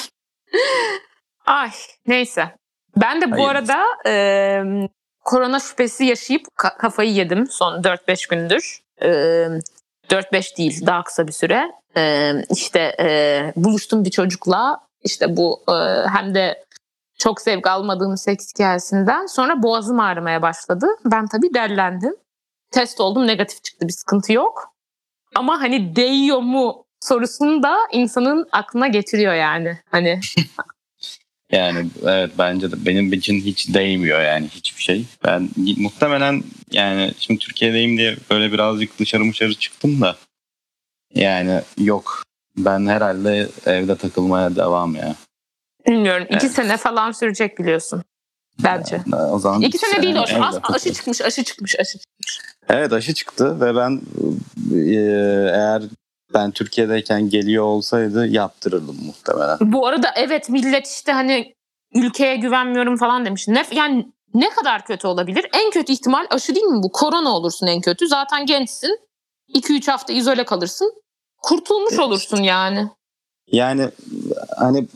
Ay 1.46 1.70
neyse. 2.06 2.56
Ben 2.96 3.20
de 3.20 3.30
bu 3.30 3.48
Hayırlısı. 3.48 3.72
arada 3.72 3.84
e, 4.06 4.12
korona 5.28 5.60
şüphesi 5.60 6.04
yaşayıp 6.04 6.42
ka- 6.56 6.76
kafayı 6.78 7.12
yedim 7.12 7.46
son 7.50 7.82
4-5 7.82 8.30
gündür. 8.30 8.80
E, 9.02 9.08
4-5 10.10 10.58
değil 10.58 10.86
daha 10.86 11.04
kısa 11.04 11.26
bir 11.26 11.32
süre. 11.32 11.72
E, 11.96 12.32
işte 12.50 12.96
e, 13.00 13.52
buluştum 13.56 14.04
bir 14.04 14.10
çocukla 14.10 14.80
işte 15.04 15.36
bu 15.36 15.62
e, 15.68 15.72
hem 16.08 16.34
de 16.34 16.64
çok 17.18 17.40
zevk 17.40 17.66
almadığım 17.66 18.16
seks 18.16 18.52
hikayesinden 18.54 19.26
sonra 19.26 19.62
boğazım 19.62 20.00
ağrımaya 20.00 20.42
başladı. 20.42 20.86
Ben 21.04 21.26
tabii 21.26 21.54
derlendim. 21.54 22.16
Test 22.70 23.00
oldum 23.00 23.26
negatif 23.26 23.64
çıktı 23.64 23.88
bir 23.88 23.92
sıkıntı 23.92 24.32
yok. 24.32 24.74
Ama 25.34 25.60
hani 25.60 25.96
değiyor 25.96 26.38
mu 26.40 26.84
sorusunu 27.00 27.62
da 27.62 27.76
insanın 27.92 28.48
aklına 28.52 28.88
getiriyor 28.88 29.34
yani. 29.34 29.78
Hani 29.90 30.20
Yani 31.52 31.86
evet 32.02 32.30
bence 32.38 32.72
de 32.72 32.86
benim 32.86 33.12
için 33.12 33.34
hiç 33.40 33.74
değmiyor 33.74 34.20
yani 34.22 34.48
hiçbir 34.48 34.82
şey. 34.82 35.04
Ben 35.24 35.48
muhtemelen 35.76 36.42
yani 36.70 37.12
şimdi 37.18 37.40
Türkiye'deyim 37.40 37.98
diye 37.98 38.16
böyle 38.30 38.52
birazcık 38.52 38.98
dışarı 38.98 39.30
dışarı 39.30 39.54
çıktım 39.54 40.00
da 40.00 40.16
yani 41.14 41.60
yok. 41.78 42.22
Ben 42.56 42.86
herhalde 42.86 43.48
evde 43.66 43.96
takılmaya 43.96 44.56
devam 44.56 44.94
ya. 44.94 45.14
bilmiyorum 45.86 46.24
iki 46.30 46.46
Evet. 46.46 46.52
sene 46.56 46.76
falan 46.76 47.12
sürecek 47.12 47.58
biliyorsun. 47.58 48.02
Bence. 48.64 49.00
O 49.30 49.38
zaman 49.38 49.60
İki 49.62 49.78
sene 49.78 50.02
değil 50.02 50.16
o. 50.16 50.24
evde 50.24 50.40
As- 50.44 50.58
aşı 50.74 50.92
çıkmış, 50.92 51.20
aşı 51.20 51.44
çıkmış, 51.44 51.76
aşı 51.80 51.98
çıkmış. 51.98 52.40
Evet 52.68 52.92
aşı 52.92 53.14
çıktı 53.14 53.60
ve 53.60 53.76
ben 53.76 54.00
e, 54.74 54.94
eğer 55.54 55.82
ben 56.34 56.50
Türkiye'deyken 56.50 57.28
geliyor 57.28 57.64
olsaydı 57.64 58.26
yaptırırdım 58.26 58.96
muhtemelen. 59.06 59.58
Bu 59.60 59.86
arada 59.86 60.08
evet 60.16 60.48
millet 60.48 60.86
işte 60.86 61.12
hani 61.12 61.54
ülkeye 61.94 62.36
güvenmiyorum 62.36 62.96
falan 62.96 63.24
demiş. 63.24 63.48
Ne, 63.48 63.66
yani 63.72 64.12
ne 64.34 64.50
kadar 64.50 64.84
kötü 64.84 65.06
olabilir? 65.06 65.46
En 65.52 65.70
kötü 65.70 65.92
ihtimal 65.92 66.26
aşı 66.30 66.54
değil 66.54 66.66
mi 66.66 66.82
bu? 66.82 66.92
Korona 66.92 67.36
olursun 67.36 67.66
en 67.66 67.80
kötü. 67.80 68.08
Zaten 68.08 68.46
gençsin. 68.46 68.98
2-3 69.54 69.90
hafta 69.90 70.12
izole 70.12 70.44
kalırsın. 70.44 70.92
Kurtulmuş 71.42 71.98
olursun 71.98 72.42
yani. 72.42 72.88
Yani 73.52 73.90
hani 74.56 74.86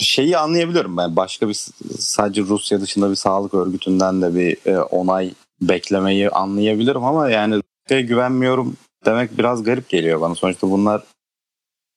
şeyi 0.00 0.38
anlayabiliyorum 0.38 0.96
ben. 0.96 1.16
Başka 1.16 1.48
bir 1.48 1.54
sadece 1.98 2.42
Rusya 2.42 2.80
dışında 2.80 3.10
bir 3.10 3.16
sağlık 3.16 3.54
örgütünden 3.54 4.22
de 4.22 4.34
bir 4.34 4.66
e, 4.66 4.80
onay 4.80 5.34
beklemeyi 5.60 6.30
anlayabilirim 6.30 7.04
ama 7.04 7.30
yani 7.30 7.62
güvenmiyorum 7.88 8.76
demek 9.06 9.38
biraz 9.38 9.62
garip 9.62 9.88
geliyor 9.88 10.20
bana. 10.20 10.34
Sonuçta 10.34 10.70
bunlar 10.70 11.02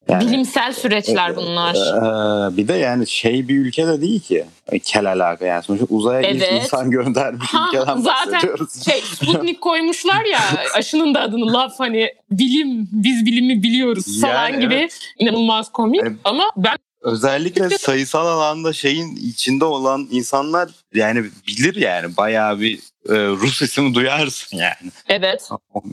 yani, 0.08 0.28
Bilimsel 0.28 0.74
süreçler 0.74 1.30
e, 1.30 1.36
bunlar. 1.36 1.76
E, 1.76 2.58
bir 2.58 2.68
de 2.68 2.74
yani 2.74 3.08
şey 3.08 3.48
bir 3.48 3.58
ülke 3.58 3.88
de 3.88 4.02
değil 4.02 4.20
ki. 4.20 4.46
E, 4.72 4.80
kel 4.80 5.12
alaka 5.12 5.46
yani. 5.46 5.64
Sonuçta 5.64 5.86
uzaya 5.90 6.22
evet. 6.22 6.36
ilk 6.36 6.64
insan 6.64 6.92
göndermiş 6.92 7.54
ha, 7.54 7.68
ülkeden 7.68 7.98
zaten 7.98 8.34
bahsediyoruz. 8.34 8.86
Şey, 8.86 9.02
Sputnik 9.02 9.62
koymuşlar 9.62 10.26
ya 10.26 10.40
aşının 10.76 11.14
da 11.14 11.22
adını 11.22 11.54
laf 11.54 11.80
hani 11.80 12.14
bilim 12.32 12.90
biz 12.92 13.26
bilimi 13.26 13.64
biliyoruz 13.64 14.22
falan 14.22 14.50
yani, 14.50 14.62
gibi 14.62 14.74
evet. 14.74 15.00
inanılmaz 15.20 15.72
komik 15.72 16.04
yani, 16.04 16.16
ama 16.24 16.44
ben 16.58 16.78
özellikle 17.06 17.70
sayısal 17.70 18.28
alanda 18.28 18.74
şeyin 18.74 19.16
içinde 19.16 19.66
olan 19.66 20.08
insanlar 20.12 20.70
yani 20.94 21.24
bilir 21.48 21.76
yani 21.76 22.18
bayağı 22.18 22.60
bir 22.60 22.78
e, 23.10 23.14
Rus 23.14 23.62
ismi 23.62 23.94
duyarsın 23.94 24.58
yani. 24.58 24.92
Evet. 25.08 25.50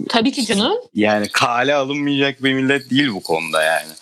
Tabii 0.09 0.33
ki 0.33 0.47
canım. 0.47 0.73
Yani 0.95 1.29
kale 1.29 1.75
alınmayacak 1.75 2.43
bir 2.43 2.55
millet 2.55 2.91
değil 2.91 3.09
bu 3.15 3.23
konuda 3.23 3.63
yani. 3.63 3.93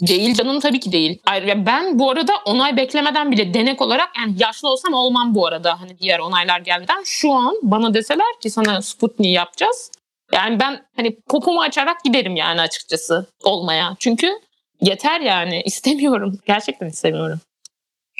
Değil 0.00 0.34
canım 0.34 0.60
tabii 0.60 0.80
ki 0.80 0.92
değil. 0.92 1.18
Ayrıca 1.26 1.66
ben 1.66 1.98
bu 1.98 2.10
arada 2.10 2.32
onay 2.44 2.76
beklemeden 2.76 3.32
bile 3.32 3.54
denek 3.54 3.82
olarak 3.82 4.08
yani 4.18 4.34
yaşlı 4.38 4.68
olsam 4.68 4.94
olmam 4.94 5.34
bu 5.34 5.46
arada 5.46 5.80
hani 5.80 5.98
diğer 5.98 6.18
onaylar 6.18 6.60
gelmeden. 6.60 7.02
Şu 7.04 7.32
an 7.32 7.54
bana 7.62 7.94
deseler 7.94 8.40
ki 8.42 8.50
sana 8.50 8.82
Sputnik 8.82 9.34
yapacağız. 9.34 9.90
Yani 10.32 10.60
ben 10.60 10.86
hani 10.96 11.16
popomu 11.28 11.60
açarak 11.60 12.04
giderim 12.04 12.36
yani 12.36 12.60
açıkçası 12.60 13.26
olmaya. 13.42 13.96
Çünkü 13.98 14.32
yeter 14.80 15.20
yani 15.20 15.62
istemiyorum. 15.64 16.38
Gerçekten 16.46 16.86
istemiyorum. 16.86 17.40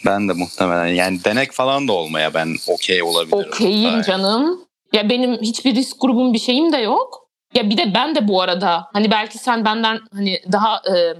Ben 0.07 0.29
de 0.29 0.33
muhtemelen 0.33 0.87
yani 0.87 1.25
denek 1.25 1.53
falan 1.53 1.89
da 1.89 1.93
olmaya 1.93 2.35
ben 2.35 2.57
okey 2.69 3.03
olabilirim. 3.03 3.49
Okeyim 3.49 4.03
canım. 4.03 4.65
Ya 4.93 5.09
benim 5.09 5.41
hiçbir 5.41 5.75
risk 5.75 6.01
grubum 6.01 6.33
bir 6.33 6.39
şeyim 6.39 6.73
de 6.73 6.77
yok. 6.77 7.29
Ya 7.55 7.71
bir 7.71 7.77
de 7.77 7.95
ben 7.95 8.15
de 8.15 8.29
bu 8.29 8.43
arada 8.43 8.89
hani 8.93 9.11
belki 9.11 9.39
sen 9.39 9.65
benden 9.65 10.01
hani 10.13 10.43
daha 10.53 10.77
e, 10.77 11.15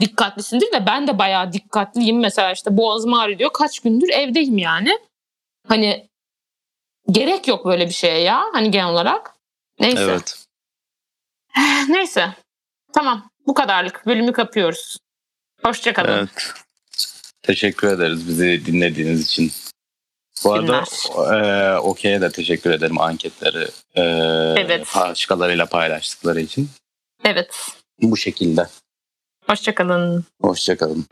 dikkatlisindir 0.00 0.72
de 0.72 0.86
ben 0.86 1.06
de 1.06 1.18
bayağı 1.18 1.52
dikkatliyim. 1.52 2.20
Mesela 2.20 2.52
işte 2.52 2.76
boğazım 2.76 3.14
ağrıyor 3.14 3.50
kaç 3.52 3.80
gündür 3.80 4.08
evdeyim 4.08 4.58
yani. 4.58 4.98
Hani 5.68 6.08
gerek 7.10 7.48
yok 7.48 7.66
böyle 7.66 7.86
bir 7.88 7.94
şeye 7.94 8.20
ya 8.20 8.44
hani 8.52 8.70
genel 8.70 8.88
olarak. 8.88 9.34
Neyse. 9.80 10.02
Evet. 10.02 10.46
Neyse. 11.88 12.28
Tamam. 12.92 13.30
Bu 13.46 13.54
kadarlık. 13.54 14.06
Bölümü 14.06 14.32
kapıyoruz. 14.32 14.98
Hoşçakalın. 15.62 16.18
Evet. 16.18 16.52
Teşekkür 17.42 17.88
ederiz 17.88 18.28
bizi 18.28 18.66
dinlediğiniz 18.66 19.24
için. 19.24 19.52
Bu 20.44 20.52
arada 20.52 20.84
e, 21.36 21.78
Okey'e 21.78 22.20
de 22.20 22.30
teşekkür 22.30 22.70
ederim 22.70 23.00
anketleri 23.00 23.68
e, 23.94 24.02
evet. 24.60 24.86
başkalarıyla 24.96 25.66
paylaştıkları 25.66 26.40
için. 26.40 26.70
Evet. 27.24 27.54
Bu 28.02 28.16
şekilde. 28.16 28.68
Hoşçakalın. 29.46 30.24
Hoşçakalın. 30.42 31.06